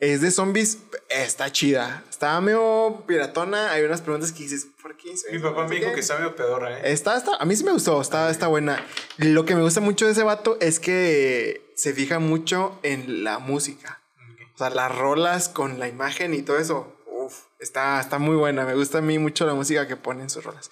Es 0.00 0.20
de 0.20 0.30
zombies, 0.30 0.78
está 1.08 1.50
chida. 1.52 2.02
Está 2.10 2.40
medio 2.40 3.04
piratona. 3.06 3.70
Hay 3.72 3.84
unas 3.84 4.00
preguntas 4.02 4.32
que 4.32 4.42
dices, 4.42 4.66
¿por 4.82 4.96
qué 4.96 5.12
hizo 5.12 5.26
Mi 5.30 5.38
papá 5.38 5.62
No 5.62 5.68
me 5.68 5.76
dijo 5.76 5.88
qué. 5.88 5.94
que 5.94 6.00
está 6.00 6.16
medio 6.16 6.34
pedorra, 6.34 6.78
¿eh? 6.78 6.92
Está, 6.92 7.16
está, 7.16 7.36
a 7.36 7.44
mí 7.44 7.54
sí 7.56 7.64
me 7.64 7.72
gustó, 7.72 8.00
está, 8.00 8.28
está 8.28 8.48
buena. 8.48 8.84
Lo 9.18 9.44
que 9.44 9.54
me 9.54 9.62
gusta 9.62 9.80
mucho 9.80 10.04
de 10.06 10.12
ese 10.12 10.22
vato 10.24 10.58
es 10.60 10.80
que 10.80 11.72
se 11.76 11.92
fija 11.94 12.18
mucho 12.18 12.78
en 12.82 13.24
la 13.24 13.38
música. 13.38 14.00
O 14.54 14.58
sea, 14.58 14.70
las 14.70 14.94
rolas 14.94 15.48
con 15.48 15.78
la 15.78 15.88
imagen 15.88 16.34
y 16.34 16.42
todo 16.42 16.58
eso. 16.58 16.92
Uf, 17.06 17.34
está, 17.60 18.00
está 18.00 18.18
muy 18.18 18.36
buena. 18.36 18.64
Me 18.64 18.74
gusta 18.74 18.98
a 18.98 19.00
mí 19.00 19.18
mucho 19.18 19.46
la 19.46 19.54
música 19.54 19.86
que 19.88 19.96
ponen 19.96 20.28
sus 20.28 20.44
rolas. 20.44 20.70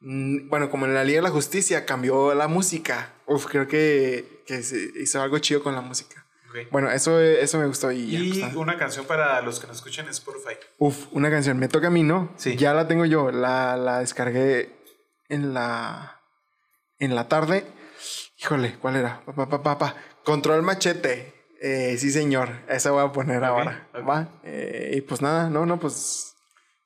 Mm, 0.00 0.48
Bueno, 0.48 0.70
como 0.70 0.86
en 0.86 0.94
la 0.94 1.04
Liga 1.04 1.18
de 1.18 1.22
la 1.24 1.30
Justicia 1.30 1.84
cambió 1.84 2.34
la 2.34 2.48
música. 2.48 3.12
Uf, 3.26 3.46
creo 3.46 3.68
que, 3.68 4.39
que 4.56 4.62
se 4.64 4.90
hizo 4.96 5.22
algo 5.22 5.38
chido 5.38 5.62
con 5.62 5.74
la 5.76 5.80
música. 5.80 6.26
Ok. 6.48 6.56
Bueno, 6.72 6.90
eso, 6.90 7.20
eso 7.20 7.58
me 7.58 7.66
gustó 7.66 7.92
y, 7.92 8.10
ya, 8.10 8.18
pues, 8.18 8.36
Y 8.38 8.40
nada. 8.42 8.58
una 8.58 8.76
canción 8.76 9.06
para 9.06 9.40
los 9.42 9.60
que 9.60 9.68
nos 9.68 9.76
escuchan 9.76 10.06
en 10.06 10.10
Spotify. 10.10 10.56
Uf, 10.78 11.06
una 11.12 11.30
canción. 11.30 11.56
Me 11.58 11.68
toca 11.68 11.86
a 11.86 11.90
mí, 11.90 12.02
¿no? 12.02 12.32
Sí. 12.36 12.56
Ya 12.56 12.74
la 12.74 12.88
tengo 12.88 13.04
yo. 13.04 13.30
La, 13.30 13.76
la 13.76 14.00
descargué 14.00 14.74
en 15.28 15.54
la, 15.54 16.20
en 16.98 17.14
la 17.14 17.28
tarde. 17.28 17.64
Híjole, 18.38 18.76
¿cuál 18.80 18.96
era? 18.96 19.24
Pa, 19.24 19.32
pa, 19.32 19.48
pa, 19.48 19.62
pa, 19.62 19.78
pa. 19.78 19.96
Control 20.24 20.62
machete. 20.62 21.32
Eh, 21.60 21.96
sí, 21.98 22.10
señor. 22.10 22.48
Esa 22.68 22.90
voy 22.90 23.04
a 23.04 23.12
poner 23.12 23.44
ahora. 23.44 23.88
ok. 23.94 24.08
¿Va? 24.08 24.40
Eh, 24.42 24.94
y 24.96 25.00
pues 25.02 25.22
nada, 25.22 25.48
no, 25.50 25.66
no, 25.66 25.78
pues. 25.78 26.34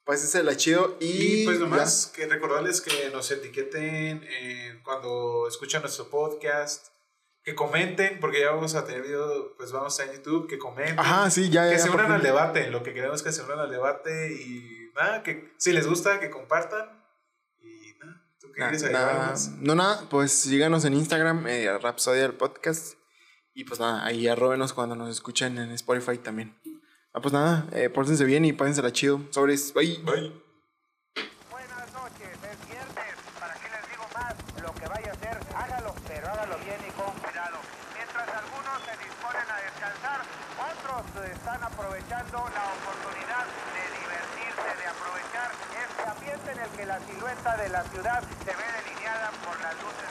Pues 0.04 0.22
ese 0.22 0.40
es 0.40 0.44
la 0.44 0.54
chido. 0.58 0.98
Y, 1.00 1.06
Y 1.06 1.44
pues 1.46 1.58
ya. 1.58 1.64
nomás 1.64 2.12
que 2.14 2.26
recordarles 2.26 2.82
que 2.82 3.08
nos 3.10 3.30
etiqueten 3.30 4.22
eh, 4.28 4.78
cuando 4.84 5.48
escuchan 5.48 5.80
nuestro 5.80 6.10
podcast, 6.10 6.88
que 7.44 7.54
comenten, 7.54 8.18
porque 8.20 8.40
ya 8.40 8.50
vamos 8.52 8.74
a 8.74 8.84
tener 8.84 9.02
video, 9.02 9.54
pues 9.56 9.70
vamos 9.70 9.98
a 9.98 10.02
estar 10.02 10.14
en 10.14 10.22
YouTube, 10.22 10.48
que 10.48 10.58
comenten. 10.58 10.98
Ajá, 10.98 11.30
sí, 11.30 11.50
ya, 11.50 11.66
ya. 11.66 11.72
que 11.72 11.78
se 11.78 11.90
unan 11.90 12.10
al 12.10 12.22
debate, 12.22 12.70
lo 12.70 12.82
que 12.82 12.94
queremos 12.94 13.16
es 13.16 13.22
que 13.22 13.32
se 13.32 13.42
unan 13.42 13.58
al 13.58 13.70
debate 13.70 14.32
y 14.32 14.90
nada, 14.96 15.22
que 15.22 15.52
si 15.58 15.72
les 15.72 15.86
gusta, 15.86 16.20
que 16.20 16.30
compartan. 16.30 17.04
Y 17.60 17.92
nada, 18.00 18.24
¿tú 18.40 18.50
qué 18.52 18.60
Nah, 18.60 18.70
quieres 18.70 19.50
no, 19.60 19.74
nada, 19.74 20.08
pues 20.08 20.32
síganos 20.32 20.84
en 20.86 20.94
Instagram, 20.94 21.46
eh, 21.46 21.78
Rapsodia 21.78 22.22
del 22.22 22.34
podcast. 22.34 22.94
Y 23.52 23.64
pues 23.64 23.78
nada, 23.78 24.04
ahí 24.04 24.26
arrobenos 24.26 24.72
cuando 24.72 24.96
nos 24.96 25.10
escuchen 25.10 25.58
en 25.58 25.70
Spotify 25.72 26.18
también. 26.18 26.58
Ah, 27.12 27.20
pues 27.20 27.32
nada, 27.32 27.68
eh, 27.72 27.88
pórtense 27.88 28.24
bien 28.24 28.44
y 28.44 28.52
pásensela 28.52 28.90
chido. 28.90 29.20
Sobres, 29.30 29.72
bye. 29.72 29.86
Bye. 30.02 30.32
Buenas 31.48 31.86
noches, 31.94 32.34
es 32.34 32.58
viernes. 32.66 33.14
¿Para 33.38 33.54
qué 33.54 33.68
les 33.70 33.86
digo 33.86 34.02
más? 34.10 34.34
Lo 34.58 34.74
que 34.74 34.86
vaya 34.90 35.10
a 35.10 35.14
hacer, 35.14 35.38
hágalo, 35.54 35.94
pero 36.08 36.26
hágalo 36.26 36.58
bien 36.66 36.80
y 36.82 36.90
con 36.98 37.14
cuidado. 37.22 37.62
Mientras 37.94 38.26
algunos 38.26 38.76
se 38.82 38.94
disponen 38.98 39.46
a 39.46 39.56
descansar, 39.62 40.18
otros 40.58 41.06
están 41.30 41.62
aprovechando 41.62 42.38
la 42.50 42.64
oportunidad 42.74 43.46
de 43.46 43.84
divertirse, 43.94 44.68
de 44.74 44.86
aprovechar 44.90 45.48
este 45.54 46.02
ambiente 46.10 46.48
en 46.50 46.58
el 46.58 46.70
que 46.73 46.73
la 46.86 47.00
silueta 47.06 47.56
de 47.56 47.68
la 47.70 47.82
ciudad 47.84 48.22
se 48.44 48.50
ve 48.50 48.64
delineada 48.84 49.30
por 49.44 49.58
las 49.60 49.74
luces 49.82 50.03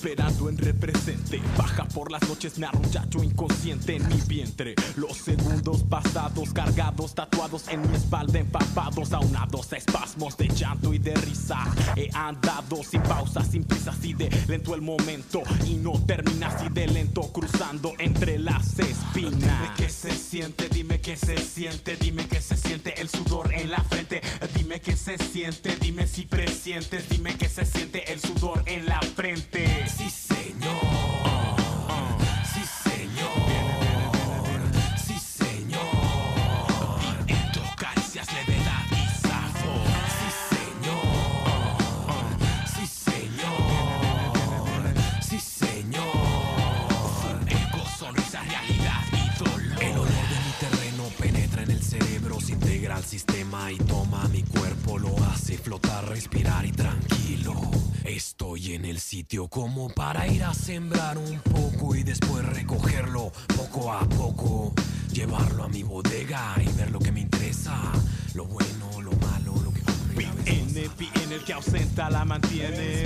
esperando 0.00 0.48
en 0.48 0.56
represente. 0.56 1.42
Baja 1.58 1.84
por 1.84 2.10
las 2.10 2.26
noches, 2.26 2.58
me 2.58 2.64
arrullacho 2.64 3.22
inconsciente 3.22 3.96
en 3.96 4.08
mi 4.08 4.18
vientre. 4.26 4.74
Los 4.96 5.18
segundos 5.18 5.82
pasados, 5.82 6.54
cargados, 6.54 7.14
tatuados 7.14 7.68
en 7.68 7.82
mi 7.82 7.94
espalda, 7.94 8.38
empapados, 8.38 9.12
aunados 9.12 9.70
a 9.74 9.76
espasmos 9.76 10.38
de 10.38 10.48
llanto 10.48 10.94
y 10.94 10.98
de 10.98 11.14
risa. 11.16 11.66
He 11.96 12.08
andado 12.14 12.82
sin 12.82 13.02
pausa, 13.02 13.44
sin 13.44 13.62
prisa, 13.64 13.90
así 13.90 14.14
de 14.14 14.30
lento 14.48 14.74
el 14.74 14.80
momento. 14.80 15.42
Y 15.66 15.74
no 15.74 15.92
termina 16.06 16.46
así 16.46 16.70
de 16.70 16.86
lento, 16.86 17.30
cruzando 17.30 17.92
entre 17.98 18.38
las 18.38 18.78
espinas. 18.78 19.34
Dime 19.34 19.70
qué 19.76 19.90
se 19.90 20.12
siente, 20.12 20.70
dime 20.70 21.00
qué 21.02 21.16
se 21.18 21.36
siente, 21.36 21.96
dime 21.96 22.26
qué 22.26 22.40
se 22.40 22.56
siente 22.56 22.98
el 22.98 23.10
sudor 23.10 23.52
en 23.52 23.70
la 23.70 23.84
frente. 23.84 24.22
Dime 24.56 24.80
qué 24.80 24.96
se 24.96 25.18
siente, 25.18 25.76
dime 25.76 26.06
si 26.06 26.22
presientes, 26.22 27.06
dime 27.10 27.19
y 56.40 56.72
tranquilo. 56.72 57.54
Estoy 58.02 58.72
en 58.72 58.86
el 58.86 58.98
sitio 58.98 59.48
como 59.48 59.90
para 59.90 60.26
ir 60.26 60.42
a 60.42 60.54
sembrar 60.54 61.18
un 61.18 61.38
poco 61.40 61.94
y 61.94 62.02
después 62.02 62.44
recogerlo 62.46 63.30
poco 63.54 63.92
a 63.92 64.08
poco. 64.08 64.72
Llevarlo 65.12 65.64
a 65.64 65.68
mi 65.68 65.82
bodega 65.82 66.54
y 66.56 66.72
ver 66.78 66.90
lo 66.90 66.98
que 66.98 67.12
me 67.12 67.20
interesa. 67.20 67.76
Lo 68.34 68.46
bueno, 68.46 69.02
lo 69.02 69.12
malo, 69.16 69.54
lo 69.62 69.70
que 69.70 69.80
Viene, 70.14 70.88
viene 70.98 71.34
el 71.34 71.44
que 71.44 71.52
ausenta 71.52 72.08
la 72.08 72.24
mantiene. 72.24 73.04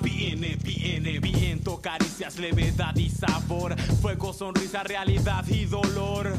Viene, 0.00 0.56
viene, 0.56 1.18
viento, 1.18 1.80
caricias, 1.80 2.38
levedad 2.38 2.94
y 2.94 3.10
sabor. 3.10 3.74
Fuego, 4.00 4.32
sonrisa, 4.32 4.84
realidad 4.84 5.44
y 5.48 5.64
dolor. 5.64 6.32